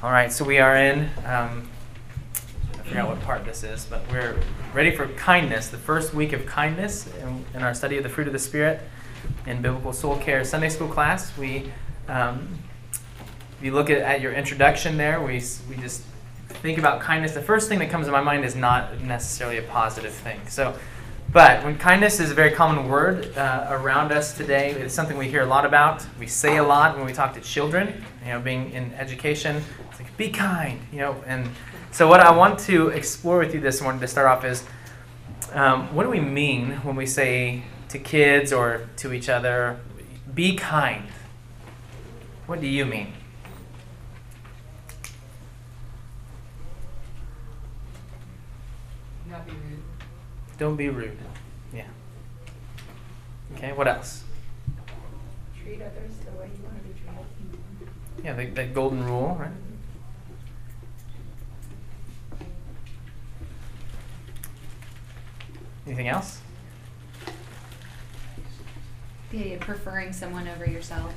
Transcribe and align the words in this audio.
All 0.00 0.12
right, 0.12 0.30
so 0.30 0.44
we 0.44 0.60
are 0.60 0.76
in, 0.76 1.10
um, 1.24 1.68
I 2.72 2.82
forgot 2.84 3.08
what 3.08 3.20
part 3.22 3.44
this 3.44 3.64
is, 3.64 3.84
but 3.84 4.00
we're 4.12 4.38
ready 4.72 4.94
for 4.94 5.08
kindness, 5.08 5.70
the 5.70 5.76
first 5.76 6.14
week 6.14 6.32
of 6.32 6.46
kindness 6.46 7.08
in, 7.16 7.44
in 7.52 7.62
our 7.64 7.74
study 7.74 7.96
of 7.96 8.04
the 8.04 8.08
fruit 8.08 8.28
of 8.28 8.32
the 8.32 8.38
Spirit 8.38 8.80
in 9.44 9.60
Biblical 9.60 9.92
Soul 9.92 10.16
Care 10.18 10.44
Sunday 10.44 10.68
School 10.68 10.86
class. 10.86 11.36
We, 11.36 11.72
um, 12.06 12.60
if 12.92 13.64
you 13.64 13.72
look 13.72 13.90
at, 13.90 13.98
at 13.98 14.20
your 14.20 14.32
introduction 14.32 14.96
there, 14.96 15.20
we, 15.20 15.42
we 15.68 15.74
just 15.80 16.04
think 16.46 16.78
about 16.78 17.00
kindness. 17.00 17.32
The 17.32 17.42
first 17.42 17.68
thing 17.68 17.80
that 17.80 17.90
comes 17.90 18.06
to 18.06 18.12
my 18.12 18.22
mind 18.22 18.44
is 18.44 18.54
not 18.54 19.00
necessarily 19.00 19.58
a 19.58 19.62
positive 19.62 20.12
thing. 20.12 20.40
So, 20.46 20.78
but 21.30 21.62
when 21.62 21.76
kindness 21.76 22.20
is 22.20 22.30
a 22.30 22.34
very 22.34 22.52
common 22.52 22.88
word 22.88 23.36
uh, 23.36 23.66
around 23.70 24.12
us 24.12 24.34
today, 24.34 24.70
it's 24.70 24.94
something 24.94 25.18
we 25.18 25.28
hear 25.28 25.42
a 25.42 25.46
lot 25.46 25.66
about. 25.66 26.06
We 26.18 26.26
say 26.26 26.56
a 26.56 26.62
lot 26.62 26.96
when 26.96 27.04
we 27.04 27.12
talk 27.12 27.34
to 27.34 27.40
children. 27.40 28.02
You 28.24 28.32
know, 28.32 28.40
being 28.40 28.70
in 28.72 28.94
education, 28.94 29.62
it's 29.90 30.00
like 30.00 30.16
be 30.16 30.30
kind. 30.30 30.80
You 30.90 30.98
know, 30.98 31.24
and 31.26 31.48
so 31.90 32.08
what 32.08 32.20
I 32.20 32.30
want 32.30 32.58
to 32.60 32.88
explore 32.88 33.38
with 33.38 33.52
you 33.52 33.60
this 33.60 33.82
morning 33.82 34.00
to 34.00 34.08
start 34.08 34.26
off 34.26 34.44
is, 34.44 34.64
um, 35.52 35.94
what 35.94 36.04
do 36.04 36.10
we 36.10 36.20
mean 36.20 36.72
when 36.82 36.96
we 36.96 37.04
say 37.04 37.62
to 37.90 37.98
kids 37.98 38.52
or 38.52 38.88
to 38.96 39.12
each 39.12 39.28
other, 39.28 39.80
be 40.34 40.56
kind? 40.56 41.04
What 42.46 42.62
do 42.62 42.66
you 42.66 42.86
mean? 42.86 43.12
Not 49.28 49.46
be 49.46 49.52
rude. 49.52 49.82
Don't 50.58 50.74
be 50.74 50.88
rude. 50.88 51.16
Yeah. 51.72 51.86
Okay, 53.54 53.72
what 53.72 53.86
else? 53.86 54.24
Treat 55.62 55.80
others 55.80 56.12
the 56.24 56.32
way 56.38 56.50
you 56.52 56.64
want 56.64 56.76
to 56.76 56.88
be 56.88 56.94
treated. 56.98 58.24
Yeah, 58.24 58.34
the, 58.34 58.46
the 58.46 58.64
golden 58.64 59.04
rule, 59.04 59.36
right? 59.38 59.50
Anything 65.86 66.08
else? 66.08 66.40
The 69.30 69.38
idea 69.38 69.54
of 69.54 69.60
preferring 69.60 70.12
someone 70.12 70.48
over 70.48 70.68
yourself 70.68 71.14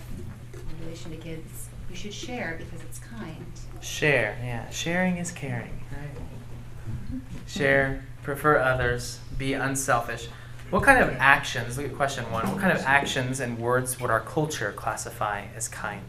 in 0.54 0.86
relation 0.86 1.12
to 1.12 1.18
kids. 1.18 1.70
You 1.90 1.96
should 1.96 2.14
share 2.14 2.58
because 2.60 2.82
it's 2.84 3.00
kind. 3.00 3.46
Share. 3.82 4.38
Yeah, 4.42 4.70
sharing 4.70 5.18
is 5.18 5.32
caring, 5.32 5.84
right? 5.92 7.22
Share, 7.48 8.06
prefer 8.24 8.58
others, 8.60 9.20
be 9.38 9.54
unselfish. 9.54 10.28
What 10.70 10.84
kind 10.84 11.04
of 11.04 11.10
actions, 11.20 11.78
look 11.78 11.88
at 11.88 11.96
question 11.96 12.30
one, 12.32 12.48
what 12.50 12.60
kind 12.60 12.72
of 12.78 12.84
actions 12.86 13.40
and 13.40 13.58
words 13.60 14.00
would 14.00 14.10
our 14.10 14.22
culture 14.22 14.72
classify 14.72 15.46
as 15.56 15.68
kind? 15.68 16.06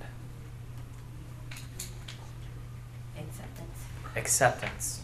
Acceptance. 3.17 3.79
Acceptance. 4.17 5.01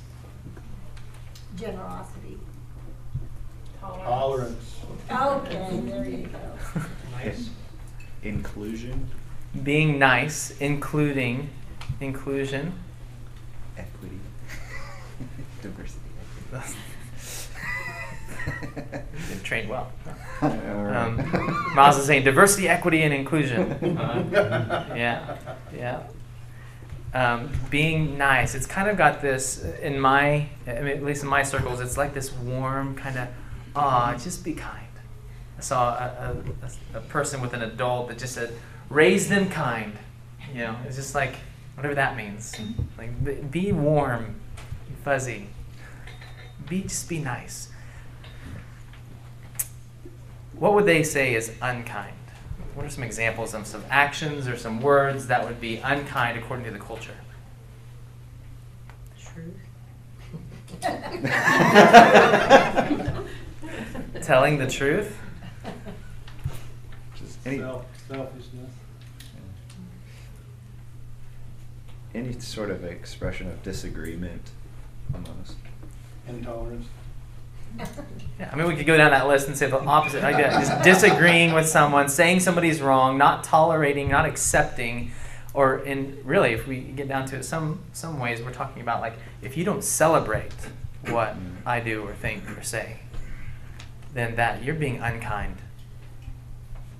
Generosity. 1.56 2.38
Tolerance. 3.80 4.76
Okay, 5.10 5.80
there 5.84 6.04
you 6.04 6.26
go. 6.28 6.82
Nice. 7.12 7.50
Inclusion, 8.22 9.08
Being 9.62 9.98
nice, 9.98 10.50
including 10.60 11.48
inclusion. 12.00 12.74
equity, 13.76 14.18
diversity. 15.62 16.00
You've 18.62 19.42
trained 19.42 19.68
well. 19.68 19.92
Um, 20.40 21.74
Miles 21.74 21.98
is 21.98 22.06
saying 22.06 22.24
diversity, 22.24 22.68
equity, 22.68 23.02
and 23.02 23.12
inclusion. 23.12 23.78
yeah, 24.94 25.36
yeah. 25.74 26.02
Um, 27.14 27.50
being 27.70 28.18
nice. 28.18 28.54
It's 28.54 28.66
kind 28.66 28.88
of 28.88 28.96
got 28.96 29.22
this 29.22 29.64
in 29.82 29.98
my, 29.98 30.48
I 30.66 30.80
mean, 30.80 30.88
at 30.88 31.02
least 31.02 31.22
in 31.22 31.28
my 31.28 31.42
circles. 31.42 31.80
It's 31.80 31.96
like 31.96 32.14
this 32.14 32.32
warm 32.32 32.94
kind 32.94 33.18
of, 33.18 33.28
ah, 33.74 34.14
just 34.22 34.44
be 34.44 34.52
kind. 34.52 34.86
I 35.56 35.60
saw 35.60 35.94
a, 35.94 36.36
a, 36.94 36.98
a 36.98 37.00
person 37.00 37.40
with 37.40 37.52
an 37.54 37.62
adult 37.62 38.08
that 38.08 38.18
just 38.18 38.34
said, 38.34 38.54
raise 38.90 39.28
them 39.28 39.48
kind. 39.50 39.96
You 40.52 40.60
know, 40.60 40.76
it's 40.86 40.96
just 40.96 41.14
like 41.14 41.34
whatever 41.74 41.94
that 41.94 42.16
means. 42.16 42.54
Like 42.96 43.24
be- 43.24 43.34
be 43.34 43.72
warm, 43.72 44.36
fuzzy. 45.04 45.48
Be 46.68 46.82
just 46.82 47.08
be 47.08 47.18
nice. 47.18 47.70
What 50.58 50.74
would 50.74 50.86
they 50.86 51.02
say 51.04 51.34
is 51.34 51.52
unkind? 51.62 52.14
What 52.74 52.84
are 52.86 52.90
some 52.90 53.04
examples 53.04 53.54
of 53.54 53.66
some 53.66 53.84
actions 53.90 54.48
or 54.48 54.56
some 54.56 54.80
words 54.80 55.26
that 55.28 55.44
would 55.46 55.60
be 55.60 55.76
unkind 55.76 56.38
according 56.38 56.64
to 56.66 56.70
the 56.72 56.78
culture? 56.78 57.14
Truth. 59.20 59.54
Telling 64.22 64.58
the 64.58 64.66
truth? 64.68 65.16
Just 67.16 67.38
any, 67.46 67.58
Self, 67.58 67.84
selfishness. 68.08 68.70
any 72.14 72.38
sort 72.40 72.70
of 72.70 72.84
expression 72.84 73.48
of 73.48 73.62
disagreement, 73.62 74.50
almost. 75.14 75.54
Intolerance. 76.28 76.86
Yeah, 78.38 78.50
I 78.52 78.56
mean, 78.56 78.68
we 78.68 78.76
could 78.76 78.86
go 78.86 78.96
down 78.96 79.10
that 79.10 79.26
list 79.26 79.48
and 79.48 79.56
say 79.56 79.68
the 79.68 79.80
opposite. 79.80 80.22
Like 80.22 80.36
that, 80.36 80.52
just 80.52 80.82
disagreeing 80.82 81.52
with 81.52 81.68
someone, 81.68 82.08
saying 82.08 82.40
somebody's 82.40 82.80
wrong, 82.80 83.18
not 83.18 83.42
tolerating, 83.42 84.08
not 84.08 84.26
accepting, 84.26 85.10
or 85.54 85.78
in 85.78 86.20
really, 86.24 86.52
if 86.52 86.66
we 86.66 86.80
get 86.80 87.08
down 87.08 87.26
to 87.26 87.36
it, 87.36 87.44
some 87.44 87.80
some 87.92 88.20
ways 88.20 88.40
we're 88.40 88.52
talking 88.52 88.80
about 88.80 89.00
like 89.00 89.14
if 89.42 89.56
you 89.56 89.64
don't 89.64 89.82
celebrate 89.82 90.52
what 91.08 91.34
I 91.66 91.80
do 91.80 92.04
or 92.06 92.14
think 92.14 92.48
or 92.56 92.62
say, 92.62 93.00
then 94.14 94.36
that 94.36 94.62
you're 94.62 94.74
being 94.74 95.00
unkind. 95.00 95.56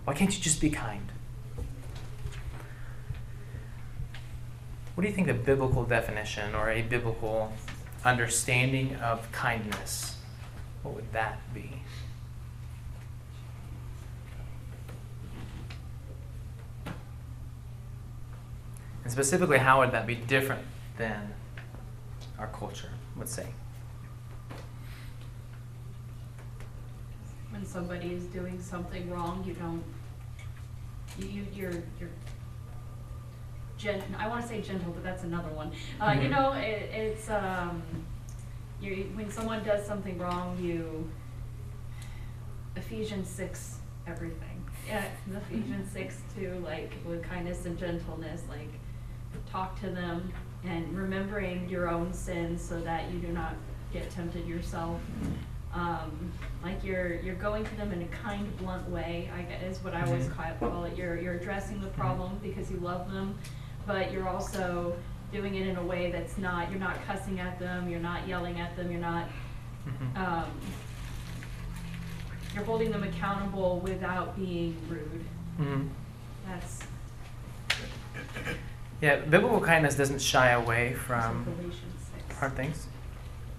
Why 0.05 0.15
can't 0.15 0.35
you 0.35 0.43
just 0.43 0.61
be 0.61 0.71
kind? 0.71 1.13
What 4.95 5.03
do 5.03 5.09
you 5.09 5.15
think 5.15 5.29
the 5.29 5.35
biblical 5.35 5.85
definition 5.85 6.57
or 6.57 6.71
a 6.71 6.83
biblical 6.83 7.53
understanding 8.05 8.97
of 8.97 9.31
kindness? 9.31 10.18
What 10.83 10.95
would 10.95 11.13
that 11.13 11.41
be? 11.55 11.83
And 19.05 19.13
specifically, 19.13 19.59
how 19.59 19.81
would 19.81 19.93
that 19.93 20.07
be 20.07 20.15
different 20.15 20.63
than 20.97 21.33
our 22.39 22.49
culture 22.49 22.91
would 23.17 23.29
say? 23.29 23.47
When 27.51 27.65
somebody 27.65 28.13
is 28.13 28.25
doing 28.27 28.61
something 28.61 29.11
wrong, 29.11 29.43
you 29.47 29.55
don't, 29.55 29.83
you, 31.19 31.27
you, 31.29 31.47
you're, 31.55 31.73
you're 31.99 32.11
gen, 33.79 34.03
I 34.19 34.29
wanna 34.29 34.47
say 34.47 34.61
gentle, 34.61 34.93
but 34.93 35.03
that's 35.03 35.23
another 35.25 35.49
one. 35.51 35.73
Uh, 36.01 36.11
you 36.11 36.29
Mhm. 36.29 36.31
know, 36.31 36.53
it, 36.53 36.91
it's, 36.93 37.31
um, 37.31 37.83
you, 38.81 39.11
when 39.15 39.31
someone 39.31 39.63
does 39.65 39.85
something 39.87 40.19
wrong, 40.19 40.57
you, 40.61 41.09
Ephesians 42.77 43.29
six, 43.29 43.79
everything. 44.07 44.65
Yeah, 44.87 45.05
Ephesians 45.37 45.91
six 45.93 46.19
too, 46.37 46.63
like 46.65 46.93
with 47.07 47.23
kindness 47.23 47.67
and 47.67 47.79
gentleness, 47.79 48.43
like 48.49 48.69
talk 49.51 49.79
to 49.81 49.91
them 49.91 50.33
and 50.65 50.97
remembering 50.97 51.69
your 51.69 51.89
own 51.89 52.13
sins 52.13 52.63
so 52.63 52.81
that 52.81 53.11
you 53.13 53.19
do 53.19 53.29
not 53.29 53.55
get 53.93 54.11
tempted 54.11 54.47
yourself. 54.47 55.01
Um, 55.75 56.33
like 56.63 56.83
you're 56.83 57.15
you're 57.21 57.35
going 57.35 57.65
to 57.65 57.77
them 57.77 57.93
in 57.93 58.03
a 58.03 58.07
kind, 58.07 58.57
blunt 58.59 58.89
way. 58.89 59.31
I 59.37 59.43
guess 59.43 59.63
is 59.77 59.85
what 59.85 59.95
I 59.95 60.03
always 60.07 60.27
Mhm. 60.27 60.59
call 60.61 60.71
call 60.71 60.85
it. 60.85 60.97
You're 60.97 61.19
you're 61.19 61.35
addressing 61.35 61.81
the 61.81 61.89
problem 61.89 62.39
because 62.43 62.71
you 62.71 62.79
love 62.79 63.13
them, 63.13 63.37
but 63.87 64.11
you're 64.13 64.29
also 64.29 64.97
doing 65.33 65.55
it 65.55 65.67
in 65.67 65.77
a 65.77 65.83
way 65.83 66.11
that's 66.11 66.39
not. 66.39 66.71
You're 66.71 66.81
not 66.81 66.97
cussing 67.07 67.41
at 67.41 67.59
them. 67.59 67.89
You're 67.89 68.01
not 68.01 68.27
yelling 68.27 68.59
at 68.61 68.77
them. 68.77 68.91
You're 68.91 69.01
not. 69.01 69.27
Mhm. 69.87 70.17
Um, 70.17 70.51
you're 72.55 72.65
holding 72.65 72.91
them 72.91 73.03
accountable 73.05 73.81
without 73.81 74.37
being 74.37 74.77
rude. 74.89 75.25
Mhm. 75.59 75.89
That's 76.47 76.83
Yeah, 79.01 79.17
biblical 79.21 79.61
kindness 79.61 79.95
doesn't 79.95 80.21
shy 80.21 80.51
away 80.51 80.93
from 80.95 81.45
Galatians 81.45 82.11
six. 82.13 82.39
hard 82.39 82.57
things. 82.57 82.89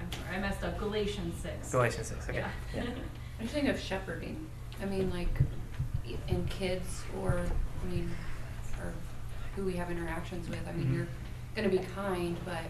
I'm 0.02 0.12
sorry, 0.12 0.36
I 0.36 0.40
messed 0.40 0.64
up. 0.64 0.78
Galatians 0.78 1.42
six. 1.42 1.72
Galatians 1.72 2.08
6, 2.08 2.30
okay. 2.30 2.40
Yeah. 2.40 2.50
Yeah. 2.76 2.84
I 3.40 3.44
just 3.44 3.54
thinking 3.54 3.72
of 3.72 3.80
shepherding. 3.80 4.48
I 4.82 4.86
mean, 4.86 5.10
like, 5.12 5.30
in 6.28 6.46
kids 6.48 7.04
or, 7.22 7.40
I 7.40 7.88
mean, 7.90 8.12
or 8.82 8.92
who 9.56 9.64
we 9.64 9.74
have 9.78 9.90
interactions 9.92 10.50
with. 10.50 10.60
I 10.68 10.74
mean, 10.74 10.88
Mhm. 10.88 10.94
you're 10.96 11.08
gonna 11.62 11.70
be 11.70 11.86
kind, 11.96 12.38
but 12.46 12.64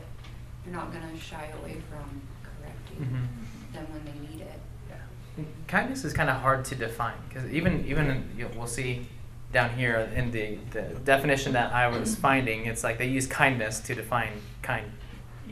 you're 0.66 0.74
not 0.74 0.92
gonna 0.92 1.18
shy 1.20 1.50
away 1.62 1.78
from 1.90 2.22
correcting 2.44 3.06
Mhm. 3.06 3.74
them 3.74 3.86
when 3.92 4.04
they 4.06 4.20
need 4.28 4.42
it. 4.42 4.60
Yeah. 4.90 5.44
Kindness 5.68 6.04
is 6.04 6.14
kind 6.14 6.30
of 6.30 6.38
hard 6.38 6.66
to 6.66 6.76
define 6.76 7.18
because 7.28 7.50
even 7.52 7.86
even 7.86 8.30
you 8.36 8.46
know, 8.46 8.52
we'll 8.56 8.68
see 8.68 9.08
down 9.52 9.72
here 9.72 10.10
in 10.16 10.32
the, 10.32 10.58
the 10.72 10.82
definition 11.04 11.54
that 11.54 11.72
I 11.74 11.88
was 11.88 12.16
finding, 12.28 12.66
it's 12.66 12.84
like 12.84 12.98
they 12.98 13.08
use 13.08 13.26
kindness 13.28 13.80
to 13.82 13.96
define 13.96 14.34
kind. 14.62 14.92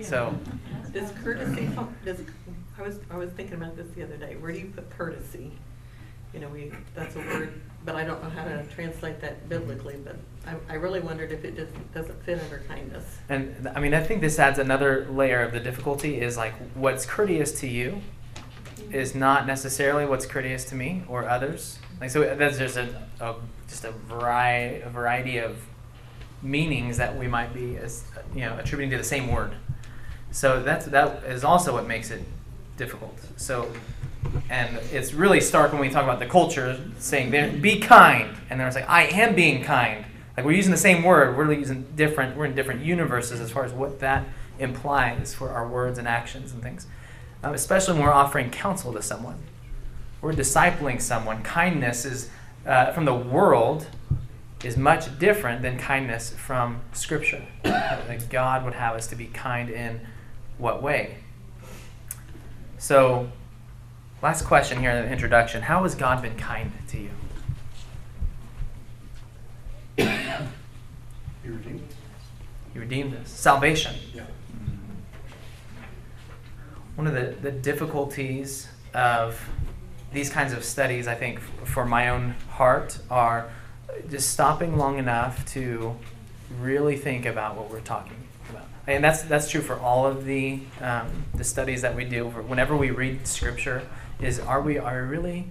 So, 0.02 0.38
Does 0.94 1.12
courtesy, 1.24 1.68
does, 2.06 2.22
I 2.78 2.84
was, 2.84 3.00
I 3.10 3.18
was 3.18 3.32
thinking 3.32 3.56
about 3.56 3.76
this 3.76 3.88
the 3.96 4.04
other 4.04 4.16
day, 4.16 4.36
where 4.36 4.52
do 4.52 4.60
you 4.60 4.68
put 4.68 4.88
courtesy? 4.92 5.54
You 6.34 6.40
know, 6.42 6.50
we, 6.50 6.72
that's 6.94 7.16
a 7.16 7.20
word, 7.20 7.62
but 7.86 7.96
I 7.96 8.04
don't 8.04 8.22
know 8.22 8.30
how 8.30 8.44
to 8.44 8.64
translate 8.66 9.22
that 9.22 9.48
biblically, 9.50 9.96
but 10.04 10.18
I, 10.46 10.74
I 10.74 10.76
really 10.76 11.00
wondered 11.00 11.32
if 11.32 11.44
it 11.46 11.56
just 11.56 11.72
doesn't 11.94 12.22
fit 12.24 12.40
under 12.44 12.60
kindness. 12.68 13.06
and 13.30 13.70
I 13.76 13.80
mean, 13.80 13.94
I 13.94 14.04
think 14.04 14.22
this 14.22 14.38
adds 14.40 14.60
another 14.60 15.08
layer 15.10 15.42
of 15.42 15.54
the 15.54 15.60
difficulty 15.60 16.22
is 16.22 16.38
like 16.38 16.54
what's 16.76 17.06
courteous 17.06 17.60
to 17.62 17.68
you 17.68 18.02
is 18.92 19.16
not 19.16 19.48
necessarily 19.48 20.06
what's 20.06 20.26
courteous 20.26 20.66
to 20.66 20.76
me 20.76 21.04
or 21.08 21.28
others. 21.28 21.80
Like, 22.00 22.10
so 22.10 22.36
that's 22.36 22.58
just 22.58 22.78
a, 22.78 22.88
a 23.20 23.36
just 23.68 23.86
a 23.86 23.92
variety, 23.92 24.82
a 24.82 24.90
variety 24.90 25.38
of 25.40 25.58
meanings 26.42 26.98
that 26.98 27.18
we 27.18 27.28
might 27.28 27.54
be 27.54 27.78
as 27.78 28.04
you 28.36 28.42
know 28.42 28.58
attributing 28.58 28.92
to 28.92 28.98
the 28.98 29.04
same 29.04 29.32
word. 29.32 29.54
So 30.32 30.62
that's 30.62 30.86
that 30.88 31.24
is 31.24 31.44
also 31.44 31.74
what 31.74 31.88
makes 31.88 32.12
it 32.12 32.24
difficult. 32.78 33.18
So, 33.36 33.72
and 34.50 34.78
it's 34.92 35.14
really 35.14 35.42
stark 35.42 35.72
when 35.72 35.82
we 35.82 35.90
talk 35.90 36.04
about 36.04 36.20
the 36.20 36.26
culture 36.26 36.80
saying 37.00 37.32
be 37.62 37.80
kind, 37.80 38.36
and 38.50 38.60
they're 38.60 38.72
like 38.72 38.90
I 38.90 39.04
am 39.04 39.36
being 39.36 39.64
kind. 39.64 40.06
Like 40.36 40.46
we're 40.46 40.54
using 40.54 40.72
the 40.72 40.78
same 40.78 41.04
word, 41.04 41.38
we're 41.38 41.52
using 41.54 41.86
different. 41.96 42.38
We're 42.38 42.46
in 42.46 42.56
different 42.56 42.82
universes 42.82 43.40
as 43.40 43.52
far 43.52 43.66
as 43.66 43.74
what 43.74 44.00
that 44.00 44.26
implies 44.60 45.34
for 45.34 45.50
our 45.50 45.68
words 45.68 45.98
and 45.98 46.08
actions 46.08 46.52
and 46.52 46.62
things. 46.62 46.88
Um, 47.44 47.54
especially 47.54 47.96
when 47.96 48.04
we're 48.04 48.14
offering 48.14 48.50
counsel 48.50 48.94
to 48.94 49.02
someone, 49.02 49.38
we're 50.22 50.34
discipling 50.34 51.02
someone. 51.02 51.44
Kindness 51.44 52.06
is 52.06 52.30
uh, 52.66 52.92
from 52.92 53.06
the 53.06 53.14
world 53.14 53.88
is 54.64 54.76
much 54.76 55.20
different 55.20 55.62
than 55.62 55.78
kindness 55.78 56.32
from 56.32 56.82
Scripture. 56.94 57.44
that 57.64 58.30
God 58.30 58.66
would 58.66 58.74
have 58.74 58.96
us 58.96 59.08
to 59.08 59.16
be 59.16 59.28
kind 59.28 59.70
in 59.70 60.02
what 60.58 60.82
way? 60.82 61.18
So, 62.78 63.30
last 64.22 64.46
question 64.46 64.80
here 64.80 64.92
in 64.92 65.06
the 65.06 65.12
introduction 65.12 65.62
How 65.62 65.84
has 65.84 65.96
God 65.96 66.22
been 66.22 66.36
kind 66.36 66.72
to 66.90 66.98
you? 66.98 67.10
You 71.44 71.54
redeemed 71.54 71.82
us. 71.90 71.96
He 72.74 72.80
redeemed 72.80 73.16
us. 73.16 73.30
Salvation. 73.30 73.96
Yeah. 74.14 74.26
One 76.96 77.08
of 77.08 77.14
the, 77.14 77.36
the 77.42 77.52
difficulties 77.52 78.68
of 78.94 79.40
these 80.12 80.30
kinds 80.30 80.52
of 80.52 80.64
studies, 80.64 81.08
I 81.08 81.16
think, 81.16 81.40
for 81.40 81.86
my 81.86 82.10
own 82.10 82.36
heart, 82.50 83.00
are 83.10 83.50
just 84.10 84.32
stopping 84.32 84.78
long 84.78 84.98
enough 84.98 85.46
to 85.54 85.96
really 86.60 86.98
think 86.98 87.26
about 87.26 87.56
what 87.56 87.70
we're 87.70 87.82
talking 87.82 88.18
about. 88.50 88.66
And 88.88 89.04
that's, 89.04 89.22
that's 89.24 89.50
true 89.50 89.62
for 89.62 89.80
all 89.80 90.06
of 90.06 90.26
the, 90.26 90.60
um, 90.82 91.26
the 91.36 91.44
studies 91.44 91.82
that 91.84 91.96
we 91.96 92.04
do. 92.04 92.28
Whenever 92.28 92.76
we 92.76 92.90
read 92.92 93.28
Scripture, 93.28 93.84
is 94.20 94.40
are 94.40 94.62
we, 94.62 94.78
are 94.78 95.04
we 95.04 95.08
really 95.08 95.48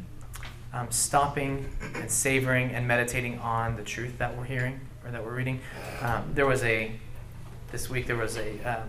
um, 0.73 0.91
stopping 0.91 1.69
and 1.95 2.11
savoring 2.11 2.71
and 2.71 2.87
meditating 2.87 3.39
on 3.39 3.77
the 3.77 3.83
truth 3.83 4.19
that 4.19 4.37
we're 4.37 4.45
hearing 4.45 4.81
or 5.05 5.11
that 5.11 5.25
we're 5.25 5.35
reading? 5.35 5.61
Um, 6.03 6.31
there 6.35 6.47
was 6.47 6.63
a, 6.65 6.93
this 7.73 7.89
week 7.91 8.07
there 8.07 8.17
was 8.17 8.37
a, 8.37 8.59
um, 8.63 8.89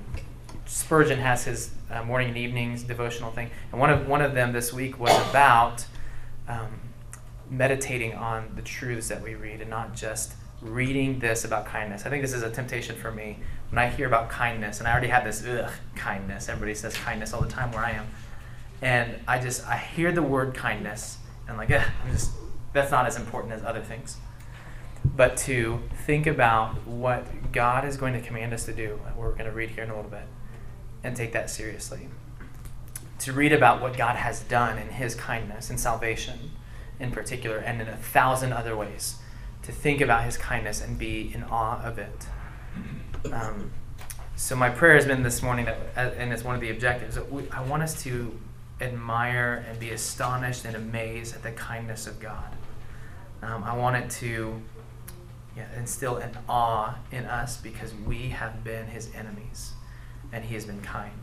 Spurgeon 0.68 1.20
has 1.20 1.46
his 1.46 1.72
uh, 1.90 2.04
morning 2.04 2.30
and 2.30 2.38
evenings 2.38 2.84
devotional 2.84 3.32
thing, 3.32 3.50
and 3.72 3.80
one 3.80 3.90
of 3.90 4.08
one 4.08 4.22
of 4.22 4.34
them 4.34 4.52
this 4.52 4.74
week 4.74 5.00
was 5.00 5.18
about 5.30 5.86
um, 6.48 6.82
meditating 7.50 8.14
on 8.14 8.52
the 8.56 8.62
truths 8.62 9.08
that 9.08 9.22
we 9.22 9.36
read, 9.36 9.62
and 9.62 9.70
not 9.70 9.96
just 9.96 10.34
reading 10.62 11.20
this 11.20 11.46
about 11.46 11.66
kindness. 11.66 12.06
I 12.06 12.10
think 12.10 12.22
this 12.22 12.34
is 12.34 12.44
a 12.44 12.50
temptation 12.50 12.98
for 12.98 13.12
me 13.12 13.40
when 13.70 13.80
I 13.80 13.88
hear 13.88 14.08
about 14.08 14.30
kindness, 14.30 14.80
and 14.80 14.88
I 14.88 14.92
already 14.92 15.08
have 15.08 15.24
this 15.24 15.46
ugh 15.46 15.72
kindness. 15.96 16.50
Everybody 16.50 16.76
says 16.76 16.96
kindness 16.96 17.34
all 17.34 17.42
the 17.42 17.48
time 17.48 17.72
where 17.72 17.86
I 17.86 17.92
am, 17.92 18.08
and 18.82 19.20
I 19.28 19.40
just 19.40 19.66
I 19.66 19.78
hear 19.78 20.12
the 20.12 20.24
word 20.24 20.54
kindness, 20.54 21.18
and 21.48 21.58
like, 21.58 21.72
I'm 21.72 22.12
just 22.12 22.32
that's 22.74 22.92
not 22.92 23.06
as 23.06 23.18
important 23.18 23.54
as 23.54 23.64
other 23.64 23.82
things 23.82 24.18
but 25.16 25.38
to 25.38 25.80
think 26.06 26.28
about 26.28 26.86
what 26.86 27.52
God 27.52 27.86
is 27.86 27.98
going 27.98 28.14
to 28.14 28.22
command 28.22 28.54
us 28.54 28.66
to 28.66 28.74
do, 28.74 29.00
we're 29.16 29.32
going 29.32 29.46
to 29.46 29.52
read 29.52 29.72
here 29.72 29.84
in 29.84 29.90
a 29.90 29.96
little 29.96 30.12
bit, 30.12 30.28
and 31.04 31.16
take 31.16 31.32
that 31.34 31.50
seriously. 31.50 32.10
To 33.20 33.34
read 33.34 33.52
about 33.52 33.82
what 33.82 33.98
God 33.98 34.16
has 34.16 34.42
done 34.42 34.78
in 34.78 34.90
His 34.90 35.16
kindness 35.16 35.70
and 35.70 35.80
salvation 35.80 36.52
in 37.00 37.12
particular, 37.12 37.58
and 37.58 37.82
in 37.82 37.88
a 37.88 37.96
thousand 37.96 38.54
other 38.54 38.76
ways. 38.76 39.16
To 39.64 39.72
think 39.72 40.02
about 40.02 40.24
His 40.24 40.38
kindness 40.38 40.82
and 40.82 40.98
be 40.98 41.32
in 41.34 41.44
awe 41.44 41.82
of 41.84 42.00
it. 42.00 42.28
Um, 43.32 43.72
so, 44.36 44.56
my 44.56 44.70
prayer 44.70 44.96
has 44.96 45.06
been 45.06 45.24
this 45.24 45.42
morning, 45.42 45.66
that, 45.66 45.78
uh, 45.96 46.12
and 46.18 46.32
it's 46.32 46.44
one 46.44 46.56
of 46.56 46.62
the 46.62 46.70
objectives, 46.70 47.18
I 47.52 47.62
want 47.64 47.84
us 47.84 48.02
to 48.04 48.38
admire 48.80 49.66
and 49.68 49.80
be 49.80 49.90
astonished 49.90 50.66
and 50.66 50.76
amazed 50.76 51.36
at 51.36 51.44
the 51.44 51.52
kindness 51.52 52.08
of 52.08 52.20
God. 52.20 52.56
Um, 53.42 53.64
I 53.64 53.76
want 53.76 53.96
it 53.98 54.10
to 54.12 54.62
yeah, 55.56 55.66
instill 55.76 56.18
an 56.18 56.38
awe 56.48 56.96
in 57.12 57.26
us 57.26 57.58
because 57.58 57.94
we 58.06 58.30
have 58.30 58.64
been 58.64 58.88
his 58.88 59.10
enemies 59.16 59.74
and 60.32 60.46
he 60.46 60.54
has 60.54 60.66
been 60.66 60.82
kind. 60.82 61.14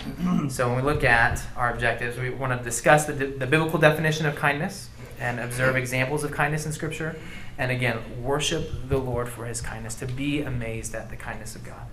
so 0.50 0.68
when 0.68 0.76
we 0.76 0.82
look 0.82 1.04
at 1.04 1.42
our 1.56 1.72
objectives, 1.72 2.18
we 2.18 2.30
want 2.30 2.56
to 2.56 2.64
discuss 2.64 3.04
the, 3.04 3.12
the 3.12 3.46
biblical 3.46 3.78
definition 3.78 4.26
of 4.26 4.34
kindness 4.34 4.88
and 5.20 5.38
observe 5.38 5.76
examples 5.76 6.24
of 6.24 6.32
kindness 6.32 6.66
in 6.66 6.72
Scripture. 6.72 7.16
And 7.58 7.70
again, 7.70 7.98
worship 8.22 8.88
the 8.88 8.98
Lord 8.98 9.28
for 9.28 9.44
his 9.44 9.60
kindness, 9.60 9.94
to 9.96 10.06
be 10.06 10.40
amazed 10.40 10.94
at 10.94 11.10
the 11.10 11.16
kindness 11.16 11.54
of 11.54 11.64
God. 11.64 11.86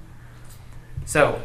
So, 1.05 1.41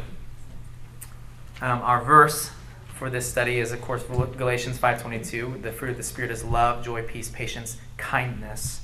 um, 1.61 1.81
our 1.81 2.03
verse 2.03 2.49
for 2.95 3.09
this 3.09 3.29
study 3.29 3.59
is, 3.59 3.73
of 3.73 3.81
course, 3.81 4.03
Galatians 4.03 4.77
5.22. 4.77 5.61
The 5.61 5.71
fruit 5.71 5.91
of 5.91 5.97
the 5.97 6.03
Spirit 6.03 6.31
is 6.31 6.45
love, 6.45 6.83
joy, 6.83 7.03
peace, 7.03 7.27
patience, 7.27 7.77
kindness, 7.97 8.81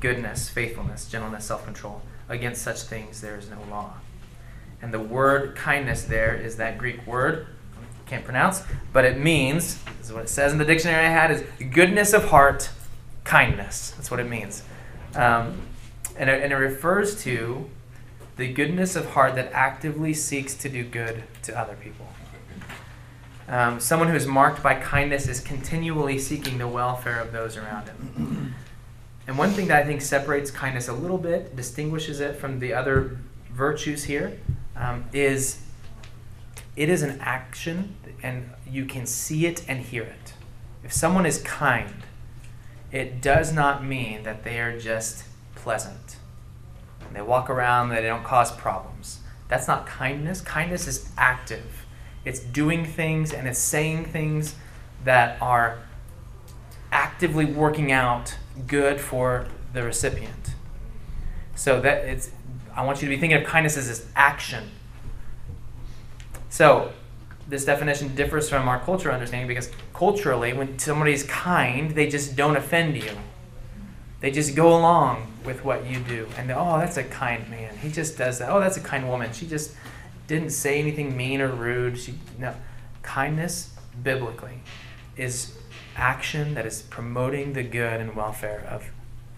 goodness, 0.00 0.48
faithfulness, 0.48 1.06
gentleness, 1.06 1.44
self 1.44 1.64
control. 1.64 2.00
Against 2.30 2.62
such 2.62 2.82
things 2.82 3.20
there 3.20 3.36
is 3.36 3.50
no 3.50 3.58
law. 3.70 3.94
And 4.80 4.94
the 4.94 5.00
word 5.00 5.56
kindness 5.56 6.04
there 6.04 6.34
is 6.34 6.56
that 6.56 6.78
Greek 6.78 7.06
word, 7.06 7.48
can't 8.06 8.24
pronounce, 8.24 8.62
but 8.92 9.04
it 9.04 9.18
means, 9.18 9.82
this 9.98 10.06
is 10.06 10.12
what 10.12 10.24
it 10.24 10.28
says 10.28 10.52
in 10.52 10.58
the 10.58 10.64
dictionary 10.64 11.04
I 11.06 11.10
had, 11.10 11.30
is 11.30 11.44
goodness 11.70 12.12
of 12.12 12.24
heart, 12.24 12.70
kindness. 13.24 13.92
That's 13.92 14.10
what 14.10 14.20
it 14.20 14.28
means. 14.28 14.64
Um, 15.14 15.60
and, 16.16 16.30
it, 16.30 16.42
and 16.42 16.52
it 16.52 16.56
refers 16.56 17.22
to 17.24 17.68
the 18.36 18.52
goodness 18.52 18.96
of 18.96 19.10
heart 19.10 19.34
that 19.34 19.52
actively 19.52 20.14
seeks 20.14 20.54
to 20.54 20.68
do 20.68 20.82
good 20.82 21.24
to 21.42 21.56
other 21.56 21.76
people. 21.76 22.06
Um, 23.50 23.80
someone 23.80 24.08
who 24.08 24.14
is 24.14 24.28
marked 24.28 24.62
by 24.62 24.74
kindness 24.74 25.26
is 25.26 25.40
continually 25.40 26.20
seeking 26.20 26.58
the 26.58 26.68
welfare 26.68 27.18
of 27.20 27.32
those 27.32 27.56
around 27.56 27.88
him. 27.88 28.54
And 29.26 29.38
one 29.38 29.50
thing 29.50 29.68
that 29.68 29.84
I 29.84 29.86
think 29.86 30.00
separates 30.00 30.50
kindness 30.50 30.88
a 30.88 30.92
little 30.92 31.18
bit, 31.18 31.54
distinguishes 31.54 32.18
it 32.18 32.34
from 32.34 32.58
the 32.58 32.72
other 32.72 33.18
virtues 33.52 34.02
here, 34.02 34.40
um, 34.74 35.04
is 35.12 35.60
it 36.74 36.88
is 36.88 37.02
an 37.02 37.20
action 37.20 37.94
and 38.24 38.50
you 38.68 38.86
can 38.86 39.06
see 39.06 39.46
it 39.46 39.64
and 39.68 39.82
hear 39.82 40.02
it. 40.02 40.32
If 40.82 40.92
someone 40.92 41.26
is 41.26 41.38
kind, 41.42 41.94
it 42.90 43.20
does 43.20 43.52
not 43.52 43.84
mean 43.84 44.24
that 44.24 44.42
they 44.42 44.58
are 44.58 44.80
just 44.80 45.24
pleasant. 45.54 46.16
They 47.12 47.22
walk 47.22 47.50
around, 47.50 47.90
they 47.90 48.02
don't 48.02 48.24
cause 48.24 48.50
problems. 48.50 49.20
That's 49.46 49.68
not 49.68 49.86
kindness. 49.86 50.40
Kindness 50.40 50.88
is 50.88 51.08
active. 51.16 51.79
It's 52.24 52.40
doing 52.40 52.84
things 52.84 53.32
and 53.32 53.48
it's 53.48 53.58
saying 53.58 54.06
things 54.06 54.54
that 55.04 55.40
are 55.40 55.78
actively 56.92 57.44
working 57.44 57.92
out 57.92 58.36
good 58.66 59.00
for 59.00 59.46
the 59.72 59.82
recipient. 59.82 60.54
So 61.54 61.80
that 61.80 62.04
it's 62.04 62.30
I 62.74 62.84
want 62.84 63.02
you 63.02 63.08
to 63.08 63.14
be 63.14 63.20
thinking 63.20 63.38
of 63.38 63.46
kindness 63.46 63.76
as 63.76 63.88
this 63.88 64.06
action. 64.14 64.70
So 66.48 66.92
this 67.48 67.64
definition 67.64 68.14
differs 68.14 68.48
from 68.48 68.68
our 68.68 68.78
cultural 68.80 69.14
understanding 69.14 69.48
because 69.48 69.70
culturally 69.92 70.52
when 70.52 70.78
somebody's 70.78 71.24
kind, 71.24 71.90
they 71.90 72.08
just 72.08 72.36
don't 72.36 72.56
offend 72.56 72.96
you. 72.96 73.10
They 74.20 74.30
just 74.30 74.54
go 74.54 74.68
along 74.68 75.32
with 75.44 75.64
what 75.64 75.86
you 75.86 76.00
do. 76.00 76.28
And 76.36 76.50
oh, 76.50 76.78
that's 76.78 76.96
a 76.96 77.04
kind 77.04 77.48
man. 77.50 77.76
He 77.78 77.90
just 77.90 78.18
does 78.18 78.38
that. 78.38 78.50
Oh, 78.50 78.60
that's 78.60 78.76
a 78.76 78.80
kind 78.80 79.08
woman. 79.08 79.32
She 79.32 79.46
just 79.46 79.74
didn't 80.30 80.50
say 80.50 80.78
anything 80.78 81.16
mean 81.16 81.40
or 81.40 81.48
rude. 81.48 81.98
She 81.98 82.14
no. 82.38 82.54
Kindness 83.02 83.74
biblically 84.00 84.60
is 85.16 85.58
action 85.96 86.54
that 86.54 86.64
is 86.64 86.82
promoting 86.82 87.52
the 87.52 87.64
good 87.64 88.00
and 88.00 88.14
welfare 88.14 88.64
of 88.70 88.84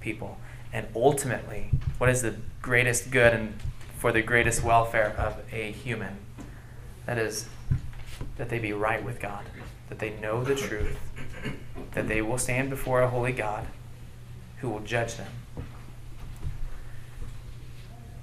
people. 0.03 0.39
And 0.71 0.87
ultimately, 0.95 1.71
what 1.97 2.11
is 2.11 2.21
the 2.21 2.35
greatest 2.61 3.11
good 3.11 3.33
and 3.33 3.55
for 3.97 4.13
the 4.13 4.21
greatest 4.21 4.63
welfare 4.63 5.15
of 5.17 5.39
a 5.51 5.73
human? 5.73 6.19
That 7.07 7.17
is 7.17 7.49
that 8.37 8.51
they 8.51 8.59
be 8.59 8.75
right 8.75 9.03
with 9.03 9.19
God, 9.19 9.47
that 9.89 9.99
they 9.99 10.11
know 10.21 10.45
the 10.45 10.55
truth, 10.55 10.99
that 11.93 12.07
they 12.07 12.21
will 12.21 12.39
stand 12.39 12.69
before 12.69 13.01
a 13.01 13.09
holy 13.09 13.33
God 13.33 13.67
who 14.59 14.69
will 14.69 14.81
judge 14.81 15.15
them. 15.15 15.33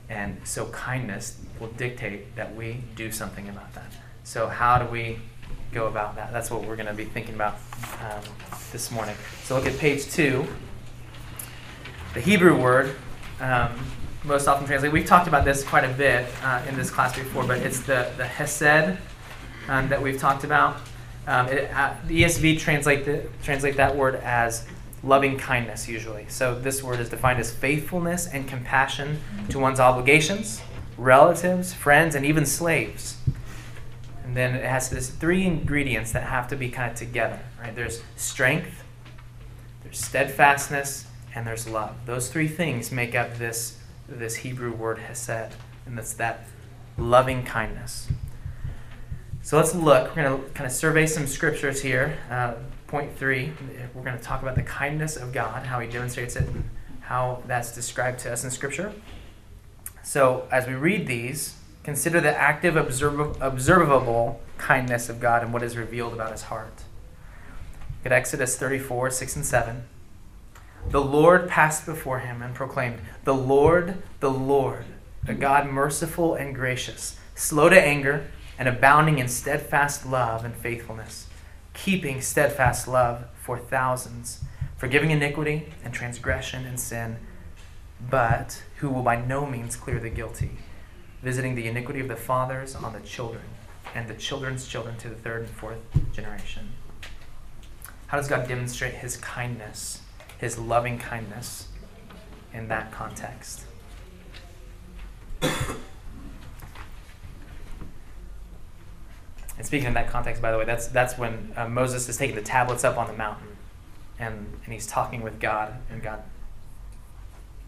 And 0.09 0.41
so 0.43 0.65
kindness 0.67 1.37
will 1.59 1.67
dictate 1.69 2.35
that 2.35 2.55
we 2.55 2.81
do 2.95 3.11
something 3.11 3.47
about 3.47 3.73
that. 3.75 3.91
So, 4.23 4.47
how 4.47 4.77
do 4.77 4.85
we 4.85 5.19
go 5.71 5.87
about 5.87 6.15
that? 6.15 6.31
That's 6.31 6.49
what 6.49 6.63
we're 6.63 6.75
going 6.75 6.87
to 6.87 6.93
be 6.93 7.05
thinking 7.05 7.35
about 7.35 7.55
um, 8.01 8.21
this 8.71 8.91
morning. 8.91 9.15
So, 9.43 9.55
look 9.55 9.67
at 9.67 9.77
page 9.77 10.11
two. 10.11 10.47
The 12.13 12.21
Hebrew 12.21 12.59
word, 12.59 12.95
um, 13.39 13.71
most 14.23 14.47
often 14.47 14.65
translated, 14.65 14.93
we've 14.93 15.05
talked 15.05 15.27
about 15.27 15.45
this 15.45 15.63
quite 15.63 15.83
a 15.83 15.93
bit 15.93 16.27
uh, 16.43 16.63
in 16.67 16.75
this 16.75 16.89
class 16.89 17.15
before, 17.15 17.43
but 17.43 17.59
it's 17.59 17.81
the, 17.81 18.11
the 18.17 18.25
Hesed 18.25 18.97
um, 19.67 19.89
that 19.89 20.01
we've 20.01 20.19
talked 20.19 20.43
about. 20.43 20.77
Um, 21.27 21.47
it, 21.47 21.71
uh, 21.71 21.93
the 22.07 22.23
ESV 22.23 22.59
translate, 22.59 23.05
the, 23.05 23.23
translate 23.43 23.77
that 23.77 23.95
word 23.95 24.15
as 24.15 24.65
loving 25.03 25.37
kindness, 25.37 25.87
usually. 25.87 26.25
So 26.27 26.59
this 26.59 26.83
word 26.83 26.99
is 26.99 27.09
defined 27.09 27.39
as 27.39 27.51
faithfulness 27.51 28.27
and 28.27 28.47
compassion 28.47 29.19
to 29.49 29.59
one's 29.59 29.79
obligations, 29.79 30.61
relatives, 30.97 31.73
friends, 31.73 32.15
and 32.15 32.25
even 32.25 32.45
slaves. 32.45 33.17
And 34.23 34.35
then 34.35 34.55
it 34.55 34.63
has 34.63 34.89
this 34.89 35.09
three 35.09 35.45
ingredients 35.45 36.11
that 36.11 36.23
have 36.23 36.47
to 36.49 36.55
be 36.55 36.69
kind 36.69 36.91
of 36.91 36.97
together, 36.97 37.39
right? 37.59 37.75
There's 37.75 38.01
strength, 38.15 38.83
there's 39.83 39.99
steadfastness, 39.99 41.07
and 41.33 41.47
there's 41.47 41.67
love. 41.67 41.95
Those 42.05 42.29
three 42.29 42.47
things 42.47 42.91
make 42.91 43.15
up 43.15 43.37
this, 43.37 43.79
this 44.07 44.35
Hebrew 44.35 44.71
word 44.73 44.99
hesed, 44.99 45.55
and 45.85 45.97
that's 45.97 46.13
that 46.13 46.45
loving 46.97 47.43
kindness. 47.43 48.07
So 49.41 49.57
let's 49.57 49.73
look. 49.73 50.15
We're 50.15 50.23
going 50.23 50.43
to 50.43 50.49
kind 50.49 50.67
of 50.67 50.71
survey 50.71 51.05
some 51.05 51.25
scriptures 51.25 51.81
here. 51.81 52.17
Uh, 52.29 52.55
point 52.89 53.15
three, 53.15 53.53
we're 53.93 54.03
going 54.03 54.17
to 54.17 54.23
talk 54.23 54.41
about 54.41 54.55
the 54.55 54.63
kindness 54.63 55.15
of 55.15 55.31
God, 55.31 55.67
how 55.67 55.79
He 55.79 55.87
demonstrates 55.87 56.35
it, 56.35 56.47
and 56.47 56.69
how 57.01 57.43
that's 57.45 57.73
described 57.73 58.19
to 58.21 58.33
us 58.33 58.43
in 58.43 58.49
Scripture. 58.49 58.91
So 60.03 60.47
as 60.51 60.67
we 60.67 60.73
read 60.73 61.05
these, 61.05 61.55
consider 61.83 62.19
the 62.19 62.35
active, 62.35 62.75
observ- 62.75 63.39
observable 63.41 64.41
kindness 64.57 65.07
of 65.07 65.19
God 65.19 65.43
and 65.43 65.53
what 65.53 65.61
is 65.61 65.77
revealed 65.77 66.13
about 66.13 66.31
His 66.31 66.43
heart. 66.43 66.83
Look 67.99 68.07
at 68.07 68.11
Exodus 68.11 68.57
34, 68.57 69.11
6 69.11 69.35
and 69.35 69.45
7. 69.45 69.83
The 70.89 71.01
Lord 71.01 71.47
passed 71.47 71.85
before 71.85 72.19
him 72.19 72.41
and 72.41 72.55
proclaimed, 72.55 72.99
The 73.23 73.35
Lord, 73.35 74.01
the 74.19 74.31
Lord, 74.31 74.85
a 75.27 75.35
God 75.35 75.69
merciful 75.69 76.33
and 76.33 76.55
gracious, 76.55 77.19
slow 77.35 77.69
to 77.69 77.79
anger 77.79 78.27
and 78.57 78.67
abounding 78.67 79.19
in 79.19 79.27
steadfast 79.27 80.07
love 80.07 80.43
and 80.43 80.55
faithfulness, 80.55 81.28
keeping 81.83 82.19
steadfast 82.19 82.87
love 82.87 83.23
for 83.41 83.57
thousands, 83.57 84.41
forgiving 84.75 85.11
iniquity 85.11 85.71
and 85.83 85.93
transgression 85.93 86.65
and 86.65 86.79
sin, 86.79 87.17
but 88.09 88.61
who 88.77 88.89
will 88.89 89.01
by 89.01 89.15
no 89.15 89.45
means 89.45 89.75
clear 89.75 89.99
the 89.99 90.09
guilty, 90.09 90.51
visiting 91.23 91.55
the 91.55 91.67
iniquity 91.67 92.01
of 92.01 92.09
the 92.09 92.15
fathers 92.15 92.75
on 92.75 92.91
the 92.91 92.99
children, 92.99 93.43
and 93.95 94.07
the 94.09 94.13
children's 94.13 94.67
children 94.67 94.97
to 94.97 95.07
the 95.07 95.15
third 95.15 95.41
and 95.41 95.49
fourth 95.49 95.79
generation. 96.13 96.69
How 98.07 98.17
does 98.17 98.27
God 98.27 98.47
demonstrate 98.47 98.95
his 98.95 99.15
kindness, 99.17 100.01
his 100.37 100.57
loving 100.57 100.97
kindness 100.97 101.69
in 102.53 102.67
that 102.67 102.91
context? 102.91 103.63
Speaking 109.69 109.89
in 109.89 109.93
that 109.93 110.09
context, 110.09 110.41
by 110.41 110.51
the 110.51 110.57
way, 110.57 110.65
that's 110.65 110.87
that's 110.87 111.15
when 111.15 111.53
uh, 111.55 111.67
Moses 111.67 112.09
is 112.09 112.17
taking 112.17 112.35
the 112.35 112.41
tablets 112.41 112.83
up 112.83 112.97
on 112.97 113.05
the 113.05 113.13
mountain, 113.13 113.49
and 114.17 114.59
and 114.65 114.73
he's 114.73 114.87
talking 114.87 115.21
with 115.21 115.39
God, 115.39 115.75
and 115.91 116.01
God 116.01 116.23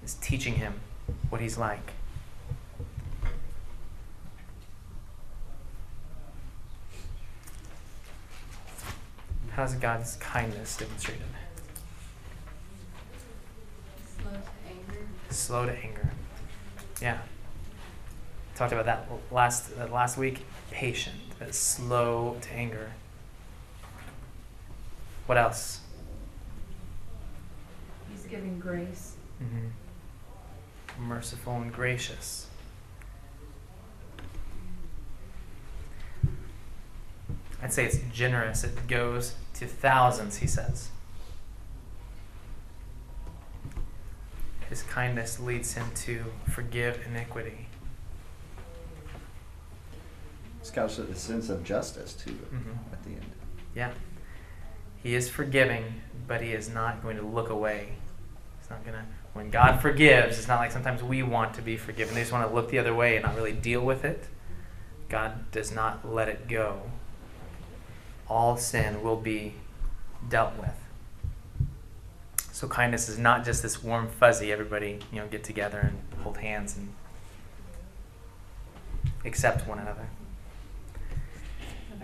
is 0.04 0.16
teaching 0.16 0.56
him 0.56 0.80
what 1.30 1.42
he's 1.42 1.60
like. 1.60 1.94
How's 9.52 9.76
God's 9.76 10.16
kindness 10.16 10.78
demonstrated? 10.78 11.22
Slow 14.18 14.32
to 14.32 14.40
anger. 14.68 15.08
Slow 15.30 15.66
to 15.68 15.72
anger. 15.72 16.10
Yeah. 17.00 17.20
Talked 18.62 18.74
about 18.74 18.86
that 18.86 19.08
last 19.32 19.72
uh, 19.76 19.88
last 19.88 20.20
week. 20.20 20.46
Patient, 20.70 21.16
but 21.40 21.56
slow 21.56 22.38
to 22.42 22.54
anger. 22.54 22.92
What 25.26 25.40
else? 25.40 25.80
He's 28.12 28.22
giving 28.26 28.60
grace. 28.60 29.16
Mm-hmm. 29.42 31.08
Merciful 31.08 31.56
and 31.56 31.74
gracious. 31.74 32.50
I'd 37.64 37.74
say 37.74 37.86
it's 37.86 37.98
generous. 38.14 38.64
It 38.64 38.88
goes 38.88 39.34
to 39.56 39.66
thousands, 39.66 40.38
he 40.38 40.46
says. 40.46 40.90
His 44.70 44.84
kindness 44.84 45.40
leads 45.40 45.74
him 45.74 45.88
to 45.96 46.26
forgive 46.48 47.00
iniquity. 47.08 47.70
It's 50.62 50.72
got 50.72 50.90
a 50.98 51.16
sense 51.16 51.50
of 51.50 51.64
justice 51.64 52.14
too 52.14 52.32
Mhm. 52.54 52.94
at 52.94 53.04
the 53.04 53.10
end. 53.10 53.32
Yeah. 53.76 53.92
He 55.04 55.16
is 55.16 55.28
forgiving, 55.30 56.02
but 56.28 56.42
he 56.42 56.54
is 56.54 56.70
not 56.70 57.02
going 57.02 57.18
to 57.18 57.24
look 57.24 57.50
away. 57.50 57.94
He's 58.60 58.70
not 58.70 58.84
going 58.86 58.96
to, 58.96 59.04
when 59.34 59.50
God 59.50 59.82
forgives, 59.82 60.38
it's 60.38 60.48
not 60.48 60.60
like 60.60 60.72
sometimes 60.72 61.02
we 61.02 61.24
want 61.24 61.56
to 61.56 61.62
be 61.64 61.76
forgiven. 61.78 62.14
They 62.14 62.22
just 62.22 62.32
want 62.32 62.48
to 62.48 62.54
look 62.54 62.70
the 62.70 62.78
other 62.78 62.94
way 62.94 63.16
and 63.16 63.26
not 63.26 63.36
really 63.36 63.54
deal 63.54 63.82
with 63.82 64.06
it. 64.06 64.28
God 65.10 65.52
does 65.52 65.72
not 65.72 66.08
let 66.08 66.30
it 66.30 66.48
go. 66.48 66.84
All 68.30 68.56
sin 68.56 69.02
will 69.02 69.18
be 69.18 69.56
dealt 70.30 70.56
with. 70.58 70.76
So 72.52 72.68
kindness 72.68 73.10
is 73.10 73.18
not 73.18 73.44
just 73.44 73.64
this 73.64 73.82
warm 73.84 74.08
fuzzy, 74.08 74.52
everybody, 74.52 75.00
you 75.12 75.20
know, 75.20 75.28
get 75.28 75.44
together 75.44 75.80
and 75.80 76.22
hold 76.22 76.38
hands 76.38 76.78
and 76.78 76.94
accept 79.26 79.68
one 79.68 79.80
another. 79.80 80.08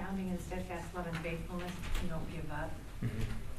Abounding 0.07 0.29
in 0.29 0.39
steadfast 0.39 0.95
love 0.95 1.05
and 1.07 1.17
faithfulness, 1.17 1.71
you 2.01 2.07
don't 2.09 2.31
give 2.31 2.49
up 2.49 2.71
Mhm. 3.03 3.09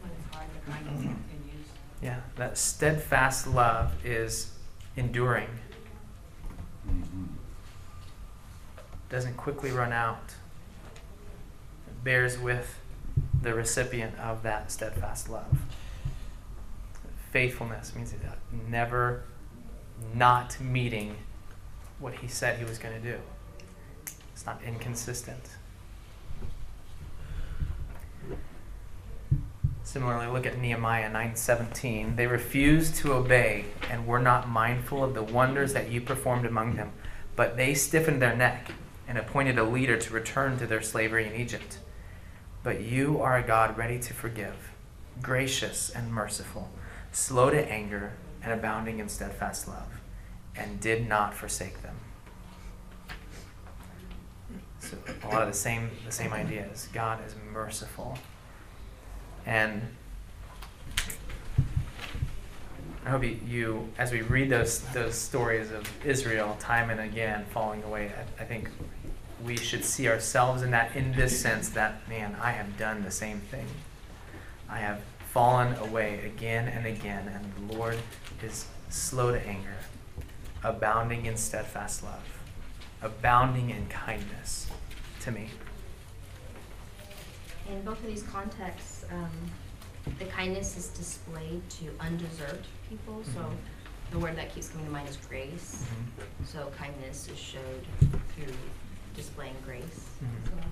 when 0.01 0.11
it's 0.13 0.35
hard, 0.35 0.47
the 0.55 0.71
kindness 0.73 1.03
continues. 1.03 1.67
Yeah, 2.01 2.21
that 2.37 2.57
steadfast 2.57 3.47
love 3.47 3.93
is 4.05 4.53
enduring, 4.97 5.51
doesn't 9.11 9.37
quickly 9.37 9.71
run 9.71 9.93
out, 9.93 10.35
it 11.87 12.03
bears 12.03 12.39
with 12.39 12.79
the 13.43 13.53
recipient 13.53 14.19
of 14.19 14.43
that 14.43 14.71
steadfast 14.73 15.29
love. 15.29 15.59
Faithfulness 17.31 17.95
means 17.95 18.15
never 18.51 19.25
not 20.15 20.59
meeting 20.61 21.17
what 21.99 22.15
he 22.15 22.29
said 22.29 22.59
he 22.59 22.65
was 22.65 22.79
going 22.79 22.95
to 22.95 23.13
do. 23.13 23.21
It's 24.33 24.47
not 24.47 24.63
inconsistent. 24.63 25.58
Similarly, 29.89 30.27
look 30.27 30.45
at 30.45 30.59
Nehemiah 30.59 31.09
9:17. 31.11 32.17
They 32.17 32.27
refused 32.27 32.97
to 32.97 33.15
obey 33.15 33.65
and 33.89 34.07
were 34.07 34.19
not 34.19 34.47
mindful 34.47 35.03
of 35.03 35.15
the 35.15 35.23
wonders 35.23 35.73
that 35.73 35.89
you 35.89 36.03
performed 36.03 36.45
among 36.45 36.77
them, 36.77 36.93
but 37.37 37.57
they 37.57 37.73
stiffened 37.73 38.21
their 38.21 38.37
neck 38.37 38.73
and 39.09 39.17
appointed 39.17 39.59
a 39.59 39.65
leader 39.65 39.97
to 39.97 40.13
return 40.13 40.59
to 40.59 40.67
their 40.67 40.83
slavery 40.83 41.27
in 41.27 41.35
Egypt. 41.35 41.79
But 42.63 42.83
you 42.83 43.23
are 43.23 43.39
a 43.39 43.43
God 43.43 43.79
ready 43.79 43.99
to 44.01 44.13
forgive, 44.13 44.73
gracious 45.23 45.89
and 45.89 46.13
merciful, 46.13 46.69
slow 47.11 47.49
to 47.49 47.73
anger 47.73 48.13
and 48.43 48.53
abounding 48.53 48.99
in 48.99 49.09
steadfast 49.09 49.69
love, 49.69 50.03
and 50.55 50.81
did 50.81 51.09
not 51.09 51.33
forsake 51.33 51.81
them. 51.81 51.97
So 54.81 54.99
a 55.25 55.29
lot 55.29 55.41
of 55.41 55.49
the 55.49 55.55
same 55.55 55.91
the 56.05 56.13
same 56.13 56.35
ideas. 56.35 56.89
God 56.93 57.25
is 57.27 57.35
merciful. 57.51 58.19
And 59.49 59.81
I 63.07 63.09
hope 63.09 63.25
you, 63.25 63.89
as 63.97 64.13
we 64.13 64.21
read 64.21 64.51
those 64.51 64.81
those 64.93 65.15
stories 65.15 65.73
of 65.73 65.89
Israel 66.05 66.59
time 66.61 66.91
and 66.91 67.01
again 67.01 67.47
falling 67.51 67.83
away, 67.83 68.13
I, 68.39 68.43
I 68.43 68.45
think 68.45 68.69
we 69.43 69.57
should 69.57 69.87
see 69.87 70.07
ourselves 70.07 70.63
in 70.63 70.71
that 70.73 70.95
in 70.95 71.13
this 71.13 71.41
sense 71.41 71.71
that 71.71 72.07
man, 72.11 72.37
I 72.43 72.51
have 72.51 72.77
done 72.77 73.03
the 73.03 73.11
same 73.11 73.41
thing. 73.41 73.65
I 74.69 74.81
have 74.81 75.01
fallen 75.33 75.75
away 75.77 76.21
again 76.27 76.69
and 76.69 76.87
again, 76.87 77.27
and 77.29 77.71
the 77.71 77.75
Lord 77.75 77.97
is 78.43 78.67
slow 78.91 79.33
to 79.33 79.41
anger, 79.47 79.77
abounding 80.63 81.25
in 81.25 81.39
steadfast 81.39 82.03
love, 82.03 82.43
abounding 83.01 83.71
in 83.71 83.87
kindness 83.87 84.69
to 85.21 85.31
me. 85.31 85.49
In 87.71 87.81
both 87.83 88.01
of 88.01 88.07
these 88.07 88.23
contexts, 88.25 88.98
um, 89.13 89.31
the 90.19 90.25
kindness 90.27 90.77
is 90.77 90.89
displayed 90.89 91.63
to 91.71 91.91
undeserved 92.01 92.67
people. 92.89 93.23
So 93.35 93.51
the 94.11 94.19
word 94.19 94.37
that 94.37 94.55
keeps 94.55 94.69
coming 94.69 94.87
to 94.87 94.93
mind 94.93 95.09
is 95.09 95.17
grace. 95.17 95.85
Mhm. 95.85 96.47
So 96.47 96.71
kindness 96.79 97.29
is 97.29 97.39
showed 97.39 97.87
through 98.35 98.55
displaying 99.15 99.57
grace. 99.65 100.07
Mhm. 100.23 100.45
as 100.45 100.51
well. 100.53 100.65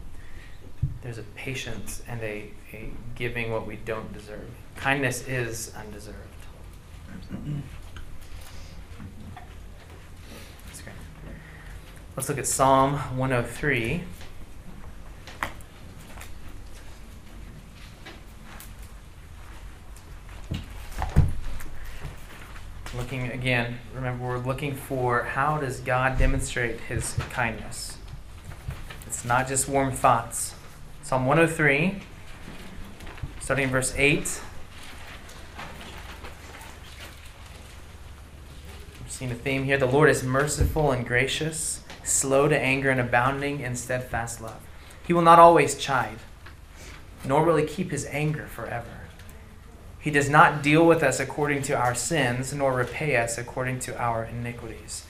There's 1.02 1.18
a 1.18 1.22
patience 1.34 2.02
and 2.08 2.20
a, 2.22 2.50
a 2.72 2.90
giving 3.14 3.52
what 3.52 3.66
we 3.66 3.76
don't 3.76 4.12
deserve. 4.12 4.48
Kindness 4.76 5.26
is 5.26 5.72
undeserved. 5.74 6.16
That's 10.66 10.82
great. 10.82 10.96
Let's 12.16 12.28
look 12.28 12.38
at 12.38 12.46
Psalm 12.46 12.94
103. 13.16 14.02
Looking 22.96 23.30
again, 23.46 23.78
remember 23.94 24.26
we're 24.26 24.38
looking 24.38 24.74
for 24.74 25.22
how 25.22 25.56
does 25.56 25.78
God 25.78 26.18
demonstrate 26.18 26.80
his 26.80 27.14
kindness? 27.30 27.96
It's 29.06 29.24
not 29.24 29.46
just 29.46 29.68
warm 29.68 29.92
thoughts. 29.92 30.56
Psalm 31.04 31.26
103, 31.26 32.02
starting 33.38 33.66
in 33.66 33.70
verse 33.70 33.94
8. 33.96 34.18
We've 34.18 34.42
seen 39.06 39.30
a 39.30 39.36
theme 39.36 39.62
here. 39.62 39.78
The 39.78 39.86
Lord 39.86 40.10
is 40.10 40.24
merciful 40.24 40.90
and 40.90 41.06
gracious, 41.06 41.84
slow 42.02 42.48
to 42.48 42.58
anger, 42.58 42.90
and 42.90 43.00
abounding 43.00 43.60
in 43.60 43.76
steadfast 43.76 44.40
love. 44.40 44.60
He 45.06 45.12
will 45.12 45.22
not 45.22 45.38
always 45.38 45.76
chide, 45.76 46.18
nor 47.24 47.44
will 47.44 47.54
he 47.54 47.64
keep 47.64 47.92
his 47.92 48.06
anger 48.06 48.48
forever. 48.48 48.95
He 50.06 50.12
does 50.12 50.30
not 50.30 50.62
deal 50.62 50.86
with 50.86 51.02
us 51.02 51.18
according 51.18 51.62
to 51.62 51.76
our 51.76 51.92
sins, 51.96 52.54
nor 52.54 52.72
repay 52.72 53.16
us 53.16 53.38
according 53.38 53.80
to 53.80 54.00
our 54.00 54.24
iniquities. 54.24 55.04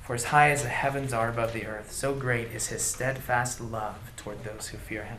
For 0.00 0.14
as 0.14 0.26
high 0.26 0.52
as 0.52 0.62
the 0.62 0.68
heavens 0.68 1.12
are 1.12 1.28
above 1.28 1.52
the 1.52 1.66
earth, 1.66 1.90
so 1.90 2.14
great 2.14 2.52
is 2.52 2.68
his 2.68 2.82
steadfast 2.82 3.60
love 3.60 4.12
toward 4.16 4.44
those 4.44 4.68
who 4.68 4.78
fear 4.78 5.06
him. 5.06 5.18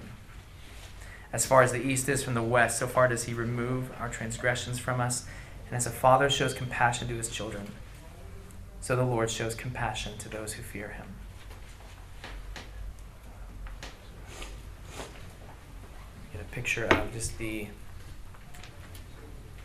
As 1.34 1.46
far 1.46 1.64
as 1.64 1.74
the 1.74 1.86
east 1.86 2.08
is 2.08 2.24
from 2.24 2.34
the 2.34 2.42
west, 2.42 2.80
so 2.80 2.88
far 2.88 3.10
does 3.10 3.26
he 3.26 3.34
remove 3.34 3.92
our 4.00 4.08
transgressions 4.08 4.80
from 4.80 5.02
us. 5.02 5.26
And 5.68 5.76
as 5.76 5.86
a 5.86 5.90
father 5.90 6.30
shows 6.30 6.54
compassion 6.54 7.10
to 7.10 7.16
his 7.16 7.30
children, 7.30 7.74
so 8.80 8.96
the 8.96 9.04
Lord 9.04 9.30
shows 9.30 9.54
compassion 9.54 10.18
to 10.20 10.30
those 10.30 10.54
who 10.54 10.64
fear 10.64 10.92
him. 10.92 11.08
Get 16.32 16.42
a 16.42 16.46
picture 16.56 16.86
of 16.86 17.12
just 17.12 17.38
the 17.38 17.68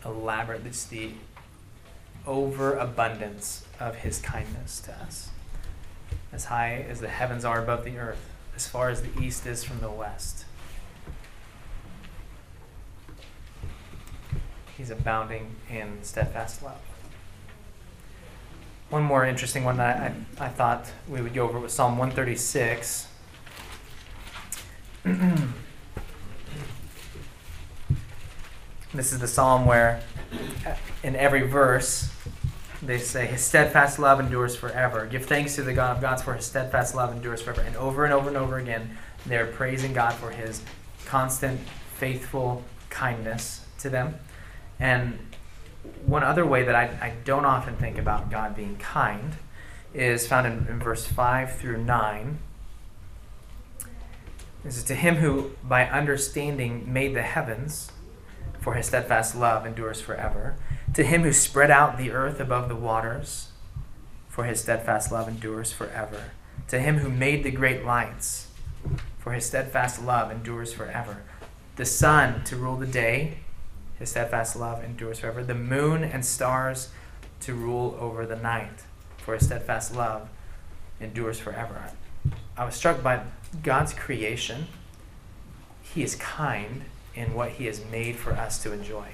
elaborate, 0.05 0.63
just 0.63 0.89
the 0.89 1.11
overabundance 2.25 3.65
of 3.79 3.97
his 3.97 4.19
kindness 4.19 4.79
to 4.81 4.93
us. 4.93 5.29
As 6.31 6.45
high 6.45 6.85
as 6.89 6.99
the 6.99 7.07
heavens 7.07 7.45
are 7.45 7.61
above 7.61 7.83
the 7.85 7.97
earth, 7.97 8.29
as 8.55 8.67
far 8.67 8.89
as 8.89 9.01
the 9.01 9.21
east 9.21 9.45
is 9.45 9.63
from 9.63 9.79
the 9.79 9.89
west. 9.89 10.45
He's 14.77 14.89
abounding 14.89 15.55
in 15.69 16.03
steadfast 16.03 16.61
love. 16.61 16.81
One 18.89 19.03
more 19.03 19.25
interesting 19.25 19.63
one 19.63 19.77
that 19.77 19.97
I, 20.39 20.45
I 20.45 20.49
thought 20.49 20.91
we 21.07 21.21
would 21.21 21.33
go 21.33 21.47
over 21.47 21.59
was 21.59 21.73
Psalm 21.73 21.97
136. 21.97 23.07
this 28.95 29.11
is 29.11 29.19
the 29.19 29.27
psalm 29.27 29.65
where, 29.65 30.01
uh, 30.65 30.75
in 31.03 31.15
every 31.15 31.41
verse, 31.41 32.11
they 32.81 32.97
say, 32.97 33.25
His 33.27 33.41
steadfast 33.41 33.99
love 33.99 34.19
endures 34.19 34.55
forever. 34.55 35.05
Give 35.05 35.25
thanks 35.25 35.55
to 35.55 35.63
the 35.63 35.73
God 35.73 35.95
of 35.95 36.01
gods 36.01 36.21
for 36.23 36.33
His 36.33 36.45
steadfast 36.45 36.95
love 36.95 37.13
endures 37.13 37.41
forever. 37.41 37.61
And 37.61 37.75
over 37.75 38.05
and 38.05 38.13
over 38.13 38.27
and 38.27 38.37
over 38.37 38.57
again, 38.57 38.97
they're 39.25 39.47
praising 39.47 39.93
God 39.93 40.13
for 40.13 40.31
His 40.31 40.61
constant, 41.05 41.59
faithful 41.95 42.63
kindness 42.89 43.65
to 43.79 43.89
them. 43.89 44.15
And 44.79 45.19
one 46.05 46.23
other 46.23 46.45
way 46.45 46.63
that 46.63 46.75
I, 46.75 46.83
I 47.01 47.13
don't 47.23 47.45
often 47.45 47.75
think 47.77 47.97
about 47.97 48.29
God 48.29 48.55
being 48.55 48.77
kind 48.77 49.35
is 49.93 50.27
found 50.27 50.45
in, 50.47 50.67
in 50.67 50.79
verse 50.79 51.05
5 51.05 51.57
through 51.57 51.83
9. 51.83 52.39
This 54.63 54.77
is 54.77 54.83
to 54.85 54.95
him 54.95 55.17
who, 55.17 55.51
by 55.63 55.85
understanding, 55.85 56.91
made 56.91 57.15
the 57.15 57.21
heavens, 57.21 57.91
for 58.65 58.73
his 58.73 58.87
steadfast 58.87 59.35
love 59.35 59.63
endures 59.63 60.01
forever. 60.01 60.55
To 60.95 61.03
him 61.03 61.21
who 61.21 61.33
spread 61.33 61.69
out 61.69 61.99
the 61.99 62.09
earth 62.09 62.39
above 62.39 62.67
the 62.67 62.75
waters, 62.75 63.49
for 64.27 64.45
his 64.45 64.59
steadfast 64.59 65.11
love 65.11 65.27
endures 65.27 65.71
forever. 65.71 66.31
To 66.69 66.79
him 66.79 66.97
who 66.97 67.09
made 67.09 67.43
the 67.43 67.51
great 67.51 67.85
lights, 67.85 68.47
for 69.19 69.33
his 69.33 69.45
steadfast 69.45 70.01
love 70.01 70.31
endures 70.31 70.73
forever. 70.73 71.21
The 71.75 71.85
sun 71.85 72.43
to 72.45 72.55
rule 72.55 72.75
the 72.75 72.87
day, 72.87 73.37
his 73.99 74.09
steadfast 74.09 74.55
love 74.55 74.83
endures 74.83 75.19
forever. 75.19 75.43
The 75.43 75.53
moon 75.53 76.03
and 76.03 76.25
stars 76.25 76.89
to 77.41 77.53
rule 77.53 77.95
over 77.99 78.25
the 78.25 78.35
night, 78.35 78.81
for 79.19 79.35
his 79.35 79.45
steadfast 79.45 79.95
love 79.95 80.27
endures 80.99 81.37
forever. 81.37 81.91
I 82.57 82.65
was 82.65 82.73
struck 82.73 83.03
by 83.03 83.25
God's 83.61 83.93
creation. 83.93 84.65
He 85.83 86.01
is 86.01 86.15
kind 86.15 86.81
in 87.15 87.33
what 87.33 87.51
he 87.51 87.65
has 87.65 87.83
made 87.85 88.15
for 88.15 88.33
us 88.33 88.61
to 88.63 88.73
enjoy. 88.73 89.07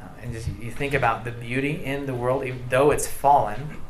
Uh, 0.00 0.06
and 0.22 0.32
just 0.32 0.48
you 0.60 0.70
think 0.70 0.94
about 0.94 1.24
the 1.24 1.30
beauty 1.30 1.84
in 1.84 2.06
the 2.06 2.14
world, 2.14 2.44
even 2.44 2.62
though 2.68 2.90
it's 2.90 3.06
fallen, 3.06 3.80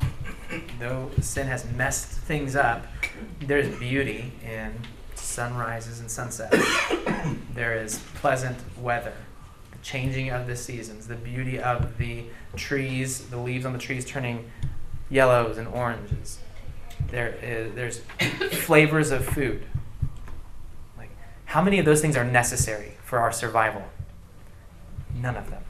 though 0.79 1.11
sin 1.21 1.47
has 1.47 1.65
messed 1.73 2.09
things 2.09 2.57
up, 2.57 2.87
there's 3.41 3.69
beauty 3.79 4.33
in 4.43 4.73
sunrises 5.15 6.01
and 6.01 6.11
sunsets. 6.11 6.57
there 7.55 7.77
is 7.77 7.99
pleasant 8.15 8.59
weather, 8.79 9.15
the 9.71 9.79
changing 9.79 10.31
of 10.31 10.47
the 10.47 10.57
seasons, 10.57 11.07
the 11.07 11.17
beauty 11.17 11.59
of 11.59 11.99
the 11.99 12.25
trees, 12.57 13.27
the 13.27 13.37
leaves 13.37 13.67
on 13.67 13.73
the 13.73 13.79
trees 13.79 14.05
turning 14.05 14.51
yellows 15.11 15.59
and 15.59 15.69
oranges. 15.69 16.39
There 17.11 17.35
is 17.43 17.75
there's 17.75 17.99
flavors 18.65 19.11
of 19.11 19.25
food. 19.25 19.65
How 21.49 21.63
many 21.63 21.79
of 21.79 21.87
those 21.87 22.03
things 22.03 22.15
are 22.15 22.27
necessary 22.27 22.93
for 23.03 23.21
our 23.21 23.33
survival? 23.33 23.83
None 25.15 25.35
of 25.35 25.49
them. 25.49 25.63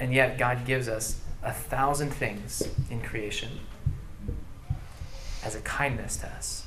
And 0.00 0.12
yet 0.12 0.36
God 0.36 0.66
gives 0.66 0.88
us 0.88 1.20
a 1.40 1.52
thousand 1.52 2.10
things 2.10 2.68
in 2.90 3.00
creation 3.00 3.60
as 5.44 5.54
a 5.54 5.60
kindness 5.60 6.16
to 6.16 6.26
us. 6.26 6.66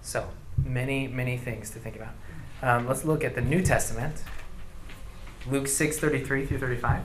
So, 0.00 0.30
many, 0.56 1.06
many 1.06 1.36
things 1.36 1.68
to 1.72 1.78
think 1.78 1.96
about. 1.96 2.14
Um, 2.62 2.88
let's 2.88 3.04
look 3.04 3.24
at 3.24 3.34
the 3.34 3.42
New 3.42 3.60
Testament. 3.60 4.24
Luke 5.46 5.68
6 5.68 5.98
33 5.98 6.46
through 6.46 6.58
35. 6.58 7.04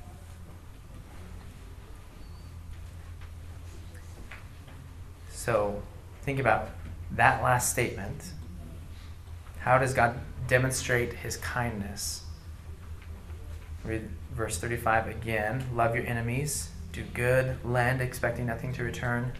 So, 5.41 5.81
think 6.21 6.37
about 6.37 6.69
that 7.13 7.41
last 7.41 7.71
statement. 7.71 8.25
How 9.61 9.79
does 9.79 9.91
God 9.91 10.19
demonstrate 10.47 11.13
his 11.13 11.35
kindness? 11.37 12.25
Read 13.83 14.07
verse 14.35 14.59
35 14.59 15.07
again. 15.07 15.65
Love 15.73 15.95
your 15.95 16.05
enemies, 16.05 16.69
do 16.93 17.03
good, 17.15 17.57
lend, 17.65 18.01
expecting 18.01 18.45
nothing 18.45 18.71
to 18.73 18.83
return. 18.83 19.31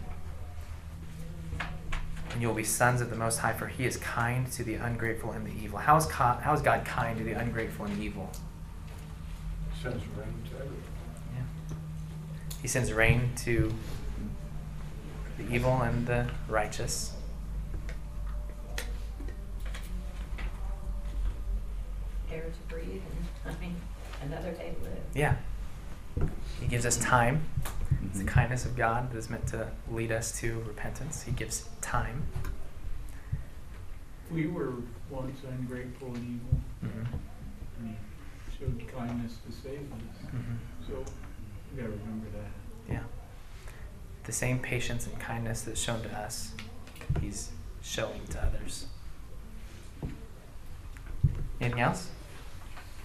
And 2.31 2.41
you'll 2.41 2.55
be 2.55 2.63
sons 2.63 3.01
of 3.01 3.11
the 3.11 3.15
Most 3.15 3.37
High, 3.37 3.53
for 3.53 3.67
he 3.67 3.85
is 3.85 3.97
kind 3.97 4.51
to 4.53 4.63
the 4.63 4.73
ungrateful 4.73 5.33
and 5.33 5.45
the 5.45 5.53
evil. 5.63 5.77
How 5.77 5.97
is, 5.97 6.07
co- 6.07 6.39
how 6.41 6.51
is 6.53 6.63
God 6.63 6.83
kind 6.83 7.15
to 7.19 7.23
the 7.23 7.33
ungrateful 7.33 7.85
and 7.85 7.95
the 7.95 8.01
evil? 8.01 8.31
He 9.75 9.83
sends 9.83 10.03
rain 10.17 10.33
to 10.49 10.55
everyone. 10.55 10.83
Yeah. 11.35 11.75
He 12.59 12.67
sends 12.67 12.91
rain 12.91 13.29
to 13.43 13.71
the 15.47 15.55
evil 15.55 15.81
and 15.81 16.05
the 16.07 16.27
righteous. 16.47 17.13
Air 22.31 22.43
to 22.43 22.73
breathe 22.73 23.01
and, 23.45 23.55
I 23.57 23.59
mean, 23.61 23.75
another 24.23 24.51
day 24.51 24.73
to 24.77 24.83
live. 24.83 24.99
Yeah. 25.13 25.35
He 26.59 26.67
gives 26.67 26.85
us 26.85 26.97
time. 26.97 27.43
It's 28.05 28.19
the 28.19 28.25
Mhm. 28.25 28.27
kindness 28.29 28.65
of 28.65 28.75
God 28.75 29.11
that 29.11 29.17
is 29.17 29.29
meant 29.29 29.47
to 29.47 29.67
lead 29.89 30.11
us 30.11 30.37
to 30.39 30.61
repentance. 30.67 31.23
He 31.23 31.31
gives 31.31 31.67
time. 31.81 32.23
We 34.31 34.47
were 34.47 34.73
once 35.09 35.39
ungrateful 35.43 36.07
and 36.15 36.17
evil, 36.41 36.61
Mm-hmm. 36.85 37.15
and 37.85 37.95
he 38.49 38.57
showed 38.57 38.87
kindness 38.95 39.37
to 39.45 39.51
save 39.51 39.91
us. 39.91 40.25
Mm-hmm. 40.27 40.55
So 40.87 41.03
we 41.71 41.77
gotta 41.81 41.89
remember 41.91 42.27
that. 42.37 42.93
Yeah. 42.93 43.03
The 44.23 44.31
same 44.31 44.59
patience 44.59 45.07
and 45.07 45.19
kindness 45.19 45.61
that's 45.61 45.81
shown 45.81 46.01
to 46.03 46.09
us, 46.17 46.51
he's 47.19 47.49
showing 47.81 48.21
to 48.29 48.43
others. 48.43 48.85
Anything 51.59 51.81
else? 51.81 52.09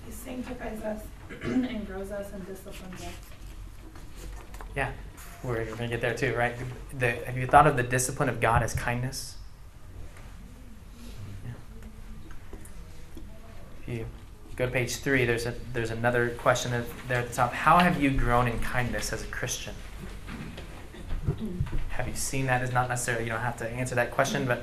He 0.05 0.13
sanctifies 0.13 0.83
us 0.83 1.03
and 1.43 1.87
grows 1.87 2.11
us 2.11 2.33
and 2.33 2.47
disciplines 2.47 3.03
us. 3.03 3.13
Yeah, 4.75 4.93
we're, 5.43 5.65
we're 5.65 5.77
gonna 5.77 5.89
get 5.89 6.01
there 6.01 6.15
too, 6.15 6.35
right? 6.35 6.55
The, 6.99 7.13
have 7.25 7.37
you 7.37 7.47
thought 7.47 7.67
of 7.67 7.77
the 7.77 7.83
discipline 7.83 8.29
of 8.29 8.41
God 8.41 8.63
as 8.63 8.75
kindness? 8.75 9.37
Yeah. 11.45 11.53
If 13.83 13.89
you 13.89 14.07
go 14.57 14.67
to 14.67 14.73
page 14.73 14.97
three, 14.97 15.25
there's 15.25 15.47
a 15.47 15.55
there's 15.73 15.91
another 15.91 16.31
question 16.31 16.73
there 17.09 17.21
at 17.21 17.29
the 17.29 17.35
top. 17.35 17.53
How 17.53 17.79
have 17.79 18.03
you 18.03 18.11
grown 18.11 18.49
in 18.49 18.59
kindness 18.61 19.13
as 19.13 19.23
a 19.23 19.27
Christian? 19.27 19.75
Have 21.91 22.09
you 22.09 22.15
seen 22.15 22.47
that? 22.47 22.63
Is 22.63 22.73
not 22.73 22.89
necessarily 22.89 23.25
you 23.25 23.31
don't 23.31 23.41
have 23.41 23.57
to 23.59 23.69
answer 23.69 23.95
that 23.95 24.11
question, 24.11 24.47
but 24.47 24.63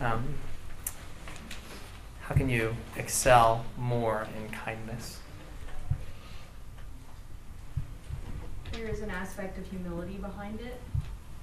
um, 0.00 0.34
how 2.20 2.34
can 2.34 2.48
you 2.48 2.74
excel 2.96 3.64
more 3.78 4.26
in 4.36 4.50
kindness? 4.50 5.20
There 8.72 8.86
is 8.88 9.00
an 9.00 9.10
aspect 9.10 9.56
of 9.58 9.66
humility 9.66 10.14
behind 10.14 10.60
it 10.60 10.80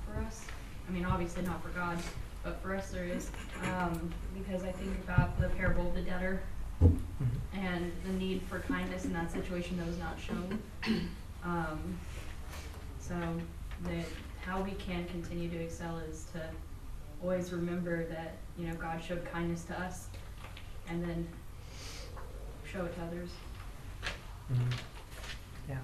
for 0.05 0.19
us. 0.21 0.45
I 0.87 0.91
mean, 0.91 1.05
obviously 1.05 1.43
not 1.43 1.63
for 1.63 1.69
God, 1.69 1.97
but 2.43 2.61
for 2.61 2.75
us 2.75 2.91
there 2.91 3.05
is. 3.05 3.31
Um, 3.63 4.13
because 4.37 4.63
I 4.63 4.71
think 4.71 4.91
about 5.05 5.39
the 5.39 5.49
parable 5.49 5.87
of 5.87 5.95
the 5.95 6.01
debtor 6.01 6.41
and 7.53 7.91
the 8.05 8.13
need 8.13 8.41
for 8.49 8.59
kindness 8.59 9.05
in 9.05 9.13
that 9.13 9.31
situation 9.31 9.77
that 9.77 9.87
was 9.87 9.97
not 9.97 10.17
shown. 10.19 10.61
Um, 11.43 11.97
so 12.99 13.15
that 13.85 14.05
how 14.45 14.61
we 14.61 14.71
can 14.71 15.05
continue 15.05 15.49
to 15.49 15.57
excel 15.57 15.99
is 15.99 16.25
to 16.33 16.41
always 17.21 17.53
remember 17.53 18.05
that 18.05 18.37
you 18.57 18.67
know 18.67 18.73
God 18.75 19.01
showed 19.03 19.23
kindness 19.31 19.63
to 19.65 19.79
us, 19.79 20.07
and 20.89 21.03
then 21.03 21.27
show 22.65 22.85
it 22.85 22.95
to 22.95 23.01
others. 23.03 23.29
Mhm. 24.51 24.73
Yeah. 25.69 25.77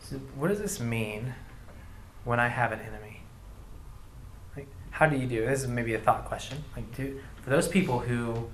So 0.00 0.16
what 0.36 0.48
does 0.48 0.60
this 0.60 0.80
mean 0.80 1.34
when 2.24 2.40
I 2.40 2.48
have 2.48 2.72
an 2.72 2.80
enemy? 2.80 3.22
Like, 4.56 4.68
how 4.90 5.06
do 5.06 5.16
you 5.16 5.26
do? 5.26 5.46
This 5.46 5.62
is 5.62 5.68
maybe 5.68 5.94
a 5.94 5.98
thought 5.98 6.24
question. 6.24 6.64
Like, 6.76 6.94
do 6.96 7.20
for 7.42 7.50
those 7.50 7.68
people 7.68 8.00
who 8.00 8.50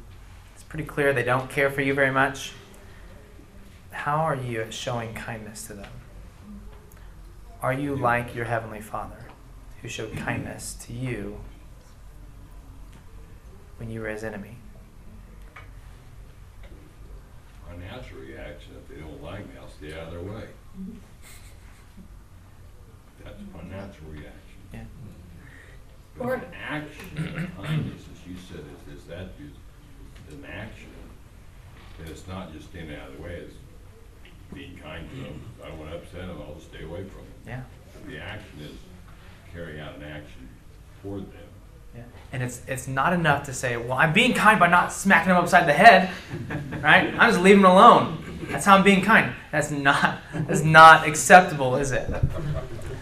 it's 0.54 0.62
pretty 0.64 0.84
clear 0.84 1.12
they 1.12 1.22
don't 1.24 1.48
care 1.50 1.70
for 1.70 1.80
you 1.80 1.94
very 1.94 2.10
much. 2.10 2.52
How 3.92 4.18
are 4.18 4.36
you 4.36 4.60
at 4.62 4.74
showing 4.74 5.14
kindness 5.14 5.66
to 5.66 5.74
them? 5.74 5.90
Are 7.62 7.72
you 7.72 7.94
like 7.94 8.34
your 8.34 8.46
heavenly 8.46 8.80
Father, 8.80 9.26
who 9.82 9.88
showed 9.88 10.16
kindness 10.16 10.74
to 10.86 10.92
you 10.94 11.40
when 13.76 13.90
you 13.90 14.00
were 14.00 14.08
his 14.08 14.24
enemy? 14.24 14.56
My 17.68 17.76
natural 17.76 18.20
reaction, 18.22 18.72
if 18.82 18.88
they 18.88 19.00
don't 19.00 19.22
like 19.22 19.40
me, 19.46 19.52
I'll 19.60 19.68
stay 19.68 19.92
out 19.92 20.08
of 20.08 20.12
their 20.12 20.22
way. 20.22 20.44
That's 23.22 23.40
my 23.54 23.62
natural 23.62 24.10
reaction. 24.10 24.32
Yeah. 24.72 24.84
But 26.16 26.26
Or- 26.26 26.34
an 26.34 26.54
action, 26.54 27.18
of 27.18 27.64
kindness, 27.64 28.02
as 28.12 28.26
you 28.26 28.36
said, 28.36 28.64
is, 28.88 29.00
is 29.00 29.04
that 29.06 29.28
is 29.38 30.34
an 30.34 30.44
action. 30.46 30.88
And 31.98 32.08
it's 32.08 32.26
not 32.26 32.52
just 32.54 32.70
staying 32.70 32.94
out 32.94 33.10
of 33.10 33.16
the 33.18 33.22
way, 33.22 33.34
it's 33.34 33.54
being 34.54 34.78
kind 34.78 35.08
to 35.10 35.16
them. 35.16 35.42
If 35.58 35.64
I 35.64 35.68
don't 35.68 35.78
want 35.78 35.90
to 35.90 35.98
upset 35.98 36.26
them, 36.26 36.40
I'll 36.40 36.54
just 36.54 36.68
stay 36.68 36.84
away 36.84 37.04
from 37.04 37.24
them. 37.24 37.29
Yeah. 37.46 37.62
The 38.08 38.18
action 38.18 38.60
is 38.60 38.72
carry 39.52 39.80
out 39.80 39.96
an 39.96 40.04
action 40.04 40.48
toward 41.02 41.22
them. 41.32 41.40
Yeah. 41.94 42.02
And 42.32 42.42
it's 42.42 42.62
it's 42.68 42.86
not 42.86 43.12
enough 43.12 43.44
to 43.46 43.52
say, 43.52 43.76
well, 43.76 43.94
I'm 43.98 44.12
being 44.12 44.32
kind 44.32 44.60
by 44.60 44.68
not 44.68 44.92
smacking 44.92 45.30
him 45.30 45.36
upside 45.36 45.66
the 45.66 45.72
head, 45.72 46.10
right? 46.80 47.12
I'm 47.18 47.30
just 47.30 47.40
leaving 47.42 47.60
him 47.60 47.66
alone. 47.66 48.24
That's 48.50 48.64
how 48.64 48.76
I'm 48.76 48.84
being 48.84 49.02
kind. 49.02 49.32
That's 49.52 49.70
not 49.70 50.18
that's 50.32 50.62
not 50.62 51.06
acceptable, 51.06 51.76
is 51.76 51.92
it? 51.92 52.08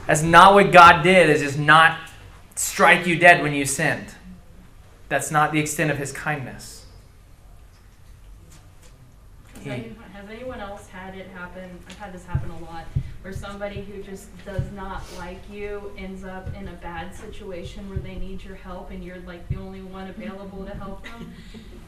That's 0.07 0.23
not 0.23 0.55
what 0.55 0.73
God 0.73 1.03
did. 1.03 1.29
Is 1.29 1.43
just 1.43 1.59
not 1.59 1.99
strike 2.55 3.07
you 3.07 3.19
dead 3.19 3.43
when 3.43 3.53
you 3.53 3.65
sinned. 3.67 4.07
That's 5.09 5.31
not 5.31 5.53
the 5.53 5.61
extent 5.61 5.91
of 5.91 5.99
His 5.99 6.13
kindness. 6.13 6.87
Has, 9.55 9.65
He- 9.65 9.71
anyone, 9.71 10.11
has 10.13 10.31
anyone 10.31 10.61
else 10.61 10.89
had 10.89 11.15
it 11.15 11.29
happen? 11.29 11.79
I've 11.89 11.99
had 11.99 12.13
this 12.13 12.25
happen 12.25 12.51
a 12.51 12.59
lot, 12.61 12.85
where 13.23 13.33
somebody 13.33 13.83
who 13.83 14.03
just 14.03 14.29
does 14.45 14.71
not 14.73 15.03
like 15.19 15.39
you 15.51 15.91
ends 15.99 16.25
up 16.25 16.49
in 16.57 16.69
a 16.69 16.73
bad 16.75 17.15
situation 17.15 17.89
where 17.91 17.99
they 17.99 18.15
need 18.15 18.43
your 18.45 18.55
help 18.55 18.91
and 18.91 19.03
you're 19.03 19.19
like 19.21 19.47
the 19.49 19.57
only 19.57 19.83
one 19.83 20.09
available 20.09 20.65
to 20.65 20.75
help 20.77 21.03
them. 21.05 21.33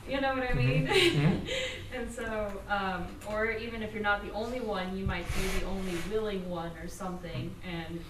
You 0.09 0.21
know 0.21 0.35
what 0.35 0.51
I 0.51 0.55
mean? 0.55 0.87
Mhm. 0.89 1.49
and 1.95 2.11
so, 2.13 2.51
um, 2.69 3.07
or 3.29 3.51
even 3.53 3.83
if 3.83 3.93
you're 3.95 4.03
not 4.03 4.25
the 4.27 4.33
only 4.33 4.61
one, 4.61 4.97
you 4.97 5.07
might 5.07 5.25
be 5.29 5.61
the 5.61 5.67
only 5.67 5.95
willing 6.11 6.49
one 6.51 6.73
or 6.83 6.89
something. 6.89 7.55
And 7.65 8.05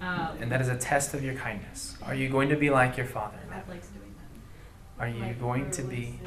um, 0.00 0.38
And 0.40 0.50
that 0.50 0.60
is 0.62 0.68
a 0.68 0.76
test 0.76 1.12
of 1.14 1.22
your 1.22 1.34
kindness. 1.34 1.96
Are 2.04 2.14
you 2.14 2.28
going 2.28 2.48
to 2.48 2.56
be 2.56 2.70
like 2.70 2.96
your 2.96 3.06
Father? 3.06 3.38
God 3.50 3.68
likes 3.68 3.88
doing 3.88 4.14
that. 4.18 5.02
Are 5.04 5.08
you 5.08 5.20
Like 5.20 5.40
going 5.40 5.70
to 5.72 5.82
be? 5.82 6.18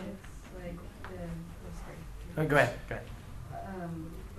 Like, 0.64 0.76
the, 1.04 1.10
oh, 1.18 1.74
sorry. 1.76 2.46
Oh, 2.46 2.48
go 2.48 2.56
ahead. 2.58 2.74
Go 2.88 2.96
ahead. 2.96 3.08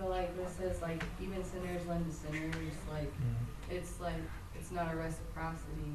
But 0.00 0.10
like 0.10 0.36
this 0.36 0.52
says 0.56 0.80
like 0.80 1.02
even 1.20 1.44
sinners 1.44 1.86
lend 1.86 2.06
to 2.06 2.12
sinners, 2.12 2.54
like 2.90 3.04
Mm-hmm. 3.04 3.76
it's 3.76 4.00
like 4.00 4.14
it's 4.58 4.70
not 4.70 4.92
a 4.92 4.96
reciprocity 4.96 5.92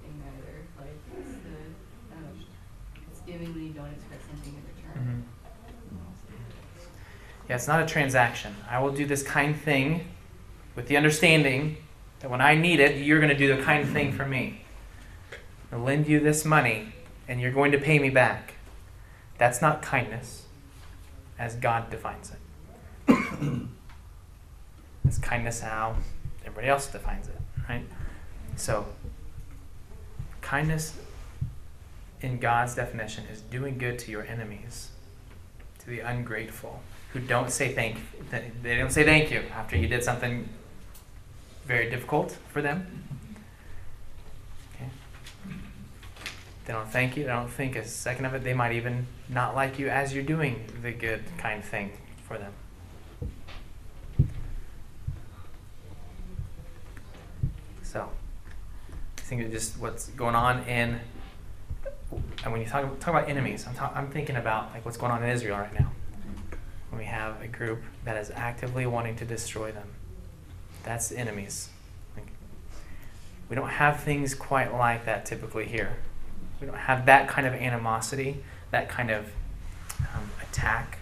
thing 0.00 0.22
either. 0.26 0.56
Like 0.78 0.96
it's 1.18 1.32
the 1.32 2.16
um, 2.16 2.44
it's 3.10 3.20
giving 3.20 3.52
when 3.52 3.66
you 3.66 3.72
don't 3.72 3.92
expect 3.92 4.22
something 4.28 4.54
in 4.54 4.62
return. 5.02 5.24
Mhm. 5.24 5.98
Yeah, 7.48 7.56
it's 7.56 7.68
not 7.68 7.82
a 7.82 7.86
transaction. 7.86 8.54
I 8.70 8.80
will 8.80 8.92
do 8.92 9.04
this 9.04 9.22
kind 9.22 9.54
thing 9.54 10.06
with 10.74 10.86
the 10.88 10.96
understanding 10.96 11.76
that 12.20 12.30
when 12.30 12.40
I 12.40 12.54
need 12.54 12.80
it, 12.80 13.02
you're 13.04 13.18
going 13.20 13.36
to 13.36 13.36
do 13.36 13.54
the 13.54 13.62
kind 13.62 13.86
thing 13.88 14.12
for 14.12 14.24
me. 14.24 14.64
I'll 15.72 15.80
lend 15.80 16.06
you 16.06 16.20
this 16.20 16.44
money, 16.44 16.92
and 17.28 17.40
you're 17.40 17.50
going 17.50 17.72
to 17.72 17.78
pay 17.78 17.98
me 17.98 18.10
back. 18.10 18.54
That's 19.38 19.60
not 19.60 19.82
kindness, 19.82 20.44
as 21.38 21.56
God 21.56 21.90
defines 21.90 22.30
it. 22.30 22.36
it's 25.04 25.18
kindness 25.18 25.60
how 25.60 25.96
everybody 26.42 26.68
else 26.68 26.86
defines 26.86 27.28
it, 27.28 27.40
right? 27.68 27.84
So, 28.56 28.86
kindness 30.40 30.96
in 32.20 32.38
God's 32.38 32.74
definition 32.74 33.24
is 33.32 33.40
doing 33.40 33.78
good 33.78 33.98
to 34.00 34.10
your 34.10 34.24
enemies 34.24 34.90
to 35.80 35.86
the 35.86 36.00
ungrateful 36.00 36.80
who 37.12 37.20
don't 37.20 37.50
say 37.50 37.74
thank 37.74 37.98
they 38.62 38.76
don't 38.76 38.92
say 38.92 39.04
thank 39.04 39.30
you 39.30 39.42
after 39.54 39.76
you 39.76 39.88
did 39.88 40.04
something 40.04 40.48
very 41.66 41.90
difficult 41.90 42.36
for 42.48 42.62
them. 42.62 43.02
They 46.64 46.72
don't 46.72 46.88
thank 46.88 47.16
you 47.16 47.24
they 47.24 47.30
don't 47.30 47.50
think 47.50 47.74
a 47.76 47.84
second 47.84 48.24
of 48.24 48.34
it 48.34 48.44
they 48.44 48.54
might 48.54 48.72
even 48.72 49.06
not 49.28 49.54
like 49.54 49.78
you 49.78 49.88
as 49.88 50.14
you're 50.14 50.22
doing 50.22 50.64
the 50.80 50.92
good 50.92 51.24
kind 51.36 51.64
thing 51.64 51.90
for 52.26 52.38
them 52.38 52.52
so 57.82 58.08
i 59.18 59.21
think 59.32 59.46
it's 59.46 59.64
just 59.64 59.80
what's 59.80 60.08
going 60.08 60.34
on 60.34 60.62
in 60.64 61.00
and 62.44 62.52
when 62.52 62.60
you 62.60 62.66
talk, 62.66 63.00
talk 63.00 63.08
about 63.14 63.30
enemies, 63.30 63.64
I'm, 63.66 63.74
talk, 63.74 63.90
I'm 63.96 64.10
thinking 64.10 64.36
about 64.36 64.70
like 64.74 64.84
what's 64.84 64.98
going 64.98 65.10
on 65.10 65.22
in 65.22 65.30
Israel 65.30 65.56
right 65.56 65.72
now. 65.72 65.90
When 66.90 66.98
we 66.98 67.06
have 67.06 67.40
a 67.40 67.48
group 67.48 67.82
that 68.04 68.18
is 68.18 68.30
actively 68.30 68.84
wanting 68.84 69.16
to 69.16 69.24
destroy 69.24 69.72
them, 69.72 69.88
that's 70.82 71.10
enemies. 71.10 71.70
Like, 72.14 72.26
we 73.48 73.56
don't 73.56 73.70
have 73.70 74.00
things 74.00 74.34
quite 74.34 74.74
like 74.74 75.06
that 75.06 75.24
typically 75.24 75.64
here. 75.64 75.96
We 76.60 76.66
don't 76.66 76.76
have 76.76 77.06
that 77.06 77.26
kind 77.26 77.46
of 77.46 77.54
animosity, 77.54 78.44
that 78.70 78.90
kind 78.90 79.10
of 79.10 79.24
um, 80.00 80.28
attack. 80.42 80.98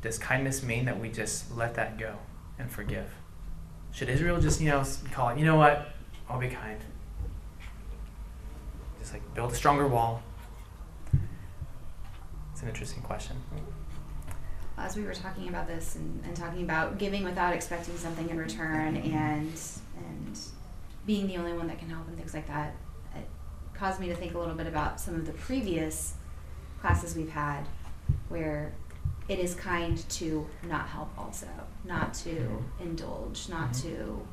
does 0.00 0.18
kindness 0.18 0.62
mean 0.62 0.84
that 0.86 0.98
we 0.98 1.08
just 1.08 1.56
let 1.56 1.74
that 1.74 1.98
go 1.98 2.16
and 2.58 2.70
forgive? 2.70 3.12
Should 3.98 4.10
Israel 4.10 4.40
just, 4.40 4.60
you 4.60 4.68
know, 4.68 4.84
call 5.10 5.30
it, 5.30 5.38
you 5.38 5.44
know 5.44 5.56
what? 5.56 5.88
I'll 6.30 6.38
be 6.38 6.46
kind. 6.46 6.80
Just 9.00 9.12
like 9.12 9.34
build 9.34 9.50
a 9.50 9.56
stronger 9.56 9.88
wall. 9.88 10.22
It's 12.52 12.62
an 12.62 12.68
interesting 12.68 13.02
question. 13.02 13.34
as 14.76 14.96
we 14.96 15.02
were 15.02 15.14
talking 15.14 15.48
about 15.48 15.66
this 15.66 15.96
and, 15.96 16.24
and 16.24 16.36
talking 16.36 16.62
about 16.62 16.98
giving 16.98 17.24
without 17.24 17.52
expecting 17.52 17.96
something 17.96 18.30
in 18.30 18.38
return 18.38 18.94
mm-hmm. 18.94 19.16
and 19.16 19.60
and 19.96 20.38
being 21.04 21.26
the 21.26 21.36
only 21.36 21.54
one 21.54 21.66
that 21.66 21.80
can 21.80 21.90
help 21.90 22.06
and 22.06 22.16
things 22.16 22.34
like 22.34 22.46
that, 22.46 22.76
it 23.16 23.28
caused 23.74 23.98
me 23.98 24.06
to 24.06 24.14
think 24.14 24.32
a 24.32 24.38
little 24.38 24.54
bit 24.54 24.68
about 24.68 25.00
some 25.00 25.16
of 25.16 25.26
the 25.26 25.32
previous 25.32 26.14
classes 26.80 27.16
we've 27.16 27.32
had 27.32 27.64
where 28.28 28.72
it 29.28 29.38
is 29.38 29.54
kind 29.54 29.96
to 30.10 30.46
not 30.66 30.88
help 30.88 31.10
also, 31.18 31.48
not 31.84 32.14
to 32.14 32.64
indulge, 32.80 33.48
not 33.48 33.70
Mhm. 33.70 33.82
to 33.82 34.26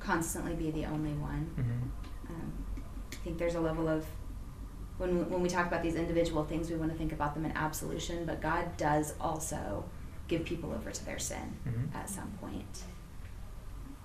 constantly 0.00 0.54
be 0.54 0.70
the 0.70 0.84
only 0.86 1.12
one. 1.14 1.50
Mm-hmm. 1.58 2.34
Um, 2.34 2.52
I 3.12 3.16
think 3.16 3.38
there's 3.38 3.54
a 3.54 3.60
level 3.60 3.88
of 3.88 4.06
when 4.98 5.16
we, 5.18 5.22
when 5.24 5.40
we 5.42 5.48
talk 5.48 5.66
about 5.66 5.82
these 5.82 5.94
individual 5.94 6.44
things, 6.44 6.70
we 6.70 6.76
want 6.76 6.90
to 6.90 6.98
think 6.98 7.12
about 7.12 7.34
them 7.34 7.44
in 7.44 7.52
absolution, 7.52 8.24
but 8.26 8.40
God 8.40 8.76
does 8.76 9.14
also 9.20 9.84
give 10.26 10.44
people 10.44 10.72
over 10.72 10.90
to 10.90 11.04
their 11.04 11.18
sin 11.18 11.56
Mhm. 11.66 11.94
at 11.94 12.10
some 12.10 12.30
point. 12.40 12.82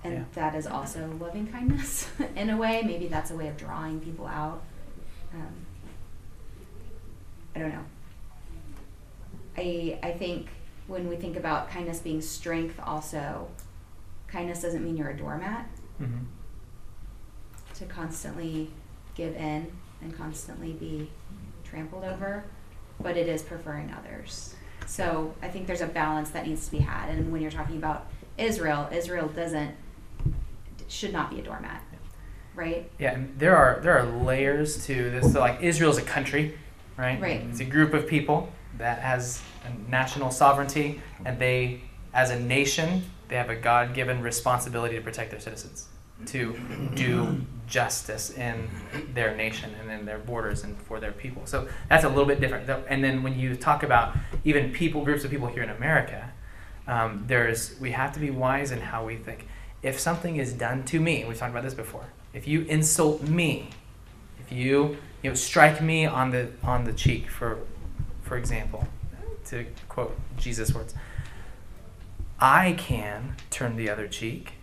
And 0.03 0.13
Yeah. 0.13 0.23
that 0.33 0.55
is 0.55 0.67
also 0.67 1.07
loving 1.19 1.47
kindness 1.47 2.07
in 2.35 2.49
a 2.49 2.57
way. 2.57 2.81
Maybe 2.83 3.07
that's 3.07 3.31
a 3.31 3.35
way 3.35 3.47
of 3.47 3.57
drawing 3.57 3.99
people 4.01 4.27
out. 4.27 4.61
Um, 5.33 5.65
I 7.55 7.59
don't 7.59 7.69
know. 7.69 7.85
I 9.57 9.99
I 10.03 10.11
think 10.11 10.47
when 10.87 11.07
we 11.07 11.15
think 11.15 11.37
about 11.37 11.69
kindness 11.69 11.99
being 11.99 12.21
strength, 12.21 12.79
also, 12.83 13.47
kindness 14.27 14.61
doesn't 14.61 14.83
mean 14.83 14.97
you're 14.97 15.09
a 15.09 15.17
doormat 15.17 15.67
Mm-hmm. 16.01 16.23
to 17.75 17.85
constantly 17.85 18.71
give 19.15 19.35
in 19.35 19.71
and 20.01 20.17
constantly 20.17 20.73
be 20.73 21.09
trampled 21.63 22.03
over, 22.03 22.43
but 22.99 23.15
it 23.15 23.27
is 23.29 23.43
preferring 23.43 23.93
others. 23.93 24.55
So 24.87 25.33
I 25.41 25.47
think 25.49 25.67
there's 25.67 25.81
a 25.81 25.87
balance 25.87 26.31
that 26.31 26.47
needs 26.47 26.65
to 26.65 26.71
be 26.71 26.79
had. 26.79 27.09
And 27.09 27.31
when 27.31 27.41
you're 27.41 27.51
talking 27.51 27.77
about 27.77 28.07
Israel, 28.37 28.89
Israel 28.91 29.27
doesn't 29.27 29.75
should 30.87 31.13
not 31.13 31.29
be 31.29 31.39
a 31.39 31.43
doormat, 31.43 31.81
right? 32.55 32.89
Yeah, 32.99 33.13
and 33.13 33.39
there 33.39 33.55
are 33.55 33.79
there 33.81 33.97
are 33.97 34.05
layers 34.23 34.85
to 34.87 35.09
this. 35.11 35.31
So 35.31 35.39
like 35.39 35.61
Israel's 35.61 35.97
a 35.97 36.01
country, 36.03 36.57
right? 36.97 37.21
Right. 37.21 37.41
It's 37.49 37.59
a 37.59 37.65
group 37.65 37.93
of 37.93 38.07
people 38.07 38.51
that 38.77 38.99
has 38.99 39.41
national 39.87 40.31
sovereignty, 40.31 41.01
and 41.25 41.39
they, 41.39 41.81
as 42.13 42.31
a 42.31 42.39
nation, 42.39 43.03
they 43.27 43.35
have 43.35 43.49
a 43.49 43.55
God-given 43.55 44.21
responsibility 44.21 44.95
to 44.95 45.01
protect 45.01 45.31
their 45.31 45.39
citizens, 45.39 45.87
to 46.27 46.55
do 46.95 47.41
justice 47.67 48.31
in 48.31 48.69
their 49.13 49.35
nation 49.35 49.73
and 49.81 49.89
in 49.91 50.05
their 50.05 50.19
borders 50.19 50.63
and 50.63 50.77
for 50.83 50.99
their 50.99 51.11
people. 51.11 51.45
So 51.45 51.67
that's 51.89 52.03
a 52.03 52.09
little 52.09 52.25
bit 52.25 52.39
different. 52.39 52.69
And 52.87 53.03
then 53.03 53.23
when 53.23 53.39
you 53.39 53.55
talk 53.55 53.83
about 53.83 54.15
even 54.43 54.71
people, 54.71 55.03
groups 55.03 55.23
of 55.23 55.31
people 55.31 55.47
here 55.47 55.63
in 55.63 55.69
America, 55.69 56.31
um, 56.87 57.23
there's 57.27 57.79
we 57.79 57.91
have 57.91 58.11
to 58.13 58.19
be 58.19 58.29
wise 58.29 58.71
in 58.71 58.79
how 58.79 59.05
we 59.05 59.15
think. 59.15 59.47
If 59.81 59.99
something 59.99 60.35
is 60.37 60.53
done 60.53 60.83
to 60.85 60.99
me, 60.99 61.25
we've 61.25 61.37
talked 61.37 61.51
about 61.51 61.63
this 61.63 61.73
before. 61.73 62.05
If 62.33 62.47
you 62.47 62.61
insult 62.61 63.23
me, 63.23 63.69
if 64.39 64.51
you 64.51 64.97
you 65.21 65.29
know 65.29 65.33
strike 65.35 65.81
me 65.81 66.05
on 66.05 66.31
the 66.31 66.49
on 66.63 66.83
the 66.83 66.93
cheek 66.93 67.29
for 67.29 67.59
for 68.33 68.39
example, 68.39 68.87
to 69.45 69.63
quote 69.89 70.17
Jesus' 70.39 70.73
words, 70.73 70.95
I 72.39 72.73
can 72.79 73.35
turn 73.51 73.75
the 73.75 73.91
other 73.91 74.07
cheek, 74.07 74.53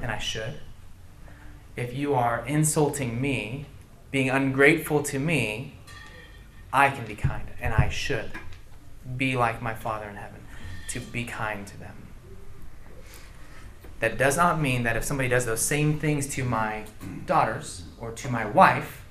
and 0.00 0.08
I 0.08 0.18
should. 0.18 0.60
If 1.74 1.96
you 1.96 2.14
are 2.14 2.46
insulting 2.46 3.20
me, 3.20 3.66
being 4.12 4.30
ungrateful 4.30 5.02
to 5.02 5.18
me, 5.18 5.74
I 6.72 6.90
can 6.90 7.06
be 7.06 7.16
kind, 7.16 7.48
and 7.60 7.74
I 7.74 7.88
should 7.88 8.30
be 9.16 9.36
like 9.36 9.60
my 9.60 9.74
Father 9.74 10.08
in 10.08 10.14
heaven, 10.14 10.42
to 10.90 11.00
be 11.00 11.24
kind 11.24 11.66
to 11.66 11.76
them. 11.76 12.06
That 13.98 14.16
does 14.16 14.36
not 14.36 14.60
mean 14.60 14.84
that 14.84 14.96
if 14.96 15.02
somebody 15.02 15.28
does 15.28 15.44
those 15.44 15.60
same 15.60 15.98
things 15.98 16.28
to 16.36 16.44
my 16.44 16.84
daughters 17.26 17.82
or 17.98 18.12
to 18.12 18.28
my 18.28 18.44
wife, 18.44 19.04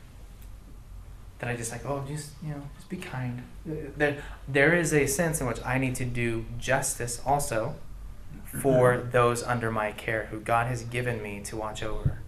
that 1.40 1.50
I 1.50 1.58
just 1.58 1.74
like, 1.74 1.86
oh, 1.86 2.06
just 2.08 2.32
you 2.42 2.52
know, 2.52 2.64
be 2.92 2.98
kind. 2.98 3.42
There, 3.66 4.22
there 4.48 4.76
is 4.76 4.94
a 4.94 5.08
sense 5.08 5.42
in 5.42 5.48
which 5.48 5.60
I 5.66 5.78
need 5.78 5.96
to 5.96 6.06
do 6.06 6.46
justice 6.60 7.22
also 7.26 7.76
for 8.46 8.98
those 8.98 9.42
under 9.44 9.72
my 9.72 9.94
care 9.94 10.26
who 10.26 10.42
God 10.42 10.68
has 10.68 10.84
given 10.84 11.24
me 11.24 11.40
to 11.46 11.56
watch 11.56 11.82
over 11.82 12.20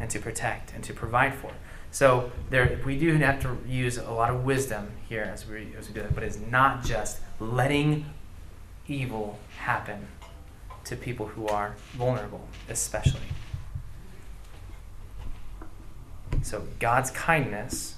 and 0.00 0.10
to 0.10 0.18
protect 0.18 0.74
and 0.74 0.82
to 0.84 0.92
provide 0.92 1.34
for. 1.34 1.52
So 1.92 2.32
there, 2.50 2.80
we 2.84 2.98
do 2.98 3.16
have 3.16 3.40
to 3.42 3.56
use 3.66 3.96
a 3.96 4.10
lot 4.10 4.30
of 4.30 4.44
wisdom 4.44 4.88
here 5.08 5.30
as 5.32 5.46
we 5.46 5.72
as 5.78 5.88
we 5.88 5.94
do 5.94 6.02
that, 6.02 6.14
but 6.14 6.24
it's 6.24 6.38
not 6.38 6.84
just 6.84 7.20
letting 7.40 8.04
evil 8.88 9.38
happen 9.58 10.08
to 10.84 10.96
people 10.96 11.28
who 11.28 11.46
are 11.46 11.74
vulnerable, 11.92 12.46
especially. 12.68 13.20
So 16.42 16.64
God's 16.78 17.10
kindness, 17.12 17.96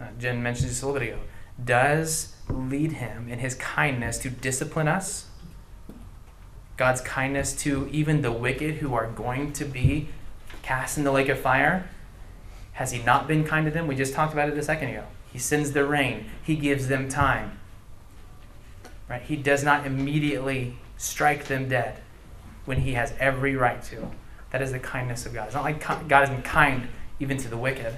uh, 0.00 0.06
Jen 0.18 0.42
mentioned 0.42 0.68
just 0.68 0.82
a 0.82 0.86
little 0.86 1.00
bit 1.00 1.08
ago, 1.12 1.20
does 1.64 2.34
lead 2.48 2.92
him 2.92 3.28
in 3.28 3.38
his 3.38 3.54
kindness 3.54 4.18
to 4.18 4.30
discipline 4.30 4.88
us. 4.88 5.26
God's 6.76 7.00
kindness 7.00 7.54
to 7.56 7.88
even 7.92 8.22
the 8.22 8.32
wicked 8.32 8.76
who 8.76 8.94
are 8.94 9.06
going 9.06 9.52
to 9.54 9.64
be 9.64 10.08
cast 10.62 10.96
in 10.96 11.04
the 11.04 11.12
lake 11.12 11.28
of 11.28 11.38
fire. 11.38 11.90
Has 12.72 12.92
he 12.92 13.02
not 13.02 13.28
been 13.28 13.44
kind 13.44 13.66
to 13.66 13.70
them? 13.70 13.86
We 13.86 13.94
just 13.94 14.14
talked 14.14 14.32
about 14.32 14.48
it 14.48 14.56
a 14.56 14.62
second 14.62 14.88
ago. 14.88 15.04
He 15.32 15.38
sends 15.38 15.72
the 15.72 15.84
rain. 15.84 16.26
He 16.42 16.56
gives 16.56 16.88
them 16.88 17.08
time. 17.08 17.58
Right? 19.08 19.22
He 19.22 19.36
does 19.36 19.62
not 19.62 19.86
immediately 19.86 20.76
strike 20.96 21.44
them 21.44 21.68
dead 21.68 22.00
when 22.64 22.78
he 22.78 22.92
has 22.94 23.12
every 23.18 23.56
right 23.56 23.82
to. 23.84 24.10
That 24.50 24.62
is 24.62 24.72
the 24.72 24.78
kindness 24.78 25.26
of 25.26 25.34
God. 25.34 25.46
It's 25.46 25.54
not 25.54 25.64
like 25.64 26.08
God 26.08 26.22
isn't 26.24 26.42
kind 26.42 26.88
even 27.18 27.36
to 27.38 27.48
the 27.48 27.56
wicked. 27.56 27.96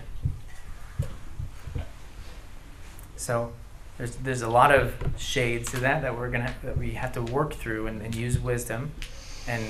So 3.23 3.53
there's 3.99 4.17
there's 4.17 4.43
a 4.43 4.49
lot 4.49 4.75
of 4.75 4.95
shades 5.17 5.71
to 5.71 5.81
that 5.81 6.03
that 6.03 6.17
we're 6.19 6.31
gonna 6.31 6.55
that 6.65 6.77
we 6.77 6.93
have 6.93 7.13
to 7.13 7.23
work 7.23 7.55
through 7.55 7.87
and, 7.87 8.03
and 8.03 8.15
use 8.15 8.39
wisdom 8.39 8.91
and 9.47 9.63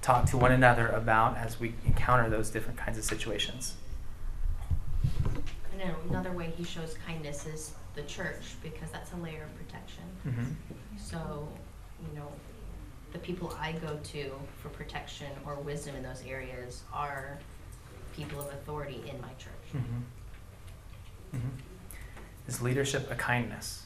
talk 0.00 0.26
to 0.26 0.36
one 0.36 0.52
another 0.52 0.88
about 0.88 1.36
as 1.36 1.58
we 1.58 1.74
encounter 1.86 2.30
those 2.30 2.50
different 2.50 2.78
kinds 2.78 2.96
of 2.98 3.04
situations. 3.04 3.74
And 5.72 5.94
another 6.08 6.30
way 6.32 6.52
he 6.56 6.62
shows 6.62 6.96
kindness 7.06 7.46
is 7.46 7.72
the 7.94 8.02
church, 8.02 8.54
because 8.62 8.90
that's 8.90 9.12
a 9.12 9.16
layer 9.16 9.44
of 9.44 9.56
protection. 9.56 10.04
Mm-hmm. 10.26 10.98
So, 10.98 11.48
you 12.00 12.18
know, 12.18 12.28
the 13.12 13.18
people 13.18 13.56
I 13.60 13.72
go 13.72 13.98
to 14.02 14.32
for 14.60 14.68
protection 14.68 15.28
or 15.46 15.54
wisdom 15.56 15.96
in 15.96 16.02
those 16.02 16.22
areas 16.26 16.82
are 16.92 17.38
people 18.14 18.40
of 18.40 18.48
authority 18.48 19.02
in 19.08 19.20
my 19.20 19.32
church. 19.38 19.68
Mm-hmm. 19.74 21.36
Mm-hmm. 21.36 21.73
Is 22.46 22.60
leadership 22.60 23.10
a 23.10 23.14
kindness? 23.14 23.84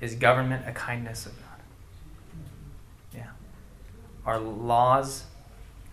Is 0.00 0.14
government 0.14 0.66
a 0.66 0.72
kindness 0.72 1.26
of 1.26 1.36
God? 1.36 1.60
Yeah. 3.14 3.30
Are 4.26 4.38
laws 4.38 5.24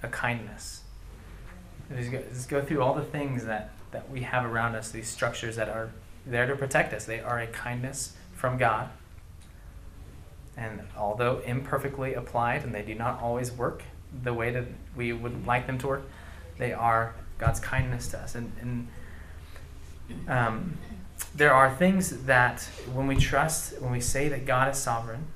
a 0.02 0.08
kindness? 0.08 0.82
Just 1.96 2.12
go, 2.12 2.60
go 2.60 2.66
through 2.66 2.82
all 2.82 2.94
the 2.94 3.04
things 3.04 3.46
that, 3.46 3.72
that 3.92 4.10
we 4.10 4.22
have 4.22 4.46
around 4.46 4.76
us, 4.76 4.92
these 4.92 5.08
structures 5.08 5.56
that 5.56 5.70
are 5.70 5.92
there 6.26 6.48
to 6.48 6.56
protect 6.56 6.94
us. 6.94 7.06
They 7.06 7.20
are 7.20 7.40
a 7.40 7.48
kindness 7.48 8.16
from 8.34 8.58
God. 8.58 8.90
And 10.58 10.82
although 10.98 11.40
imperfectly 11.40 12.16
applied 12.16 12.64
and 12.64 12.74
they 12.74 12.82
do 12.82 12.96
not 12.96 13.22
always 13.22 13.52
work 13.52 13.84
the 14.24 14.34
way 14.34 14.52
that 14.52 14.66
we 14.96 15.14
would 15.14 15.46
like 15.46 15.68
them 15.68 15.78
to 15.80 15.88
work, 15.88 16.10
they 16.58 16.74
are 16.74 17.16
God's 17.38 17.60
kindness 17.60 18.08
to 18.10 18.20
us. 18.20 18.36
And, 18.36 18.52
and 18.60 18.88
um, 20.28 20.78
there 21.36 21.54
are 21.54 21.74
things 21.74 22.26
that 22.26 22.64
when 22.94 23.08
we 23.08 23.16
trust, 23.16 23.80
when 23.82 23.92
we 23.92 24.02
say 24.02 24.30
that 24.30 24.46
God 24.46 24.72
is 24.72 24.78
sovereign, 24.78 25.28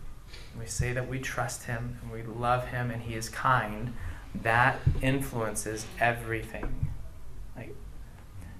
we 0.59 0.65
say 0.65 0.93
that 0.93 1.07
we 1.07 1.19
trust 1.19 1.63
Him 1.63 1.99
and 2.01 2.11
we 2.11 2.23
love 2.23 2.67
Him 2.67 2.91
and 2.91 3.01
He 3.01 3.15
is 3.15 3.29
kind, 3.29 3.93
that 4.41 4.79
influences 5.01 5.85
everything. 5.99 6.89
Like 7.55 7.75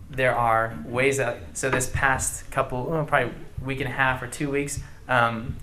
there 0.09 0.35
are 0.35 0.77
ways 0.85 1.17
that. 1.17 1.57
So 1.57 1.69
this 1.69 1.89
past 1.93 2.49
couple, 2.51 2.85
well, 2.85 3.05
probably 3.05 3.33
week 3.63 3.79
and 3.79 3.89
a 3.89 3.93
half 3.93 4.21
or 4.21 4.27
two 4.27 4.49
weeks, 4.49 4.79
um, 5.07 5.55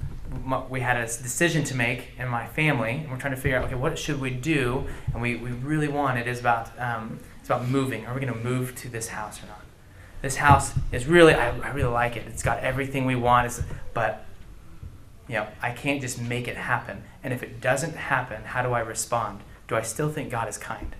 we 0.69 0.81
had 0.81 0.97
a 0.97 1.03
decision 1.03 1.65
to 1.65 1.75
make 1.75 2.11
in 2.19 2.29
my 2.29 2.47
family, 2.47 2.93
and 2.93 3.11
we're 3.11 3.19
trying 3.19 3.35
to 3.35 3.41
figure 3.41 3.59
out, 3.59 3.65
okay, 3.65 3.75
what 3.75 3.99
should 3.99 4.21
we 4.21 4.31
do? 4.31 4.87
And 5.13 5.21
we, 5.21 5.37
we 5.37 5.51
really 5.51 5.89
want 5.89 6.19
it 6.19 6.29
is 6.29 6.39
about 6.41 6.79
um, 6.79 7.19
it's 7.41 7.49
about 7.49 7.69
moving. 7.69 8.07
Are 8.07 8.15
we 8.15 8.21
going 8.21 8.33
to 8.33 8.39
move 8.39 8.75
to 8.77 8.89
this 8.89 9.09
house 9.09 9.43
or 9.43 9.47
not? 9.47 9.61
This 10.23 10.37
house 10.37 10.73
is 10.93 11.07
really 11.07 11.35
I, 11.35 11.57
I 11.59 11.71
really 11.71 11.93
like 11.93 12.17
it. 12.17 12.25
It's 12.29 12.43
got 12.43 12.61
everything 12.61 13.07
we 13.07 13.17
want. 13.17 13.47
It's, 13.47 13.63
but 13.95 14.27
You 15.29 15.37
know, 15.37 15.47
I 15.63 15.71
can't 15.71 16.01
just 16.01 16.21
make 16.21 16.49
it 16.49 16.57
happen. 16.57 17.05
And 17.23 17.33
if 17.33 17.43
it 17.43 17.61
doesn't 17.61 17.95
happen, 17.95 18.43
how 18.43 18.63
do 18.63 18.73
I 18.73 18.81
respond? 18.81 19.41
Do 19.69 19.77
I 19.77 19.83
still 19.83 20.11
think 20.11 20.29
God 20.31 20.49
is 20.49 20.59
kind? 20.59 20.97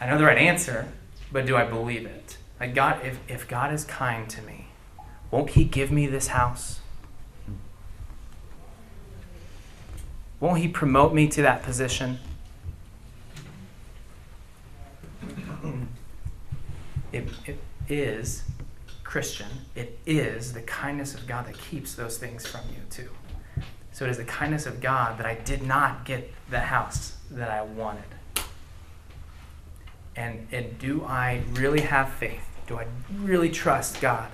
I 0.00 0.06
know 0.06 0.18
the 0.18 0.24
right 0.24 0.36
answer, 0.36 0.88
but 1.32 1.46
do 1.46 1.56
I 1.56 1.64
believe 1.64 2.04
it? 2.04 2.36
Like 2.60 2.74
God, 2.74 3.00
if, 3.04 3.18
if 3.28 3.48
God 3.48 3.72
is 3.72 3.84
kind 3.84 4.28
to 4.30 4.42
me, 4.42 4.66
won't 5.30 5.50
He 5.50 5.64
give 5.64 5.90
me 5.90 6.06
this 6.06 6.28
house? 6.28 6.80
Won't 10.40 10.58
He 10.58 10.68
promote 10.68 11.14
me 11.14 11.26
to 11.28 11.40
that 11.42 11.62
position? 11.62 12.18
It, 17.12 17.28
it 17.46 17.58
is 17.88 18.42
Christian. 19.04 19.48
It 19.74 19.98
is 20.06 20.52
the 20.52 20.62
kindness 20.62 21.14
of 21.14 21.26
God 21.26 21.46
that 21.46 21.58
keeps 21.58 21.94
those 21.94 22.18
things 22.18 22.46
from 22.46 22.62
you, 22.70 22.82
too. 22.90 23.10
So 23.92 24.06
it 24.06 24.10
is 24.10 24.16
the 24.16 24.24
kindness 24.24 24.64
of 24.64 24.80
God 24.80 25.18
that 25.18 25.26
I 25.26 25.34
did 25.34 25.62
not 25.62 26.06
get 26.06 26.32
the 26.50 26.60
house 26.60 27.18
that 27.30 27.50
I 27.50 27.62
wanted. 27.62 28.04
And, 30.16 30.46
and 30.50 30.78
do 30.78 31.04
I 31.04 31.42
really 31.52 31.82
have 31.82 32.10
faith? 32.14 32.44
Do 32.66 32.78
I 32.78 32.86
really 33.14 33.50
trust 33.50 34.00
God 34.00 34.30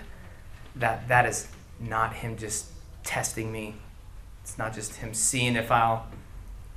that 0.77 1.09
that 1.09 1.27
is 1.27 1.49
not 1.81 2.15
Him 2.15 2.37
just 2.37 2.67
testing 3.03 3.51
me? 3.51 3.75
It's 4.43 4.59
not 4.59 4.75
just 4.75 4.97
Him 4.97 5.13
seeing 5.15 5.57
if 5.57 5.71
I'll 5.73 6.07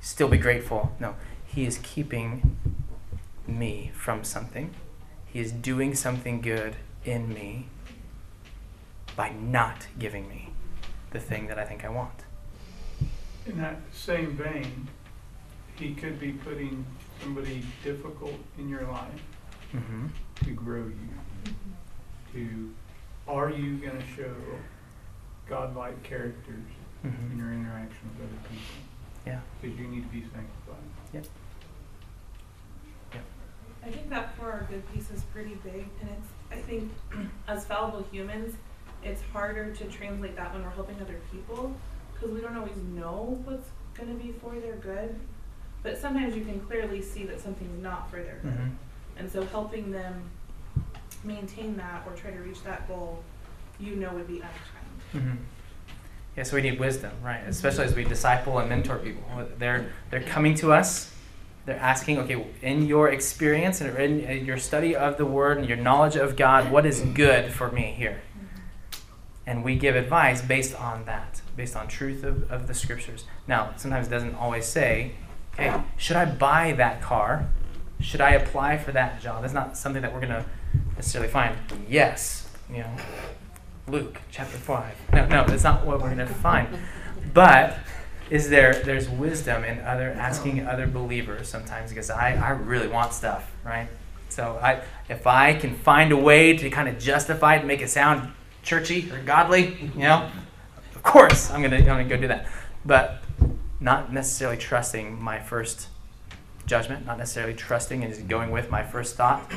still 0.00 0.28
be 0.28 0.38
grateful. 0.38 0.92
No, 0.98 1.14
He 1.46 1.64
is 1.64 1.78
keeping 1.82 2.56
me 3.46 3.92
from 3.94 4.24
something. 4.24 4.74
He 5.32 5.40
is 5.40 5.52
doing 5.52 5.94
something 5.94 6.40
good 6.40 6.76
in 7.04 7.28
me 7.32 7.66
by 9.16 9.30
not 9.30 9.86
giving 9.98 10.28
me 10.28 10.50
the 11.10 11.20
thing 11.20 11.46
that 11.48 11.58
I 11.58 11.64
think 11.64 11.84
I 11.84 11.88
want. 11.88 12.24
In 13.46 13.58
that 13.58 13.76
same 13.92 14.36
vein, 14.36 14.88
he 15.76 15.94
could 15.94 16.20
be 16.20 16.32
putting 16.32 16.84
somebody 17.22 17.62
difficult 17.82 18.34
in 18.58 18.68
your 18.68 18.82
life 18.86 19.20
Mm-hmm. 19.74 20.08
to 20.44 20.50
grow 20.50 20.84
you. 20.84 21.54
To, 22.34 22.74
are 23.26 23.48
you 23.48 23.78
gonna 23.78 24.04
show 24.14 24.34
godlike 25.48 26.02
characters 26.02 26.60
in 27.02 27.10
Mm-hmm. 27.10 27.38
your 27.38 27.52
interaction 27.54 27.98
with 28.18 28.28
other 28.28 28.48
people? 28.50 28.62
Yeah. 29.26 29.40
Because 29.62 29.78
you 29.78 29.88
need 29.88 30.02
to 30.02 30.08
be 30.08 30.20
sanctified. 30.20 30.84
Yep. 31.14 31.24
I 33.84 33.90
think 33.90 34.08
that 34.10 34.36
for 34.36 34.50
our 34.50 34.66
good 34.70 34.82
piece 34.92 35.10
is 35.10 35.22
pretty 35.24 35.56
big, 35.64 35.86
and 36.00 36.10
it's, 36.10 36.28
I 36.50 36.56
think, 36.56 36.90
as 37.48 37.64
fallible 37.64 38.06
humans, 38.10 38.54
it's 39.02 39.22
harder 39.32 39.74
to 39.74 39.84
translate 39.86 40.36
that 40.36 40.52
when 40.54 40.62
we're 40.62 40.70
helping 40.70 41.00
other 41.00 41.18
people, 41.32 41.74
because 42.14 42.30
we 42.30 42.40
don't 42.40 42.56
always 42.56 42.76
know 42.94 43.40
what's 43.44 43.68
gonna 43.94 44.14
be 44.14 44.32
for 44.40 44.54
their 44.54 44.76
good. 44.76 45.14
But 45.82 45.98
sometimes 45.98 46.36
you 46.36 46.44
can 46.44 46.60
clearly 46.60 47.02
see 47.02 47.24
that 47.24 47.40
something's 47.40 47.82
not 47.82 48.08
for 48.08 48.22
their 48.22 48.38
good. 48.42 48.52
Mm-hmm. 48.52 48.70
And 49.16 49.30
so 49.30 49.42
helping 49.46 49.90
them 49.90 50.22
maintain 51.24 51.76
that 51.76 52.04
or 52.06 52.14
try 52.14 52.30
to 52.30 52.38
reach 52.38 52.62
that 52.62 52.86
goal, 52.86 53.22
you 53.80 53.96
know 53.96 54.12
would 54.12 54.28
be 54.28 54.36
unkind. 54.36 54.52
Mm-hmm. 55.14 55.36
Yeah, 56.36 56.44
so 56.44 56.56
we 56.56 56.62
need 56.62 56.78
wisdom, 56.78 57.12
right? 57.22 57.42
Especially 57.46 57.84
as 57.84 57.94
we 57.94 58.04
disciple 58.04 58.58
and 58.58 58.68
mentor 58.68 58.98
people. 58.98 59.22
They're 59.58 59.92
they're 60.10 60.22
coming 60.22 60.54
to 60.56 60.72
us. 60.72 61.12
They're 61.64 61.78
asking, 61.78 62.18
okay, 62.18 62.44
in 62.60 62.86
your 62.86 63.08
experience 63.08 63.80
and 63.80 63.96
in, 63.96 64.44
your 64.44 64.58
study 64.58 64.96
of 64.96 65.16
the 65.16 65.26
Word 65.26 65.58
and 65.58 65.68
your 65.68 65.76
knowledge 65.76 66.16
of 66.16 66.36
God, 66.36 66.72
what 66.72 66.84
is 66.84 67.00
good 67.00 67.52
for 67.52 67.70
me 67.70 67.94
here? 67.96 68.22
And 69.46 69.62
we 69.62 69.76
give 69.76 69.94
advice 69.94 70.42
based 70.42 70.74
on 70.74 71.04
that, 71.04 71.40
based 71.56 71.76
on 71.76 71.86
truth 71.86 72.24
of, 72.24 72.50
of 72.50 72.66
the 72.66 72.74
Scriptures. 72.74 73.24
Now, 73.46 73.74
sometimes 73.76 74.08
it 74.08 74.10
doesn't 74.10 74.34
always 74.34 74.66
say, 74.66 75.12
okay, 75.54 75.82
should 75.96 76.16
I 76.16 76.24
buy 76.24 76.72
that 76.72 77.00
car? 77.00 77.48
Should 78.00 78.20
I 78.20 78.32
apply 78.32 78.78
for 78.78 78.90
that 78.92 79.20
job? 79.20 79.42
That's 79.42 79.54
not 79.54 79.76
something 79.76 80.02
that 80.02 80.12
we're 80.12 80.20
going 80.20 80.32
to 80.32 80.44
necessarily 80.96 81.30
find. 81.30 81.56
Yes, 81.88 82.48
you 82.68 82.78
know, 82.78 82.96
Luke 83.86 84.20
chapter 84.32 84.58
5. 84.58 84.94
No, 85.12 85.26
no, 85.26 85.44
that's 85.46 85.62
not 85.62 85.86
what 85.86 86.00
we're 86.00 86.14
going 86.14 86.26
to 86.26 86.26
find. 86.26 86.68
But 87.32 87.78
is 88.32 88.48
there 88.48 88.72
there's 88.72 89.10
wisdom 89.10 89.62
in 89.62 89.78
other 89.80 90.10
asking 90.12 90.66
other 90.66 90.86
believers 90.86 91.48
sometimes 91.48 91.90
because 91.90 92.08
I, 92.08 92.32
I 92.32 92.50
really 92.52 92.88
want 92.88 93.12
stuff, 93.12 93.52
right? 93.62 93.88
So 94.30 94.58
I 94.62 94.80
if 95.10 95.26
I 95.26 95.52
can 95.52 95.74
find 95.74 96.12
a 96.12 96.16
way 96.16 96.56
to 96.56 96.70
kind 96.70 96.88
of 96.88 96.98
justify 96.98 97.56
it 97.56 97.58
and 97.58 97.68
make 97.68 97.82
it 97.82 97.90
sound 97.90 98.32
churchy 98.62 99.12
or 99.12 99.18
godly, 99.18 99.90
you 99.94 100.00
know, 100.00 100.30
of 100.94 101.02
course 101.02 101.50
I'm 101.50 101.60
gonna 101.60 101.76
I'm 101.76 101.84
gonna 101.84 102.08
go 102.08 102.16
do 102.16 102.28
that. 102.28 102.46
But 102.86 103.22
not 103.80 104.10
necessarily 104.10 104.56
trusting 104.56 105.22
my 105.22 105.38
first 105.38 105.88
judgment, 106.64 107.04
not 107.04 107.18
necessarily 107.18 107.52
trusting 107.52 108.02
and 108.02 108.14
just 108.14 108.28
going 108.28 108.50
with 108.50 108.70
my 108.70 108.82
first 108.82 109.14
thought, 109.14 109.52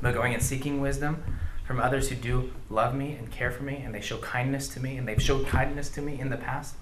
but 0.00 0.14
going 0.14 0.32
and 0.32 0.42
seeking 0.42 0.80
wisdom 0.80 1.22
from 1.66 1.80
others 1.80 2.08
who 2.08 2.14
do 2.14 2.50
love 2.70 2.94
me 2.94 3.12
and 3.12 3.30
care 3.30 3.50
for 3.50 3.62
me 3.62 3.82
and 3.84 3.94
they 3.94 4.00
show 4.00 4.16
kindness 4.16 4.68
to 4.68 4.80
me 4.80 4.96
and 4.96 5.06
they've 5.06 5.22
showed 5.22 5.46
kindness 5.48 5.90
to 5.90 6.00
me 6.00 6.18
in 6.18 6.30
the 6.30 6.38
past 6.38 6.74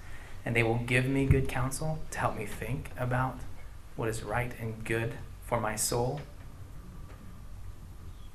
and 0.47 0.55
they 0.55 0.63
will 0.63 0.77
give 0.77 1.05
me 1.05 1.25
good 1.25 1.49
counsel 1.49 1.99
to 2.09 2.19
help 2.19 2.37
me 2.37 2.45
think 2.45 2.89
about 2.97 3.37
what 3.97 4.07
is 4.07 4.23
right 4.23 4.53
and 4.61 4.81
good 4.85 5.13
for 5.45 5.59
my 5.59 5.75
soul. 5.75 6.21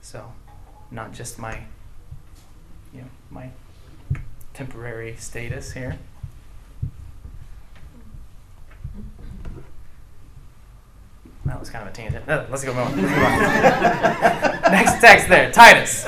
So, 0.03 0.31
not 0.91 1.15
just 1.15 1.39
my 1.39 1.61
you 2.93 3.01
know, 3.01 3.09
my 3.31 3.49
temporary 4.53 5.17
status 5.17 5.73
here. 5.73 5.99
That 11.47 11.59
was 11.59 11.71
kind 11.71 11.89
of 11.89 11.95
a 11.95 11.97
tangent. 11.97 12.29
Let's 12.29 12.63
go 12.63 12.75
on. 12.75 12.95
Next 14.71 15.01
text 15.01 15.31
there, 15.31 15.51
Titus, 15.51 16.07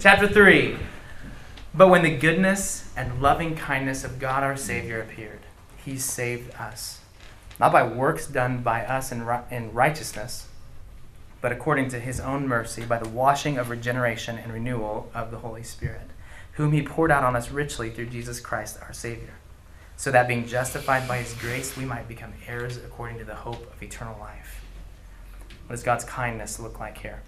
chapter 0.00 0.26
three. 0.26 0.76
But 1.72 1.88
when 1.88 2.02
the 2.02 2.16
goodness 2.16 2.83
and 2.96 3.20
loving 3.20 3.56
kindness 3.56 4.04
of 4.04 4.18
God 4.18 4.42
our 4.42 4.56
Savior 4.56 5.00
appeared, 5.00 5.40
He 5.84 5.98
saved 5.98 6.54
us, 6.54 7.00
not 7.58 7.72
by 7.72 7.82
works 7.82 8.26
done 8.26 8.62
by 8.62 8.84
us 8.84 9.12
in, 9.12 9.28
in 9.50 9.72
righteousness, 9.72 10.48
but 11.40 11.52
according 11.52 11.88
to 11.90 12.00
His 12.00 12.20
own 12.20 12.46
mercy, 12.48 12.84
by 12.84 12.98
the 12.98 13.08
washing 13.08 13.58
of 13.58 13.70
regeneration 13.70 14.38
and 14.38 14.52
renewal 14.52 15.10
of 15.14 15.30
the 15.30 15.38
Holy 15.38 15.62
Spirit, 15.62 16.10
whom 16.52 16.72
He 16.72 16.82
poured 16.82 17.10
out 17.10 17.24
on 17.24 17.36
us 17.36 17.50
richly 17.50 17.90
through 17.90 18.06
Jesus 18.06 18.40
Christ 18.40 18.78
our 18.82 18.92
Savior 18.92 19.34
so 19.96 20.10
that 20.10 20.28
being 20.28 20.46
justified 20.46 21.06
by 21.06 21.18
his 21.18 21.34
grace, 21.34 21.76
we 21.76 21.84
might 21.84 22.08
become 22.08 22.32
heirs 22.46 22.76
according 22.78 23.18
to 23.18 23.24
the 23.24 23.34
hope 23.34 23.72
of 23.72 23.82
eternal 23.82 24.18
life. 24.18 24.64
What 25.66 25.76
does 25.76 25.82
God's 25.82 26.04
kindness 26.04 26.58
look 26.58 26.80
like 26.80 26.98
here? 26.98 27.22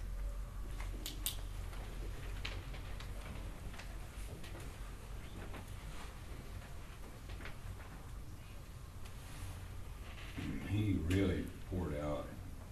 He 10.77 10.97
really 11.09 11.43
poured 11.71 11.95
out 12.05 12.27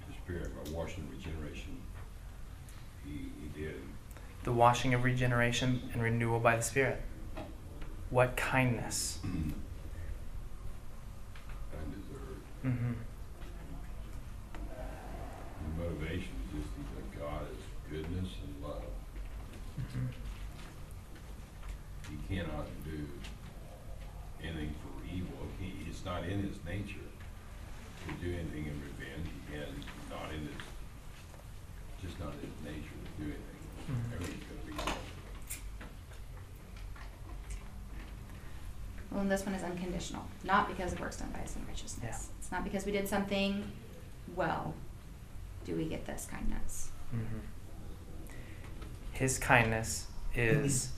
his 0.06 0.16
spirit 0.18 0.52
by 0.64 0.70
washing 0.70 1.10
regeneration. 1.10 1.82
He, 3.04 3.32
he 3.42 3.48
did. 3.60 3.82
The 4.44 4.52
washing 4.52 4.94
of 4.94 5.04
regeneration 5.04 5.90
and 5.92 6.04
renewal 6.04 6.40
by 6.40 6.56
the 6.56 6.62
Spirit. 6.62 7.02
What 8.12 8.38
kindness? 8.38 9.18
Undeserved. 9.24 9.56
Mm-hmm. 12.64 12.94
The 15.64 15.84
motivation 15.84 16.36
is 16.44 16.62
just 16.62 16.70
that 16.76 17.20
God 17.20 17.42
is 17.52 17.58
goodness 17.90 18.30
and 18.44 18.64
love. 18.64 18.84
Mm-hmm. 19.82 20.06
He 22.12 22.36
cannot 22.36 22.68
do 22.84 23.08
anything 24.44 24.76
for 24.84 24.94
evil. 25.12 25.40
He, 25.60 25.90
it's 25.90 26.06
not 26.06 26.24
in 26.26 26.44
his 26.44 26.58
nature 26.64 27.05
do 28.26 28.34
anything 28.34 28.66
in 28.66 28.82
revenge. 28.82 29.30
He 29.50 29.58
has 29.58 29.70
not 30.10 30.34
in 30.34 30.42
his, 30.48 30.58
just 32.02 32.20
not 32.20 32.34
in 32.34 32.40
his 32.50 32.58
nature 32.66 32.98
to 33.06 33.24
do 33.24 33.32
anything. 33.32 33.62
Mhm. 33.88 34.14
Everything's 34.16 34.44
gonna 34.46 34.62
be. 34.66 35.00
Well, 39.12 39.22
and 39.22 39.32
this 39.32 39.46
one 39.46 39.54
is 39.56 39.64
unconditional, 39.64 40.26
not 40.44 40.68
because 40.68 40.92
of 40.94 41.00
works 41.00 41.18
done 41.18 41.30
by 41.32 41.40
us 41.42 41.56
in 41.56 41.66
righteousness. 41.68 42.30
Yeah. 42.30 42.36
It's 42.40 42.52
not 42.52 42.64
because 42.64 42.86
we 42.86 42.92
did 42.92 43.08
something 43.08 43.72
well. 44.36 44.74
Do 45.64 45.76
we 45.76 45.86
get 45.86 46.06
this 46.06 46.26
kindness? 46.30 46.90
Mm-hmm. 47.14 47.40
His 49.14 49.38
kindness 49.38 50.08
is 50.34 50.92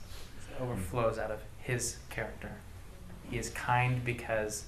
overflows 0.58 1.18
out 1.18 1.30
of 1.30 1.42
his 1.58 1.98
character. 2.10 2.56
He 3.30 3.38
is 3.38 3.50
kind 3.50 4.04
because 4.04 4.64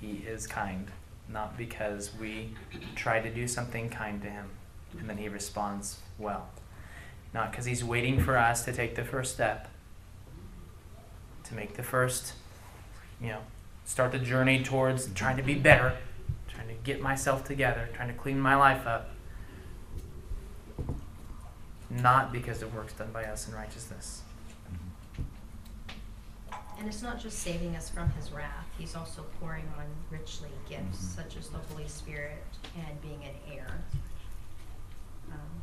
he 0.00 0.18
is 0.26 0.46
kind, 0.46 0.90
not 1.28 1.56
because 1.56 2.10
we 2.20 2.50
try 2.94 3.20
to 3.20 3.32
do 3.32 3.48
something 3.48 3.88
kind 3.88 4.22
to 4.22 4.30
him 4.30 4.50
and 4.98 5.08
then 5.08 5.18
he 5.18 5.28
responds 5.28 5.98
well. 6.18 6.48
Not 7.34 7.50
because 7.50 7.66
he's 7.66 7.84
waiting 7.84 8.20
for 8.20 8.36
us 8.36 8.64
to 8.64 8.72
take 8.72 8.94
the 8.94 9.04
first 9.04 9.34
step, 9.34 9.68
to 11.44 11.54
make 11.54 11.74
the 11.74 11.82
first, 11.82 12.32
you 13.20 13.28
know, 13.28 13.40
start 13.84 14.12
the 14.12 14.18
journey 14.18 14.62
towards 14.62 15.12
trying 15.12 15.36
to 15.36 15.42
be 15.42 15.54
better, 15.54 15.96
trying 16.48 16.68
to 16.68 16.74
get 16.84 17.00
myself 17.00 17.44
together, 17.44 17.88
trying 17.92 18.08
to 18.08 18.14
clean 18.14 18.40
my 18.40 18.54
life 18.54 18.86
up. 18.86 19.10
Not 21.90 22.32
because 22.32 22.62
of 22.62 22.74
works 22.74 22.92
done 22.94 23.10
by 23.12 23.24
us 23.24 23.48
in 23.48 23.54
righteousness. 23.54 24.22
And 26.78 26.86
it's 26.88 27.02
not 27.02 27.18
just 27.18 27.38
saving 27.38 27.74
us 27.74 27.88
from 27.88 28.10
his 28.12 28.30
wrath, 28.32 28.66
he's 28.78 28.94
also 28.94 29.24
pouring 29.40 29.64
on 29.78 29.84
richly 30.10 30.50
gifts 30.68 30.98
Mhm. 30.98 31.16
such 31.16 31.36
as 31.36 31.48
the 31.48 31.58
Holy 31.58 31.88
Spirit 31.88 32.42
and 32.76 33.00
being 33.00 33.24
an 33.24 33.34
heir. 33.50 33.66
Um, 35.32 35.62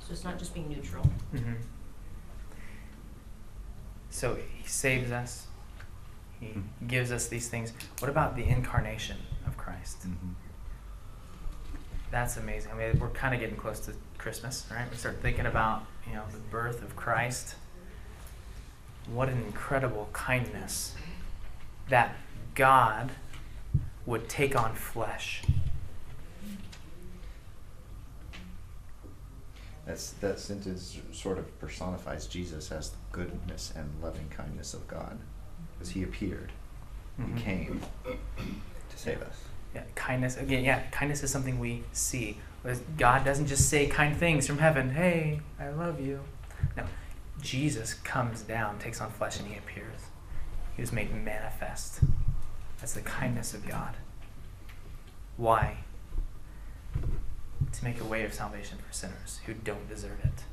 so 0.00 0.12
it's 0.12 0.24
not 0.24 0.38
just 0.38 0.52
being 0.54 0.68
neutral. 0.68 1.04
hmm 1.32 1.54
So 4.10 4.36
he 4.36 4.66
saves 4.68 5.10
us. 5.10 5.46
He 6.40 6.54
gives 6.86 7.10
us 7.10 7.28
these 7.28 7.48
things. 7.48 7.72
What 8.00 8.08
about 8.10 8.36
the 8.36 8.44
incarnation 8.44 9.16
of 9.46 9.56
Christ? 9.56 10.06
Mhm. 10.06 10.34
That's 12.10 12.36
amazing. 12.36 12.70
I 12.70 12.74
mean, 12.74 12.98
we're 13.00 13.08
kind 13.10 13.34
of 13.34 13.40
getting 13.40 13.56
close 13.56 13.80
to 13.86 13.94
Christmas, 14.18 14.66
right? 14.70 14.88
We 14.88 14.96
start 14.96 15.20
thinking 15.20 15.46
about, 15.46 15.84
you 16.06 16.12
know, 16.14 16.24
the 16.30 16.38
birth 16.38 16.82
of 16.82 16.94
Christ. 16.94 17.56
What 19.12 19.28
an 19.28 19.38
incredible 19.42 20.08
kindness 20.12 20.94
that 21.88 22.16
God 22.54 23.12
would 24.06 24.28
take 24.28 24.56
on 24.56 24.74
flesh. 24.74 25.42
That's, 29.86 30.12
that 30.12 30.38
sentence 30.40 30.98
sort 31.12 31.38
of 31.38 31.58
personifies 31.60 32.26
Jesus 32.26 32.72
as 32.72 32.90
the 32.90 32.96
goodness 33.12 33.72
and 33.76 33.90
loving 34.02 34.28
kindness 34.30 34.72
of 34.72 34.86
God. 34.88 35.18
Because 35.74 35.90
he 35.90 36.02
appeared, 36.02 36.52
Mhm. 37.20 37.36
he 37.36 37.42
came 37.42 37.80
to 38.04 38.96
save 38.96 39.20
us. 39.20 39.36
Yeah, 39.74 39.82
kindness 39.94 40.36
again. 40.38 40.64
Yeah, 40.64 40.82
kindness 40.90 41.22
is 41.22 41.30
something 41.30 41.58
we 41.58 41.84
see. 41.92 42.38
God 42.96 43.24
doesn't 43.24 43.46
just 43.46 43.68
say 43.68 43.86
kind 43.86 44.16
things 44.16 44.46
from 44.46 44.56
heaven. 44.58 44.90
Hey, 44.90 45.40
I 45.60 45.68
love 45.68 46.00
you. 46.00 46.20
No, 46.76 46.84
Jesus 47.44 47.92
comes 47.92 48.40
down, 48.40 48.78
takes 48.78 49.02
on 49.02 49.10
flesh, 49.10 49.38
and 49.38 49.46
he 49.46 49.58
appears. 49.58 50.00
He 50.74 50.80
was 50.80 50.92
made 50.92 51.14
manifest. 51.14 52.00
That's 52.80 52.94
the 52.94 53.02
kindness 53.02 53.52
of 53.52 53.68
God. 53.68 53.96
Why? 55.36 55.76
To 57.70 57.84
make 57.84 58.00
a 58.00 58.04
way 58.04 58.24
of 58.24 58.32
salvation 58.32 58.78
for 58.78 58.92
sinners 58.94 59.40
who 59.44 59.52
don't 59.52 59.86
deserve 59.88 60.18
it. 60.24 60.44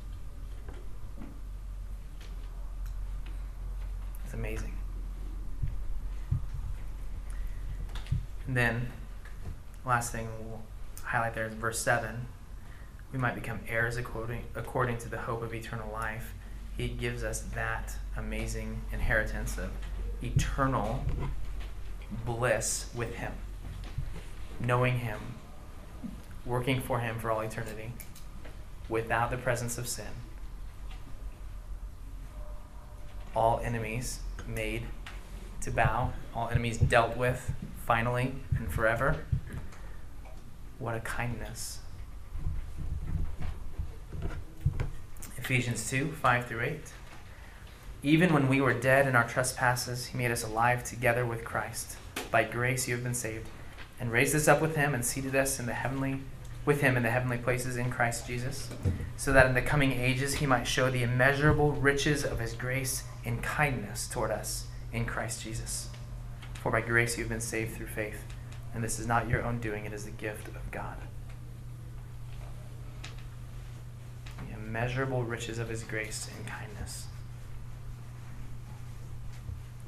It's 4.26 4.34
amazing. 4.34 4.74
And 8.46 8.54
then, 8.54 8.88
last 9.86 10.12
thing 10.12 10.28
we'll 10.44 10.60
highlight 11.04 11.34
there 11.34 11.46
is 11.46 11.54
verse 11.54 11.78
7. 11.78 12.26
We 13.12 13.18
might 13.18 13.34
become 13.34 13.60
heirs 13.66 13.96
according, 13.96 14.44
according 14.54 14.98
to 14.98 15.08
the 15.08 15.18
hope 15.18 15.42
of 15.42 15.54
eternal 15.54 15.90
life. 15.90 16.34
He 16.76 16.88
gives 16.88 17.22
us 17.22 17.40
that 17.54 17.94
amazing 18.16 18.80
inheritance 18.92 19.58
of 19.58 19.70
eternal 20.22 21.04
bliss 22.24 22.86
with 22.94 23.14
Him, 23.14 23.32
knowing 24.58 24.98
Him, 24.98 25.18
working 26.46 26.80
for 26.80 27.00
Him 27.00 27.18
for 27.18 27.30
all 27.30 27.40
eternity, 27.40 27.92
without 28.88 29.30
the 29.30 29.36
presence 29.36 29.78
of 29.78 29.86
sin. 29.86 30.06
All 33.34 33.60
enemies 33.62 34.20
made 34.46 34.84
to 35.62 35.70
bow, 35.70 36.12
all 36.34 36.48
enemies 36.48 36.78
dealt 36.78 37.16
with 37.16 37.52
finally 37.86 38.34
and 38.56 38.70
forever. 38.70 39.24
What 40.78 40.96
a 40.96 41.00
kindness. 41.00 41.81
Ephesians 45.42 45.90
2 45.90 46.12
5 46.12 46.46
through 46.46 46.60
8. 46.60 46.80
Even 48.04 48.32
when 48.32 48.48
we 48.48 48.60
were 48.60 48.72
dead 48.72 49.08
in 49.08 49.16
our 49.16 49.26
trespasses, 49.26 50.06
he 50.06 50.16
made 50.16 50.30
us 50.30 50.44
alive 50.44 50.84
together 50.84 51.26
with 51.26 51.44
Christ. 51.44 51.96
By 52.30 52.44
grace 52.44 52.86
you 52.86 52.94
have 52.94 53.02
been 53.02 53.12
saved, 53.12 53.48
and 53.98 54.12
raised 54.12 54.36
us 54.36 54.46
up 54.46 54.62
with 54.62 54.76
him 54.76 54.94
and 54.94 55.04
seated 55.04 55.34
us 55.34 55.58
in 55.58 55.66
the 55.66 55.72
heavenly 55.72 56.20
with 56.64 56.80
him 56.80 56.96
in 56.96 57.02
the 57.02 57.10
heavenly 57.10 57.38
places 57.38 57.76
in 57.76 57.90
Christ 57.90 58.24
Jesus, 58.24 58.68
so 59.16 59.32
that 59.32 59.46
in 59.46 59.54
the 59.54 59.62
coming 59.62 59.90
ages 59.90 60.34
he 60.34 60.46
might 60.46 60.62
show 60.62 60.88
the 60.88 61.02
immeasurable 61.02 61.72
riches 61.72 62.24
of 62.24 62.38
his 62.38 62.54
grace 62.54 63.02
in 63.24 63.42
kindness 63.42 64.06
toward 64.06 64.30
us 64.30 64.66
in 64.92 65.04
Christ 65.04 65.42
Jesus. 65.42 65.88
For 66.62 66.70
by 66.70 66.82
grace 66.82 67.18
you 67.18 67.24
have 67.24 67.30
been 67.30 67.40
saved 67.40 67.74
through 67.74 67.88
faith, 67.88 68.22
and 68.74 68.84
this 68.84 69.00
is 69.00 69.08
not 69.08 69.28
your 69.28 69.42
own 69.42 69.58
doing, 69.58 69.86
it 69.86 69.92
is 69.92 70.04
the 70.04 70.12
gift 70.12 70.46
of 70.46 70.70
God. 70.70 70.98
The 74.46 74.54
immeasurable 74.72 75.22
riches 75.22 75.58
of 75.58 75.68
his 75.68 75.84
grace 75.84 76.30
and 76.34 76.46
kindness 76.46 77.06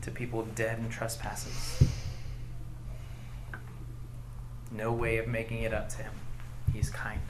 to 0.02 0.10
people 0.10 0.46
dead 0.54 0.78
in 0.78 0.90
trespasses. 0.90 1.88
No 4.70 4.92
way 4.92 5.16
of 5.16 5.26
making 5.26 5.62
it 5.62 5.72
up 5.72 5.88
to 5.88 6.02
him. 6.02 6.12
He's 6.70 6.90
kind. 6.90 7.22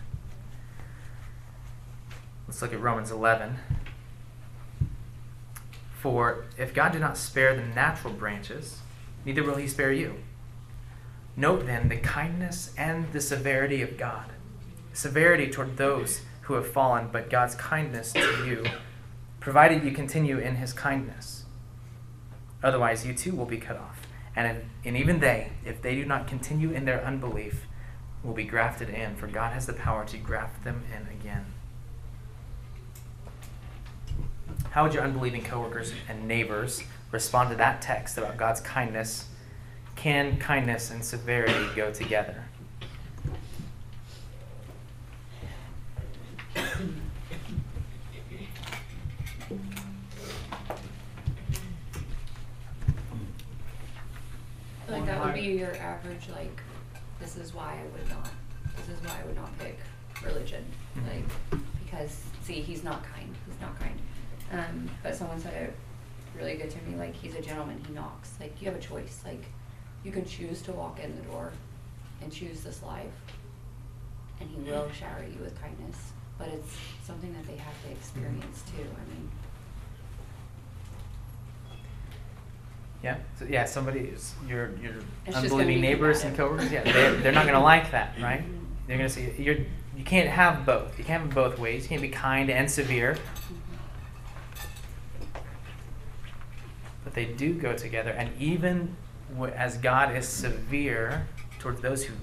Let's 2.49 2.61
look 2.61 2.73
at 2.73 2.81
Romans 2.81 3.13
11. 3.13 3.59
For 6.01 6.47
if 6.59 6.75
God 6.75 6.91
did 6.91 7.03
not 7.03 7.17
spare 7.17 7.55
the 7.55 7.63
natural 7.63 8.15
branches, 8.15 8.81
neither 9.25 9.45
will 9.45 9.55
he 9.55 9.69
spare 9.69 9.93
you. 9.93 10.17
Note 11.37 11.67
then 11.67 11.89
the 11.89 11.99
kindness 11.99 12.75
and 12.77 13.13
the 13.13 13.21
severity 13.21 13.81
of 13.81 13.97
God. 13.97 14.33
Severity 14.93 15.49
toward 15.49 15.77
those 15.77 16.23
who 16.45 16.55
have 16.55 16.67
fallen, 16.67 17.09
but 17.11 17.31
God's 17.31 17.55
kindness 17.55 18.13
to 18.13 18.47
you, 18.47 18.65
provided 19.41 19.83
you 19.83 19.93
continue 19.93 20.39
in 20.39 20.57
his 20.57 20.73
kindness. 20.73 21.45
Otherwise, 22.63 23.07
you 23.07 23.15
too 23.15 23.35
will 23.35 23.47
be 23.47 23.59
cut 23.59 23.77
off. 23.77 24.01
And, 24.37 24.57
if, 24.57 24.65
and 24.85 24.97
even 24.97 25.21
they, 25.21 25.53
if 25.65 25.81
they 25.81 25.95
do 25.95 26.05
not 26.05 26.27
continue 26.27 26.71
in 26.71 26.85
their 26.85 27.05
unbelief, 27.05 27.67
will 28.23 28.35
be 28.35 28.45
grafted 28.45 28.89
in, 28.89 29.17
for 29.17 29.27
God 29.27 29.53
has 29.53 29.67
the 29.67 29.73
power 29.73 30.05
to 30.07 30.17
graft 30.17 30.65
them 30.65 30.83
in 30.91 31.07
again. 31.15 31.47
How 34.71 34.85
would 34.85 34.95
your 34.95 35.05
unbelieving 35.05 35.45
coworkers 35.45 35.93
and 36.09 36.27
neighbors 36.27 36.83
respond 37.13 37.51
to 37.51 37.57
that 37.57 37.81
text 37.81 38.19
about 38.19 38.37
God's 38.37 38.61
kindness? 38.61 39.29
Can 39.95 40.39
kindness 40.39 40.91
and 40.91 41.05
severity 41.05 41.69
go 41.77 41.93
together? 41.93 42.45
That 55.07 55.25
would 55.25 55.35
be 55.35 55.41
your 55.43 55.75
average, 55.77 56.29
like, 56.31 56.61
this 57.21 57.37
is 57.37 57.55
why 57.55 57.79
I 57.81 57.99
would 57.99 58.09
not, 58.11 58.29
this 58.77 58.89
is 58.89 59.03
why 59.05 59.21
I 59.23 59.27
would 59.27 59.37
not 59.37 59.57
pick 59.59 59.79
religion. 60.25 60.65
Mhm. 60.97 61.07
Like, 61.09 61.61
because, 61.85 62.23
see, 62.43 62.61
he's 62.61 62.83
not 62.85 63.03
kind, 63.05 63.35
he's 63.47 63.61
not 63.61 63.79
kind. 63.79 63.99
Um, 64.53 64.91
but 65.03 65.15
someone 65.15 65.41
said 65.41 65.55
it 65.55 65.77
really 66.37 66.57
good 66.57 66.71
to 66.71 66.83
me, 66.83 66.97
like, 66.97 67.15
he's 67.15 67.35
a 67.35 67.41
gentleman, 67.43 67.83
he 67.87 67.93
knocks. 67.93 68.35
Like, 68.41 68.61
you 68.61 68.69
have 68.71 68.77
a 68.79 68.83
choice, 68.83 69.23
like, 69.25 69.45
you 70.03 70.11
can 70.13 70.25
choose 70.25 70.63
to 70.63 70.73
walk 70.73 70.99
in 71.01 71.15
the 71.17 71.23
door 71.23 71.53
and 72.23 72.33
choose 72.33 72.63
this 72.63 72.83
life. 72.83 73.13
And 74.41 74.51
he 74.51 74.57
will 74.71 74.91
shower 74.91 75.23
you 75.25 75.39
with 75.41 75.61
kindness, 75.61 76.13
but 76.39 76.49
it's 76.49 76.77
something 77.05 77.33
that 77.35 77.47
they 77.47 77.57
have 77.57 77.75
to 77.85 77.91
experience 77.91 78.63
too, 78.77 78.83
I 78.83 79.09
mean. 79.15 79.31
Yeah, 83.05 83.19
so, 83.39 83.45
yeah. 83.45 83.67
Somebody, 83.67 84.01
is- 84.01 84.35
your 84.49 84.71
your 84.79 84.93
It's 85.27 85.37
just 85.37 85.51
gonna 85.51 85.63
unbelieving 85.63 85.83
neighbors 85.83 86.25
and 86.25 86.35
combative. 86.35 86.71
coworkers. 86.71 86.73
Yeah, 86.73 86.93
they're, 86.93 87.15
they're 87.17 87.33
not 87.33 87.45
gonna 87.45 87.63
like 87.63 87.91
that, 87.91 88.15
right? 88.19 88.43
They're 88.87 88.97
gonna 88.97 89.11
say 89.11 89.35
you're 89.39 89.59
you 89.97 90.05
can't 90.05 90.29
have 90.31 90.65
both. 90.65 90.99
You 90.99 91.05
can't 91.05 91.23
have 91.25 91.35
both 91.35 91.59
ways. 91.59 91.83
You 91.85 91.91
can't 91.91 92.03
be 92.03 92.09
kind 92.09 92.49
and 92.51 92.69
severe. 92.71 93.17
But 97.05 97.13
they 97.13 97.27
do 97.27 97.53
go 97.53 97.77
together, 97.77 98.11
and 98.11 98.31
even 98.41 98.97
as 99.55 99.77
God 99.77 100.17
is 100.17 100.27
severe 100.27 101.29
towards 101.59 101.83
those 101.83 102.05
who 102.05 102.15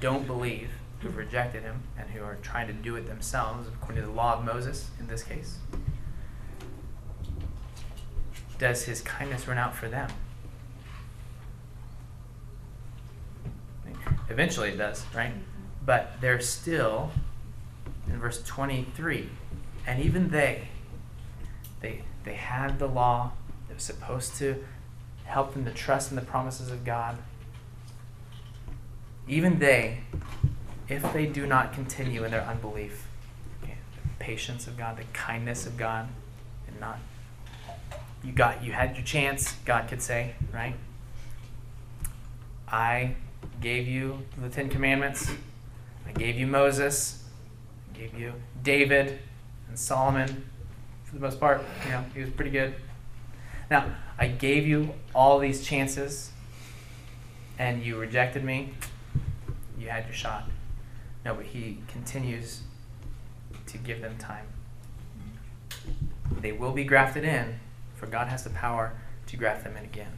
don't 0.00 0.26
believe, 0.26 0.70
who've 1.00 1.16
rejected 1.16 1.62
Him, 1.62 1.82
and 1.98 2.08
who 2.08 2.24
are 2.24 2.36
trying 2.36 2.66
to 2.68 2.72
do 2.72 2.96
it 2.96 3.06
themselves, 3.06 3.68
according 3.68 4.02
to 4.02 4.08
the 4.08 4.14
law 4.14 4.38
of 4.38 4.44
Moses 4.44 4.88
in 4.98 5.06
this 5.08 5.22
case, 5.22 5.58
does 8.58 8.84
His 8.84 9.00
kindness 9.00 9.46
run 9.46 9.58
out 9.58 9.74
for 9.74 9.88
them? 9.88 10.10
Eventually 14.28 14.70
it 14.70 14.76
does, 14.76 15.04
right? 15.14 15.32
But 15.84 16.20
they're 16.20 16.40
still, 16.40 17.10
in 18.08 18.18
verse 18.18 18.42
23, 18.42 19.28
and 19.86 20.02
even 20.02 20.30
they, 20.30 20.68
they, 21.80 22.02
they 22.24 22.34
had 22.34 22.78
the 22.78 22.88
law, 22.88 23.32
the 23.68 23.74
They're 23.74 23.78
supposed 23.78 24.36
to 24.36 24.64
help 25.24 25.54
them 25.54 25.64
to 25.64 25.70
trust 25.70 26.10
in 26.10 26.16
the 26.16 26.22
promises 26.22 26.70
of 26.70 26.84
God. 26.84 27.18
Even 29.28 29.58
they, 29.58 30.00
if 30.88 31.12
they 31.12 31.26
do 31.26 31.46
not 31.46 31.72
continue 31.72 32.24
in 32.24 32.30
their 32.30 32.42
unbelief, 32.42 33.06
the 33.62 33.68
patience 34.18 34.66
of 34.66 34.76
God, 34.76 34.96
the 34.96 35.04
kindness 35.12 35.66
of 35.66 35.76
God, 35.76 36.08
and 36.66 36.80
not 36.80 36.98
you 38.26 38.32
got 38.32 38.64
you 38.64 38.72
had 38.72 38.96
your 38.96 39.04
chance, 39.04 39.52
God 39.64 39.88
could 39.88 40.02
say, 40.02 40.34
right? 40.52 40.74
I 42.68 43.14
gave 43.60 43.86
you 43.86 44.18
the 44.36 44.48
Ten 44.48 44.68
Commandments. 44.68 45.30
I 46.06 46.12
gave 46.12 46.36
you 46.36 46.46
Moses. 46.46 47.22
I 47.94 47.98
gave 47.98 48.18
you 48.18 48.32
David 48.62 49.20
and 49.68 49.78
Solomon. 49.78 50.44
For 51.04 51.14
the 51.14 51.20
most 51.20 51.38
part, 51.38 51.62
you 51.84 51.92
know, 51.92 52.04
he 52.14 52.20
was 52.20 52.30
pretty 52.30 52.50
good. 52.50 52.74
Now, 53.70 53.86
I 54.18 54.26
gave 54.26 54.66
you 54.66 54.94
all 55.14 55.38
these 55.38 55.64
chances 55.64 56.32
and 57.58 57.82
you 57.84 57.96
rejected 57.96 58.42
me. 58.44 58.74
You 59.78 59.88
had 59.88 60.04
your 60.06 60.14
shot. 60.14 60.48
No, 61.24 61.34
but 61.34 61.46
he 61.46 61.78
continues 61.88 62.62
to 63.66 63.78
give 63.78 64.00
them 64.00 64.16
time. 64.18 64.46
They 66.40 66.52
will 66.52 66.72
be 66.72 66.84
grafted 66.84 67.24
in, 67.24 67.60
for 67.96 68.06
God 68.06 68.28
has 68.28 68.44
the 68.44 68.50
power 68.50 68.92
to 69.26 69.36
graft 69.36 69.64
them 69.64 69.76
in 69.76 69.84
again. 69.84 70.12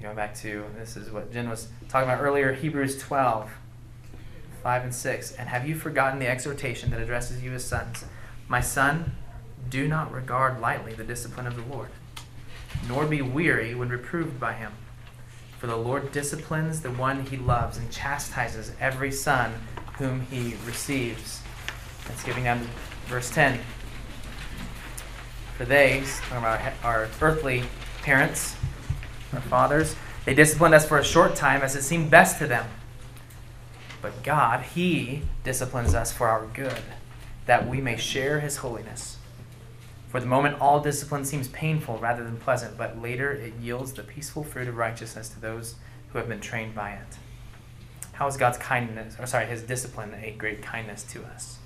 Going 0.00 0.16
back 0.16 0.34
to 0.36 0.64
this 0.78 0.96
is 0.96 1.10
what 1.10 1.32
Jen 1.32 1.48
was 1.48 1.68
talking 1.88 2.08
about 2.08 2.22
earlier 2.22 2.52
Hebrews 2.52 2.98
12, 2.98 3.50
5 4.62 4.84
and 4.84 4.94
6. 4.94 5.32
And 5.32 5.48
have 5.48 5.68
you 5.68 5.74
forgotten 5.74 6.20
the 6.20 6.28
exhortation 6.28 6.90
that 6.90 7.00
addresses 7.00 7.42
you 7.42 7.52
as 7.52 7.64
sons? 7.64 8.04
My 8.46 8.60
son, 8.60 9.12
do 9.68 9.88
not 9.88 10.12
regard 10.12 10.60
lightly 10.60 10.94
the 10.94 11.04
discipline 11.04 11.46
of 11.46 11.56
the 11.56 11.74
Lord, 11.74 11.88
nor 12.88 13.06
be 13.06 13.20
weary 13.22 13.74
when 13.74 13.88
reproved 13.88 14.38
by 14.38 14.52
him. 14.52 14.72
For 15.58 15.66
the 15.66 15.76
Lord 15.76 16.12
disciplines 16.12 16.82
the 16.82 16.92
one 16.92 17.26
he 17.26 17.36
loves 17.36 17.76
and 17.76 17.90
chastises 17.90 18.72
every 18.78 19.10
son 19.10 19.52
whom 19.98 20.20
he 20.30 20.54
receives. 20.64 21.42
That's 22.08 22.24
giving 22.24 22.44
to 22.44 22.58
verse 23.06 23.30
10. 23.30 23.60
For 25.56 25.64
they, 25.64 26.02
about 26.30 26.60
our 26.82 27.08
earthly 27.20 27.64
parents, 28.02 28.56
our 29.32 29.40
fathers, 29.40 29.94
they 30.24 30.34
disciplined 30.34 30.74
us 30.74 30.86
for 30.86 30.98
a 30.98 31.04
short 31.04 31.36
time 31.36 31.62
as 31.62 31.76
it 31.76 31.82
seemed 31.82 32.10
best 32.10 32.38
to 32.38 32.46
them. 32.46 32.66
But 34.00 34.22
God, 34.22 34.62
He 34.62 35.22
disciplines 35.44 35.94
us 35.94 36.12
for 36.12 36.28
our 36.28 36.46
good, 36.46 36.82
that 37.46 37.68
we 37.68 37.80
may 37.80 37.96
share 37.96 38.40
His 38.40 38.58
holiness. 38.58 39.16
For 40.08 40.20
the 40.20 40.26
moment, 40.26 40.60
all 40.60 40.80
discipline 40.80 41.26
seems 41.26 41.48
painful 41.48 41.98
rather 41.98 42.24
than 42.24 42.38
pleasant, 42.38 42.78
but 42.78 43.00
later 43.00 43.30
it 43.30 43.54
yields 43.60 43.92
the 43.92 44.02
peaceful 44.02 44.42
fruit 44.42 44.68
of 44.68 44.76
righteousness 44.76 45.28
to 45.30 45.40
those 45.40 45.74
who 46.12 46.18
have 46.18 46.28
been 46.28 46.40
trained 46.40 46.74
by 46.74 46.92
it. 46.92 47.18
How 48.12 48.26
is 48.26 48.36
God's 48.36 48.58
kindness, 48.58 49.16
or 49.20 49.26
sorry, 49.26 49.46
His 49.46 49.62
discipline 49.62 50.14
a 50.14 50.30
great 50.32 50.62
kindness 50.62 51.02
to 51.04 51.24
us? 51.24 51.58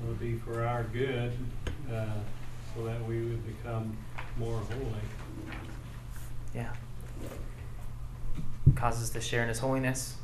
It 0.00 0.08
would 0.08 0.18
be 0.18 0.37
for 0.48 0.64
our 0.64 0.84
good, 0.84 1.32
uh, 1.92 2.06
so 2.74 2.84
that 2.84 3.06
we 3.06 3.20
would 3.20 3.46
become 3.46 3.94
more 4.38 4.58
holy. 4.58 5.00
Yeah. 6.54 6.72
Causes 8.74 9.04
us 9.04 9.10
to 9.10 9.20
share 9.20 9.42
in 9.42 9.48
His 9.48 9.58
holiness. 9.58 10.16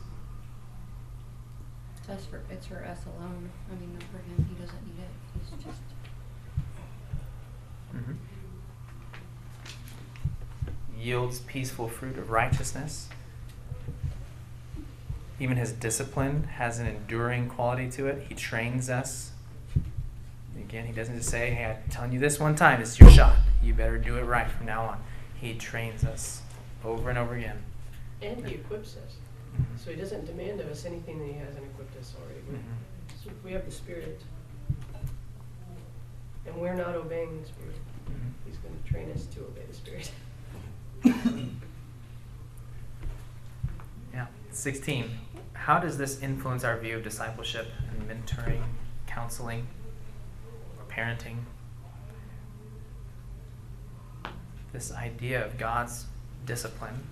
It's 1.98 2.08
us 2.08 2.24
for, 2.26 2.40
it's 2.50 2.66
for 2.66 2.84
us 2.84 3.00
alone. 3.06 3.50
I 3.70 3.74
mean, 3.78 3.92
not 3.92 4.02
for 4.04 4.18
him. 4.18 4.46
He 4.48 4.62
doesn't 4.62 4.86
need 4.86 5.02
it. 5.02 5.10
He's 5.40 5.64
just. 5.64 5.80
Mhm. 7.94 8.16
Yields 10.98 11.40
peaceful 11.40 11.88
fruit 11.88 12.18
of 12.18 12.30
righteousness. 12.30 13.08
Even 15.40 15.56
his 15.56 15.72
discipline 15.72 16.44
has 16.44 16.78
an 16.78 16.86
enduring 16.86 17.48
quality 17.48 17.90
to 17.92 18.06
it. 18.06 18.26
He 18.28 18.34
trains 18.34 18.88
us. 18.88 19.33
Again, 20.58 20.86
he 20.86 20.92
doesn't 20.92 21.16
just 21.16 21.28
say, 21.30 21.50
Hey, 21.50 21.64
I'm 21.64 21.90
telling 21.90 22.12
you 22.12 22.18
this 22.18 22.38
one 22.40 22.54
time, 22.54 22.80
it's 22.80 22.98
your 22.98 23.10
shot. 23.10 23.36
You 23.62 23.74
better 23.74 23.98
do 23.98 24.16
it 24.18 24.22
right 24.22 24.50
from 24.50 24.66
now 24.66 24.84
on. 24.84 25.02
He 25.40 25.54
trains 25.54 26.04
us 26.04 26.42
over 26.84 27.10
and 27.10 27.18
over 27.18 27.34
again. 27.34 27.58
And 28.22 28.46
he 28.46 28.54
equips 28.54 28.96
us. 28.96 29.16
Mhm. 29.56 29.64
So 29.78 29.90
he 29.90 29.96
doesn't 29.96 30.24
demand 30.26 30.60
of 30.60 30.68
us 30.68 30.84
anything 30.84 31.18
that 31.18 31.26
he 31.26 31.34
hasn't 31.34 31.64
equipped 31.64 31.96
us 31.98 32.14
already 32.20 32.40
with. 32.48 32.56
Mhm. 32.56 33.22
So 33.22 33.30
if 33.30 33.44
we 33.44 33.52
have 33.52 33.64
the 33.64 33.70
Spirit, 33.70 34.20
and 36.46 36.56
we're 36.56 36.74
not 36.74 36.94
obeying 36.94 37.40
the 37.40 37.46
Spirit, 37.48 37.76
Mhm. 38.08 38.32
he's 38.46 38.56
going 38.58 38.74
to 38.82 38.88
train 38.90 39.10
us 39.12 39.26
to 39.26 39.40
obey 39.40 39.62
the 39.68 39.74
Spirit. 39.74 40.10
Yeah. 44.12 44.26
16. 44.50 45.10
How 45.54 45.78
does 45.78 45.98
this 45.98 46.20
influence 46.22 46.64
our 46.64 46.78
view 46.78 46.96
of 46.96 47.02
discipleship 47.04 47.68
and 47.90 48.08
mentoring, 48.08 48.62
counseling, 49.06 49.66
parenting? 50.94 51.38
This 54.72 54.92
idea 54.92 55.44
of 55.44 55.58
God's 55.58 56.06
discipline, 56.46 57.06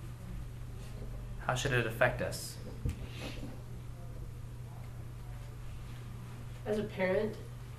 how 1.46 1.54
should 1.54 1.72
it 1.72 1.86
affect 1.86 2.22
us? 2.22 2.56
As 6.66 6.78
a 6.78 6.84
parent, 6.84 7.34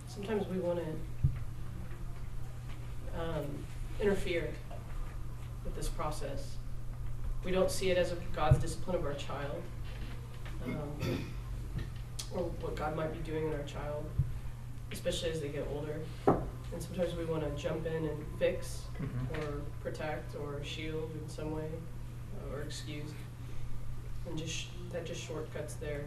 sometimes 0.08 0.48
we 0.48 0.60
want 0.60 0.80
to 0.80 0.86
um, 3.20 3.46
interfere 4.02 4.50
with 5.64 5.76
this 5.76 5.88
process. 5.88 6.58
We 7.44 7.52
don't 7.52 7.72
see 7.72 7.92
it 7.92 7.98
as 7.98 8.12
a 8.12 8.16
God's 8.36 8.60
discipline 8.60 8.96
of 8.96 9.06
our 9.06 9.14
child, 9.14 9.62
um, 10.66 11.26
or 12.34 12.44
what 12.62 12.76
God 12.76 12.96
might 12.96 13.14
be 13.14 13.20
doing 13.30 13.48
in 13.48 13.54
our 13.54 13.64
child, 13.64 14.06
especially 14.94 15.32
as 15.32 15.42
they 15.42 15.50
get 15.50 15.68
older. 15.74 16.00
And 16.28 16.82
sometimes 16.82 17.14
we 17.16 17.26
want 17.26 17.44
to 17.44 17.62
jump 17.62 17.86
in 17.86 18.06
and 18.06 18.26
fix, 18.40 18.84
Mhm. 19.00 19.38
or 19.38 19.62
protect, 19.82 20.36
or 20.36 20.64
shield 20.64 21.12
in 21.22 21.28
some 21.30 21.52
way, 21.52 21.70
or 22.52 22.62
excuse, 22.62 23.12
and 24.28 24.38
just 24.38 24.68
that 24.92 25.06
just 25.06 25.22
shortcuts 25.22 25.76
their 25.76 26.06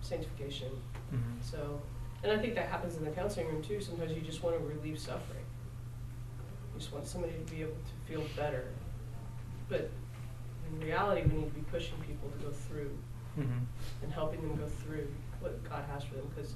sanctification. 0.00 0.70
Mhm. 1.12 1.42
So, 1.42 1.80
and 2.22 2.30
I 2.32 2.38
think 2.38 2.54
that 2.54 2.68
happens 2.68 2.96
in 2.96 3.04
the 3.04 3.10
counseling 3.10 3.48
room 3.48 3.62
too. 3.62 3.80
Sometimes 3.80 4.12
you 4.12 4.20
just 4.20 4.42
want 4.42 4.56
to 4.58 4.64
relieve 4.64 4.98
suffering. 4.98 5.44
You 6.74 6.80
just 6.80 6.92
want 6.92 7.06
somebody 7.06 7.32
to 7.34 7.50
be 7.52 7.62
able 7.62 7.72
to 7.74 7.94
feel 8.06 8.22
better. 8.36 8.68
But 9.68 9.90
in 10.70 10.80
reality, 10.80 11.22
we 11.28 11.36
need 11.38 11.48
to 11.48 11.54
be 11.54 11.62
pushing 11.62 11.98
people 12.02 12.30
to 12.30 12.38
go 12.38 12.50
through 12.50 12.96
Mhm. 13.36 13.64
and 14.02 14.12
helping 14.12 14.40
them 14.42 14.56
go 14.56 14.66
through 14.66 15.08
what 15.40 15.62
God 15.68 15.84
has 15.86 16.04
for 16.04 16.14
them 16.14 16.26
because 16.34 16.54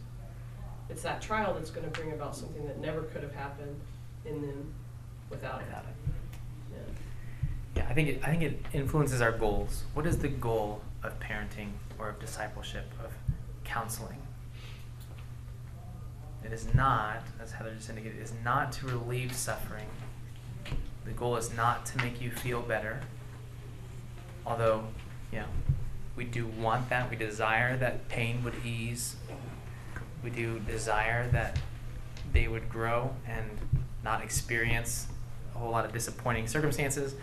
it's 0.90 1.02
that 1.02 1.22
trial 1.22 1.54
that's 1.54 1.70
going 1.70 1.90
to 1.90 2.00
bring 2.00 2.12
about 2.12 2.36
something 2.36 2.66
that 2.66 2.80
never 2.80 3.02
could 3.02 3.22
have 3.22 3.34
happened 3.34 3.80
in 4.24 4.42
them 4.42 4.74
without 5.30 5.60
it. 5.60 5.66
Without 5.66 5.84
it. 5.84 5.94
Yeah. 6.72 7.82
Yeah, 7.82 7.86
I 7.88 7.94
think 7.94 8.08
it, 8.08 8.20
I 8.22 8.30
think 8.30 8.42
it 8.42 8.60
influences 8.72 9.20
our 9.20 9.32
goals. 9.32 9.84
What 9.94 10.06
is 10.06 10.18
the 10.18 10.28
goal 10.28 10.82
of 11.02 11.18
parenting 11.20 11.70
or 11.98 12.08
of 12.08 12.20
discipleship 12.20 12.86
of 13.04 13.12
counseling? 13.64 14.18
It 16.44 16.52
is 16.52 16.74
not, 16.74 17.22
as 17.40 17.52
Heather 17.52 17.74
just 17.74 17.88
indicated, 17.88 18.18
it 18.18 18.22
is 18.22 18.32
not 18.44 18.72
to 18.72 18.86
relieve 18.86 19.34
suffering. 19.34 19.86
The 21.04 21.12
goal 21.12 21.36
is 21.36 21.54
not 21.54 21.86
to 21.86 21.98
make 21.98 22.20
you 22.20 22.30
feel 22.30 22.62
better. 22.62 23.00
Although, 24.46 24.84
you 25.32 25.40
know, 25.40 25.46
we 26.16 26.24
do 26.24 26.46
want 26.46 26.88
that. 26.90 27.10
We 27.10 27.16
desire 27.16 27.76
that 27.76 28.08
pain 28.08 28.42
would 28.42 28.54
ease. 28.64 29.16
We 30.22 30.30
do 30.30 30.58
desire 30.60 31.28
that 31.28 31.58
they 32.32 32.48
would 32.48 32.68
grow 32.68 33.14
and 33.26 33.50
not 34.04 34.22
experience 34.22 35.06
a 35.54 35.58
whole 35.58 35.70
lot 35.70 35.84
of 35.84 35.92
disappointing 35.92 36.46
circumstances. 36.46 37.14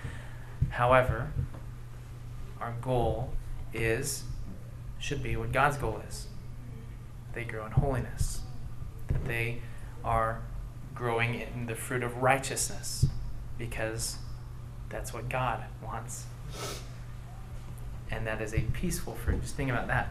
However, 0.69 1.31
our 2.59 2.73
goal 2.81 3.33
is, 3.73 4.23
should 4.99 5.21
be 5.21 5.35
what 5.35 5.51
God's 5.51 5.77
goal 5.77 6.01
is. 6.07 6.27
They 7.33 7.43
grow 7.43 7.65
in 7.65 7.71
holiness, 7.71 8.41
that 9.07 9.25
they 9.25 9.61
are 10.03 10.41
growing 10.95 11.35
in 11.35 11.67
the 11.67 11.75
fruit 11.75 12.03
of 12.03 12.17
righteousness, 12.17 13.05
because 13.57 14.17
that's 14.89 15.13
what 15.13 15.29
God 15.29 15.63
wants. 15.83 16.25
And 18.17 18.25
that 18.25 18.41
is 18.41 18.55
a 18.55 18.61
peaceful 18.73 19.13
fruit. 19.13 19.41
Just 19.41 19.55
think 19.55 19.69
about 19.69 19.87
that. 19.87 20.09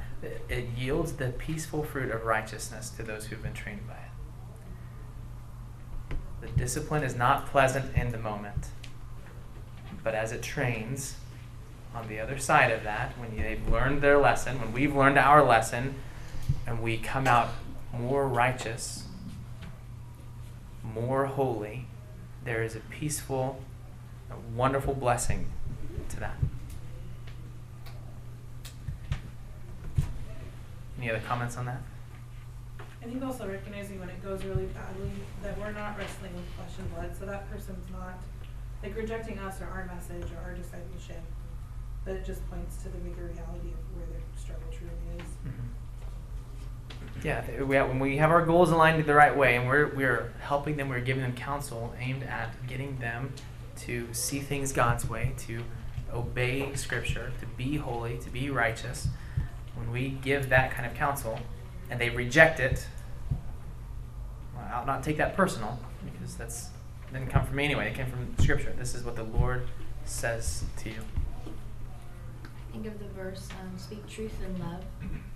It- 0.48 0.68
yields 0.76 1.14
the 1.14 1.30
peaceful 1.30 1.82
fruit 1.82 2.12
of 2.12 2.24
righteousness 2.24 2.88
to 2.90 3.02
those 3.02 3.26
who've 3.26 3.42
been 3.42 3.52
trained 3.52 3.88
by 3.88 3.94
it. 3.94 6.16
The 6.40 6.46
discipline 6.56 7.02
is 7.02 7.16
not 7.16 7.46
pleasant 7.46 7.96
in 7.96 8.12
the 8.12 8.18
moment. 8.18 8.68
But 10.04 10.14
as 10.14 10.30
it 10.30 10.40
trains, 10.40 11.16
on 11.96 12.06
the 12.06 12.20
other 12.20 12.38
side 12.38 12.70
of 12.70 12.84
that, 12.84 13.18
when 13.18 13.36
they've 13.36 13.68
learned 13.68 14.02
their 14.02 14.18
lesson, 14.18 14.60
when 14.60 14.72
we've 14.72 14.94
learned 14.94 15.18
our 15.18 15.42
lesson, 15.42 15.96
and 16.64 16.80
we 16.80 16.98
come 16.98 17.26
out 17.26 17.48
more 17.92 18.28
righteous, 18.28 19.08
more 20.84 21.26
holy, 21.26 21.86
there 22.44 22.62
is 22.62 22.76
a 22.76 22.80
peaceful, 22.80 23.60
a 24.30 24.36
wonderful 24.56 24.94
blessing 24.94 25.48
to 26.10 26.20
that. 26.20 26.36
Any 31.06 31.14
other 31.14 31.24
comments 31.24 31.56
on 31.56 31.66
that? 31.66 31.80
I 33.00 33.04
think 33.06 33.22
also 33.22 33.46
recognizing 33.48 34.00
when 34.00 34.08
it 34.08 34.20
goes 34.24 34.42
really 34.42 34.66
badly, 34.66 35.12
that 35.40 35.56
we're 35.56 35.70
not 35.70 35.96
wrestling 35.96 36.34
with 36.34 36.44
flesh 36.56 36.72
and 36.80 36.92
blood, 36.92 37.16
so 37.16 37.26
that 37.26 37.48
person's 37.48 37.88
not, 37.92 38.18
like, 38.82 38.96
rejecting 38.96 39.38
us 39.38 39.60
or 39.60 39.66
our 39.66 39.86
message 39.86 40.28
or 40.32 40.38
our 40.42 40.54
discipleship. 40.56 41.22
But 42.04 42.14
it 42.14 42.24
just 42.24 42.44
points 42.50 42.82
to 42.82 42.88
the 42.88 42.98
bigger 42.98 43.26
reality 43.26 43.68
of 43.68 43.96
where 43.96 44.06
their 44.10 44.20
struggle 44.36 44.66
truly 44.72 44.92
is. 45.16 45.30
Mm-hmm. 45.46 47.24
Yeah, 47.24 47.62
we 47.62 47.76
have, 47.76 47.88
when 47.88 48.00
we 48.00 48.16
have 48.16 48.32
our 48.32 48.44
goals 48.44 48.72
aligned 48.72 49.04
the 49.04 49.14
right 49.14 49.36
way, 49.36 49.54
and 49.54 49.68
we're 49.68 49.94
we're 49.94 50.32
helping 50.40 50.76
them, 50.76 50.88
we're 50.88 50.98
giving 50.98 51.22
them 51.22 51.34
counsel 51.34 51.94
aimed 52.00 52.24
at 52.24 52.66
getting 52.66 52.98
them 52.98 53.32
to 53.82 54.08
see 54.12 54.40
things 54.40 54.72
God's 54.72 55.08
way, 55.08 55.34
to 55.46 55.62
obey 56.12 56.74
Scripture, 56.74 57.30
to 57.38 57.46
be 57.46 57.76
holy, 57.76 58.18
to 58.18 58.28
be 58.28 58.50
righteous. 58.50 59.06
When 59.76 59.92
we 59.92 60.10
give 60.10 60.48
that 60.48 60.72
kind 60.72 60.86
of 60.86 60.94
counsel, 60.94 61.38
and 61.90 62.00
they 62.00 62.10
reject 62.10 62.60
it, 62.60 62.86
well, 64.54 64.68
I'll 64.72 64.86
not 64.86 65.02
take 65.02 65.16
that 65.18 65.36
personal 65.36 65.78
because 66.04 66.36
that's 66.36 66.70
didn't 67.12 67.30
come 67.30 67.46
from 67.46 67.56
me 67.56 67.64
anyway. 67.64 67.88
It 67.88 67.94
came 67.94 68.06
from 68.06 68.34
Scripture. 68.38 68.74
This 68.78 68.94
is 68.94 69.04
what 69.04 69.16
the 69.16 69.22
Lord 69.22 69.68
says 70.04 70.64
to 70.78 70.90
you. 70.90 71.00
Think 72.72 72.86
of 72.86 72.98
the 72.98 73.06
verse, 73.06 73.48
um, 73.60 73.78
speak 73.78 74.06
truth 74.06 74.34
in 74.44 74.58
love. 74.60 74.84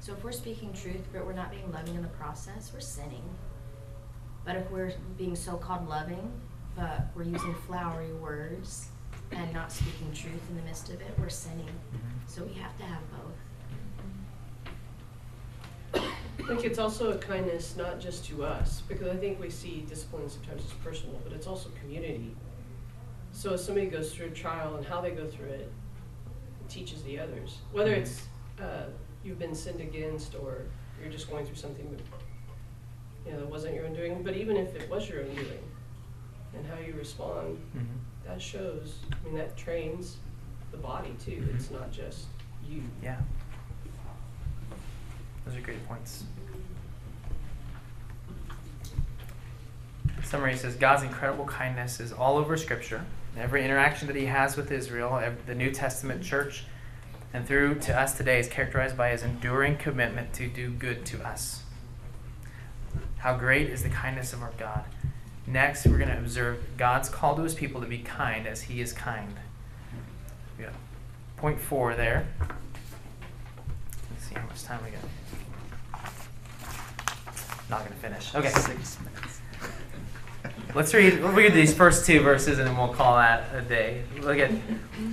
So 0.00 0.12
if 0.12 0.22
we're 0.22 0.32
speaking 0.32 0.72
truth, 0.72 1.00
but 1.12 1.24
we're 1.24 1.32
not 1.32 1.50
being 1.50 1.70
loving 1.72 1.94
in 1.94 2.02
the 2.02 2.08
process, 2.08 2.70
we're 2.74 2.80
sinning. 2.80 3.22
But 4.44 4.56
if 4.56 4.70
we're 4.70 4.92
being 5.16 5.34
so-called 5.34 5.88
loving, 5.88 6.30
but 6.76 7.06
we're 7.14 7.22
using 7.22 7.54
flowery 7.66 8.12
words 8.14 8.88
and 9.32 9.52
not 9.52 9.72
speaking 9.72 10.12
truth 10.12 10.42
in 10.50 10.56
the 10.56 10.62
midst 10.62 10.90
of 10.90 11.00
it, 11.00 11.14
we're 11.18 11.28
sinning. 11.28 11.70
So 12.26 12.44
we 12.44 12.52
have 12.54 12.76
to 12.78 12.84
have 12.84 13.00
both. 13.10 13.39
I 15.94 16.42
think 16.46 16.64
it's 16.64 16.78
also 16.78 17.12
a 17.12 17.18
kindness 17.18 17.76
not 17.76 18.00
just 18.00 18.24
to 18.26 18.44
us, 18.44 18.82
because 18.88 19.08
I 19.08 19.16
think 19.16 19.40
we 19.40 19.50
see 19.50 19.84
discipline 19.88 20.28
sometimes 20.28 20.64
as 20.64 20.72
personal, 20.84 21.20
but 21.22 21.32
it's 21.32 21.46
also 21.46 21.70
community. 21.80 22.34
So 23.32 23.54
if 23.54 23.60
somebody 23.60 23.86
goes 23.86 24.12
through 24.12 24.26
a 24.26 24.30
trial 24.30 24.76
and 24.76 24.84
how 24.84 25.00
they 25.00 25.10
go 25.10 25.26
through 25.26 25.48
it, 25.48 25.72
it 26.60 26.68
teaches 26.68 27.02
the 27.04 27.18
others. 27.18 27.58
Whether 27.72 27.92
mm-hmm. 27.92 28.02
it's 28.02 28.22
uh, 28.60 28.86
you've 29.24 29.38
been 29.38 29.54
sinned 29.54 29.80
against 29.80 30.34
or 30.34 30.62
you're 31.00 31.12
just 31.12 31.30
going 31.30 31.46
through 31.46 31.56
something 31.56 31.90
that 31.90 32.00
you 33.26 33.32
know 33.32 33.40
that 33.40 33.48
wasn't 33.48 33.74
your 33.74 33.86
own 33.86 33.94
doing, 33.94 34.22
but 34.22 34.36
even 34.36 34.56
if 34.56 34.74
it 34.74 34.88
was 34.90 35.08
your 35.08 35.20
own 35.20 35.34
doing, 35.34 35.62
and 36.54 36.66
how 36.66 36.78
you 36.78 36.94
respond, 36.94 37.58
mm-hmm. 37.76 37.86
that 38.26 38.40
shows. 38.40 38.96
I 39.12 39.24
mean, 39.24 39.34
that 39.36 39.56
trains 39.56 40.16
the 40.72 40.78
body 40.78 41.14
too. 41.24 41.46
It's 41.54 41.66
mm-hmm. 41.66 41.76
not 41.76 41.92
just 41.92 42.26
you. 42.68 42.82
Yeah. 43.02 43.20
Those 45.44 45.56
are 45.56 45.60
great 45.60 45.86
points. 45.88 46.24
Summary 50.22 50.56
says 50.56 50.76
God's 50.76 51.02
incredible 51.02 51.44
kindness 51.44 51.98
is 51.98 52.12
all 52.12 52.36
over 52.36 52.56
Scripture. 52.56 53.04
Every 53.36 53.64
interaction 53.64 54.06
that 54.06 54.16
He 54.16 54.26
has 54.26 54.56
with 54.56 54.70
Israel, 54.70 55.20
the 55.46 55.54
New 55.54 55.72
Testament 55.72 56.22
church, 56.22 56.64
and 57.32 57.46
through 57.46 57.80
to 57.80 57.98
us 57.98 58.16
today 58.16 58.38
is 58.38 58.48
characterized 58.48 58.96
by 58.96 59.10
His 59.10 59.22
enduring 59.22 59.76
commitment 59.76 60.32
to 60.34 60.48
do 60.48 60.70
good 60.70 61.04
to 61.06 61.26
us. 61.26 61.62
How 63.18 63.36
great 63.36 63.68
is 63.70 63.82
the 63.82 63.88
kindness 63.88 64.32
of 64.32 64.42
our 64.42 64.52
God. 64.56 64.84
Next, 65.46 65.86
we're 65.86 65.98
going 65.98 66.10
to 66.10 66.18
observe 66.18 66.58
God's 66.76 67.08
call 67.08 67.34
to 67.36 67.42
His 67.42 67.54
people 67.54 67.80
to 67.80 67.86
be 67.86 67.98
kind 67.98 68.46
as 68.46 68.62
He 68.62 68.80
is 68.80 68.92
kind. 68.92 69.34
We 70.56 70.64
got 70.64 70.74
point 71.36 71.60
four 71.60 71.94
there. 71.94 72.28
Let's 74.10 74.28
see 74.28 74.34
how 74.34 74.46
much 74.46 74.62
time 74.62 74.80
we 74.84 74.90
got. 74.90 75.00
Not 77.70 77.84
gonna 77.84 77.94
finish. 77.96 78.34
Okay. 78.34 78.48
Six. 78.48 78.98
Let's 80.74 80.92
read. 80.92 81.22
We'll 81.22 81.32
read 81.32 81.54
these 81.54 81.72
first 81.72 82.04
two 82.04 82.20
verses 82.20 82.58
and 82.58 82.66
then 82.66 82.76
we'll 82.76 82.92
call 82.92 83.16
that 83.16 83.54
a 83.54 83.62
day. 83.62 84.02
Look 84.20 84.38
at 84.38 84.50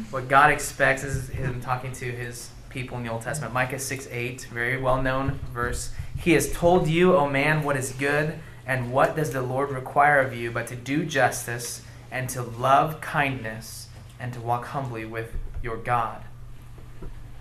what 0.10 0.28
God 0.28 0.52
expects 0.52 1.04
is 1.04 1.30
Him 1.30 1.62
talking 1.62 1.92
to 1.94 2.06
His 2.06 2.50
people 2.70 2.98
in 2.98 3.04
the 3.04 3.12
Old 3.12 3.22
Testament. 3.22 3.54
Micah 3.54 3.80
six 3.80 4.08
eight, 4.12 4.48
very 4.52 4.78
well 4.82 5.02
known 5.02 5.40
verse. 5.54 5.94
He 6.20 6.32
has 6.34 6.52
told 6.52 6.88
you, 6.88 7.16
O 7.16 7.30
man, 7.30 7.64
what 7.64 7.78
is 7.78 7.92
good, 7.92 8.40
and 8.66 8.92
what 8.92 9.16
does 9.16 9.32
the 9.32 9.42
Lord 9.44 9.70
require 9.70 10.20
of 10.20 10.36
you, 10.36 10.52
but 10.52 10.66
to 10.68 10.76
do 10.76 11.06
justice 11.06 11.84
and 12.12 12.28
to 12.30 12.42
love 12.42 13.02
kindness 13.02 13.88
and 14.20 14.34
to 14.34 14.42
walk 14.42 14.66
humbly 14.66 15.06
with 15.06 15.32
your 15.62 15.78
God. 15.78 16.24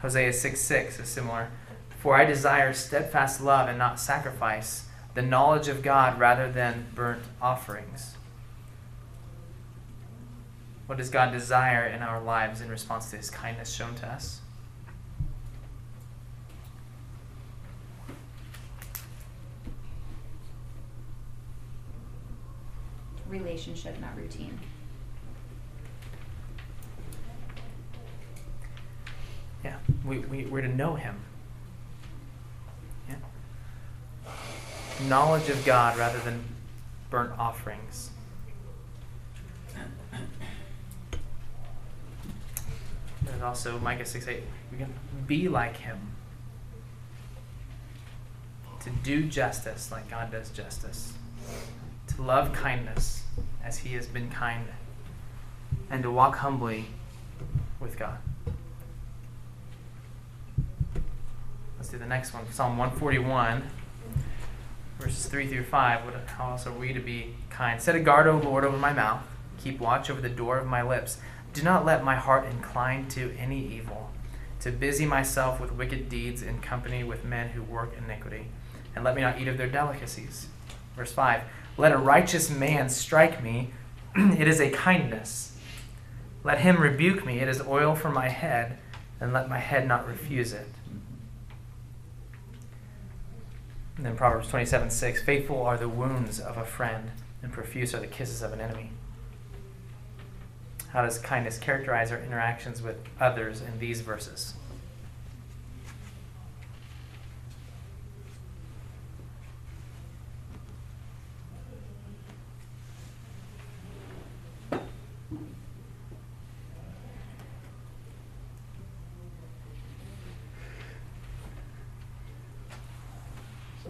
Hosea 0.02 0.32
6 0.32 0.60
6 0.60 1.00
is 1.00 1.08
similar. 1.08 1.50
For 2.00 2.16
I 2.16 2.24
desire 2.24 2.72
steadfast 2.72 3.40
love 3.40 3.68
and 3.68 3.78
not 3.78 3.98
sacrifice, 3.98 4.85
the 5.16 5.22
knowledge 5.22 5.68
of 5.68 5.82
God 5.82 6.20
rather 6.20 6.52
than 6.52 6.88
burnt 6.94 7.22
offerings. 7.40 8.16
What 10.84 10.98
does 10.98 11.08
God 11.08 11.32
desire 11.32 11.86
in 11.86 12.02
our 12.02 12.20
lives 12.20 12.60
in 12.60 12.68
response 12.68 13.10
to 13.12 13.16
his 13.16 13.30
kindness 13.30 13.74
shown 13.74 13.94
to 13.94 14.06
us? 14.06 14.42
Relationship, 23.26 23.98
not 23.98 24.14
routine. 24.18 24.60
Yeah, 29.64 29.78
we, 30.04 30.18
we, 30.18 30.44
we're 30.44 30.60
to 30.60 30.68
know 30.68 30.94
him. 30.94 31.16
Knowledge 35.04 35.50
of 35.50 35.64
God 35.64 35.98
rather 35.98 36.18
than 36.20 36.42
burnt 37.10 37.38
offerings. 37.38 38.10
And 43.32 43.42
also 43.42 43.78
Micah 43.78 44.06
6 44.06 44.26
8, 44.26 44.42
we 44.72 44.78
can 44.78 44.94
be 45.26 45.48
like 45.48 45.76
him. 45.76 45.98
To 48.80 48.90
do 49.02 49.24
justice 49.26 49.92
like 49.92 50.08
God 50.08 50.30
does 50.32 50.48
justice. 50.50 51.12
To 52.08 52.22
love 52.22 52.52
kindness 52.52 53.24
as 53.62 53.78
he 53.78 53.94
has 53.94 54.06
been 54.06 54.30
kind. 54.30 54.66
And 55.90 56.02
to 56.02 56.10
walk 56.10 56.36
humbly 56.36 56.86
with 57.80 57.98
God. 57.98 58.18
Let's 61.76 61.88
do 61.90 61.98
the 61.98 62.06
next 62.06 62.32
one. 62.32 62.50
Psalm 62.50 62.78
141, 62.78 63.62
verses 64.98 65.26
3 65.26 65.46
through 65.46 65.64
5. 65.64 66.04
What, 66.04 66.14
how 66.28 66.52
else 66.52 66.66
are 66.66 66.72
we 66.72 66.92
to 66.92 67.00
be 67.00 67.34
kind? 67.50 67.80
Set 67.80 67.94
a 67.94 68.00
guard, 68.00 68.26
O 68.26 68.38
Lord, 68.38 68.64
over 68.64 68.76
my 68.76 68.92
mouth. 68.92 69.22
Keep 69.58 69.80
watch 69.80 70.10
over 70.10 70.20
the 70.20 70.28
door 70.28 70.58
of 70.58 70.66
my 70.66 70.82
lips. 70.82 71.18
Do 71.52 71.62
not 71.62 71.84
let 71.84 72.04
my 72.04 72.16
heart 72.16 72.46
incline 72.46 73.08
to 73.08 73.34
any 73.38 73.66
evil, 73.66 74.10
to 74.60 74.70
busy 74.70 75.06
myself 75.06 75.58
with 75.58 75.72
wicked 75.72 76.08
deeds 76.08 76.42
in 76.42 76.60
company 76.60 77.02
with 77.02 77.24
men 77.24 77.48
who 77.50 77.62
work 77.62 77.92
iniquity. 77.96 78.46
And 78.94 79.04
let 79.04 79.14
me 79.14 79.22
not 79.22 79.40
eat 79.40 79.48
of 79.48 79.56
their 79.56 79.68
delicacies. 79.68 80.48
Verse 80.94 81.12
5 81.12 81.42
Let 81.78 81.92
a 81.92 81.98
righteous 81.98 82.50
man 82.50 82.88
strike 82.88 83.42
me, 83.42 83.70
it 84.16 84.48
is 84.48 84.60
a 84.60 84.70
kindness. 84.70 85.56
Let 86.44 86.58
him 86.58 86.80
rebuke 86.80 87.26
me, 87.26 87.40
it 87.40 87.48
is 87.48 87.60
oil 87.62 87.94
for 87.94 88.10
my 88.10 88.28
head, 88.28 88.78
and 89.20 89.32
let 89.32 89.48
my 89.48 89.58
head 89.58 89.88
not 89.88 90.06
refuse 90.06 90.52
it. 90.52 90.68
And 93.96 94.04
then 94.04 94.16
Proverbs 94.16 94.48
27 94.48 94.90
6 94.90 95.22
Faithful 95.22 95.62
are 95.62 95.78
the 95.78 95.88
wounds 95.88 96.38
of 96.38 96.58
a 96.58 96.64
friend, 96.64 97.12
and 97.42 97.52
profuse 97.52 97.94
are 97.94 98.00
the 98.00 98.06
kisses 98.06 98.42
of 98.42 98.52
an 98.52 98.60
enemy. 98.60 98.90
How 100.88 101.02
does 101.02 101.18
kindness 101.18 101.58
characterize 101.58 102.12
our 102.12 102.18
interactions 102.18 102.82
with 102.82 102.96
others 103.20 103.60
in 103.60 103.78
these 103.78 104.02
verses? 104.02 104.54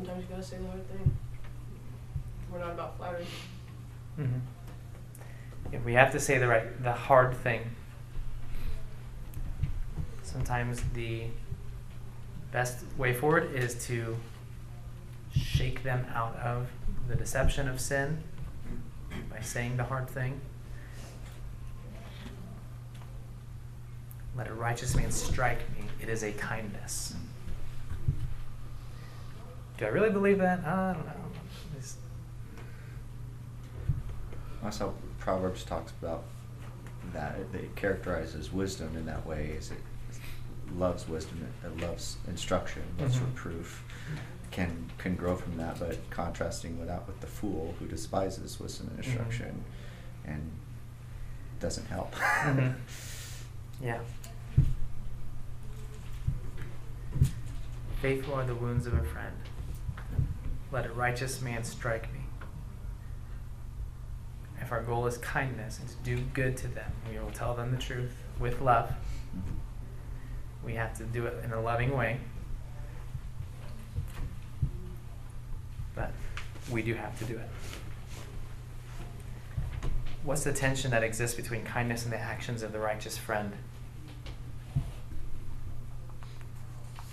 Sometimes 0.07 0.23
you 0.23 0.37
gotta 0.37 0.43
say 0.47 0.59
the 0.59 0.69
hard 0.69 0.89
thing. 0.89 1.17
We're 2.53 2.61
not 2.61 2.71
about 2.71 2.97
flattery. 2.97 3.27
Mhm. 4.17 4.41
If 5.73 5.85
we 5.85 5.95
have 5.95 6.13
to 6.13 6.21
say 6.21 6.39
the 6.39 6.47
right, 6.47 6.81
the 6.81 6.93
hard 6.93 7.37
thing, 7.37 7.75
sometimes 10.23 10.81
the 10.95 11.27
best 12.53 12.85
way 12.97 13.15
forward 13.15 13.53
is 13.53 13.85
to 13.89 14.17
shake 15.35 15.83
them 15.83 16.07
out 16.15 16.37
of 16.37 16.69
the 17.09 17.17
deception 17.17 17.67
of 17.69 17.81
sin 17.81 18.23
by 19.29 19.41
saying 19.41 19.77
the 19.77 19.85
hard 19.85 20.09
thing. 20.09 20.41
Let 24.37 24.47
a 24.47 24.55
righteous 24.55 24.95
man 24.95 25.11
strike 25.11 25.69
me. 25.77 25.89
It 26.01 26.09
is 26.09 26.23
a 26.23 26.31
kindness. 26.31 27.17
Do 29.79 29.85
I 29.85 29.89
really 29.89 30.11
believe 30.11 30.39
that? 30.39 30.61
I 30.65 30.93
don't 30.95 31.07
know. 31.07 31.13
It's- 31.73 31.97
That's 34.63 34.79
how 34.79 34.95
Proverbs 35.19 35.65
talks 35.65 35.93
about 36.01 36.25
that. 37.13 37.37
It, 37.53 37.77
characterizes 37.77 38.53
wisdom 38.53 38.97
in 38.97 39.05
that 39.07 39.27
way. 39.27 39.49
Is 39.59 39.71
it 39.71 39.79
loves 40.75 41.07
wisdom, 41.09 41.47
it 41.65 41.81
loves 41.81 42.17
instruction, 42.27 42.83
loves 42.99 43.17
Mhm. 43.19 43.27
reproof. 43.27 43.85
Can 44.51 44.91
can 44.99 45.15
grow 45.17 45.37
from 45.37 45.57
that, 45.59 45.79
but 45.79 45.99
contrasting 46.11 46.79
with 46.79 46.89
that 46.89 47.07
with 47.07 47.21
the 47.21 47.27
fool 47.27 47.75
who 47.79 47.87
despises 47.87 48.59
wisdom 48.59 48.89
and 48.97 49.05
instruction, 49.05 49.63
and 50.25 50.51
doesn't 51.61 51.87
help. 51.87 52.15
Mhm. 52.15 52.75
Yeah. 53.81 54.01
Faithful 58.01 58.35
are 58.35 58.47
the 58.47 58.55
wounds 58.55 58.87
of 58.87 58.95
a 58.95 59.03
friend. 59.05 59.37
Let 60.73 60.87
a 60.87 60.93
righteous 60.93 61.41
man 61.41 61.65
strike 61.65 62.13
me. 62.13 62.21
If 64.61 64.73
our 64.73 64.83
goal 64.83 65.07
is 65.07 65.19
kindness 65.19 65.79
and 65.79 65.89
to 65.89 65.97
do 66.03 66.25
good 66.35 66.57
to 66.59 66.69
them, 66.69 66.91
we 67.11 67.19
will 67.19 67.31
tell 67.31 67.55
them 67.55 67.71
the 67.71 67.77
truth 67.77 68.17
with 68.41 68.61
love. 68.61 68.93
We 70.65 70.75
have 70.75 70.97
to 70.99 71.05
do 71.05 71.27
it 71.27 71.45
in 71.45 71.53
a 71.53 71.61
loving 71.61 71.97
way. 71.97 72.19
But 75.95 76.13
we 76.71 76.83
do 76.83 76.95
have 76.95 77.17
to 77.21 77.25
do 77.25 77.37
it. 77.37 77.49
What's 80.25 80.43
the 80.43 80.53
tension 80.53 80.91
that 80.91 81.05
exists 81.05 81.37
between 81.37 81.63
kindness 81.63 82.03
and 82.03 82.13
the 82.13 82.19
actions 82.19 82.65
of 82.65 82.73
the 82.73 82.81
righteous 82.81 83.17
friend? 83.17 83.53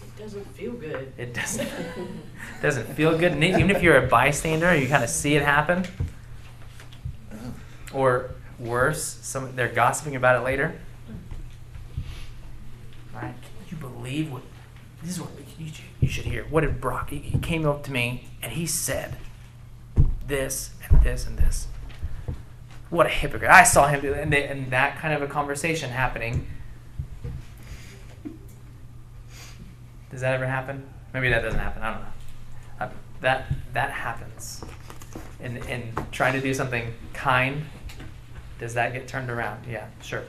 It 0.01 0.17
doesn't 0.17 0.47
feel 0.55 0.71
good. 0.71 1.13
It 1.17 1.35
doesn't 1.35 1.69
doesn't 2.63 2.87
feel 2.95 3.17
good, 3.17 3.33
and 3.33 3.43
even 3.43 3.69
if 3.69 3.83
you're 3.83 3.97
a 3.97 4.07
bystander, 4.07 4.73
you 4.73 4.87
kind 4.87 5.03
of 5.03 5.09
see 5.09 5.35
it 5.35 5.43
happen, 5.43 5.83
or 7.93 8.31
worse, 8.57 9.03
some 9.21 9.53
they're 9.57 9.67
gossiping 9.67 10.15
about 10.15 10.41
it 10.41 10.45
later. 10.45 10.73
Right? 13.13 13.35
Can 13.67 13.67
you 13.69 13.75
believe 13.75 14.31
what? 14.31 14.43
This 15.01 15.11
is 15.11 15.19
what 15.19 15.31
you, 15.59 15.67
you 15.99 16.07
should 16.07 16.23
hear. 16.23 16.45
What 16.45 16.61
did 16.61 16.79
Brock? 16.79 17.09
He, 17.09 17.37
came 17.39 17.65
up 17.65 17.83
to 17.83 17.91
me 17.91 18.29
and 18.41 18.53
he 18.53 18.65
said 18.65 19.17
this 20.25 20.71
and 20.87 21.03
this 21.03 21.27
and 21.27 21.37
this. 21.37 21.67
What 22.89 23.07
a 23.07 23.09
hypocrite! 23.09 23.51
I 23.51 23.65
saw 23.65 23.89
him 23.89 23.99
do, 23.99 24.13
and, 24.13 24.31
they, 24.31 24.47
and 24.47 24.71
that 24.71 24.97
kind 24.99 25.13
of 25.13 25.21
a 25.21 25.27
conversation 25.27 25.89
happening. 25.89 26.47
Does 30.09 30.21
that 30.21 30.33
ever 30.33 30.47
happen? 30.47 30.87
Maybe 31.13 31.27
that 31.27 31.41
doesn't 31.41 31.59
happen. 31.59 31.83
I 31.83 31.91
don't 31.91 32.01
know. 32.03 32.12
That 33.23 33.45
that 33.71 33.89
happens. 33.91 34.63
In 35.39 35.57
in 35.69 35.93
trying 36.11 36.33
to 36.33 36.41
do 36.41 36.53
something 36.53 36.93
kind, 37.13 37.65
does 38.59 38.73
that 38.73 38.91
get 38.91 39.07
turned 39.07 39.29
around? 39.29 39.65
Yeah, 39.65 39.87
sure. 40.01 40.23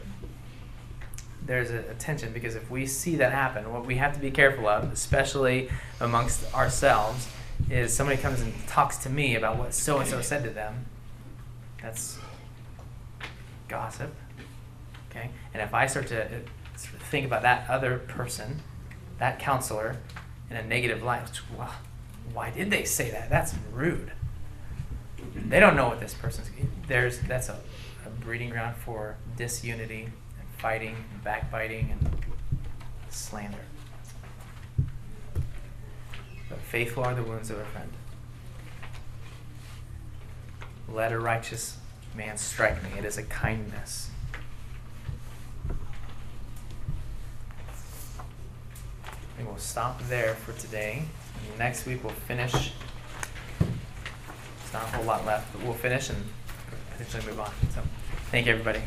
There's 1.45 1.71
a, 1.71 1.81
a 1.91 1.95
tension 1.95 2.33
because 2.33 2.55
if 2.55 2.71
we 2.71 2.87
see 2.87 3.17
that 3.17 3.33
happen, 3.33 3.73
what 3.73 3.85
we 3.85 3.97
have 3.97 4.15
to 4.15 4.21
be 4.21 4.31
careful 4.31 4.69
of, 4.69 4.93
especially 4.93 5.71
amongst 6.01 6.55
ourselves, 6.55 7.29
is 7.69 7.93
somebody 7.93 8.17
comes 8.17 8.41
and 8.41 8.55
talks 8.69 8.97
to 8.99 9.11
me 9.11 9.35
about 9.35 9.59
what 9.59 9.75
so 9.75 9.99
and 9.99 10.09
so 10.09 10.23
said 10.23 10.45
to 10.45 10.51
them. 10.51 10.87
That's 11.83 12.19
gossip. 13.67 14.15
Okay? 15.11 15.31
And 15.53 15.61
if 15.61 15.75
I 15.75 15.87
start 15.89 16.07
to 16.09 16.25
uh, 16.25 16.29
think 17.11 17.27
about 17.27 17.43
that 17.43 17.69
other 17.69 17.99
person, 17.99 18.61
that 19.19 19.41
counselor, 19.41 19.97
in 20.49 20.57
a 20.57 20.63
negative 20.63 21.03
light, 21.03 21.41
well, 21.59 21.75
why 22.33 22.51
did 22.51 22.71
they 22.71 22.85
say 22.85 23.11
that? 23.11 23.31
That's 23.31 23.55
rude. 23.73 24.13
They 25.35 25.61
don't 25.61 25.77
know 25.77 25.89
what 25.89 26.01
this 26.01 26.15
person's. 26.15 26.51
There's 26.89 27.19
that's 27.21 27.49
a, 27.49 27.59
a 28.07 28.11
breeding 28.11 28.51
ground 28.51 28.77
for 28.77 29.17
disunity 29.37 30.05
and 30.05 30.49
fighting 30.59 30.97
and 31.13 31.25
backbiting 31.25 31.91
and 31.91 32.17
slander. 33.11 33.59
But 36.49 36.61
faithful 36.61 37.05
are 37.05 37.15
the 37.15 37.23
wounds 37.23 37.51
of 37.51 37.59
a 37.59 37.65
friend. 37.65 37.91
Let 40.89 41.13
a 41.13 41.19
righteous 41.19 41.79
man 42.15 42.37
strike 42.37 42.83
me. 42.83 42.91
It 42.99 43.05
is 43.05 43.19
a 43.19 43.23
kindness. 43.25 44.11
And 49.37 49.47
we'll 49.47 49.57
stop 49.57 50.01
there 50.09 50.35
for 50.35 50.53
today. 50.61 51.05
Next 51.59 51.87
week 51.87 52.03
we'll 52.03 52.13
finish. 52.13 52.53
There's 52.53 52.73
not 54.73 54.83
a 54.83 54.97
whole 54.97 55.05
lot 55.05 55.25
left, 55.25 55.53
but 55.53 55.63
we'll 55.63 55.75
finish 55.75 56.11
and 56.11 56.19
potentially 56.91 57.25
move 57.27 57.41
on. 57.41 57.51
So, 57.75 57.83
thank 58.31 58.47
you, 58.47 58.53
everybody. 58.53 58.81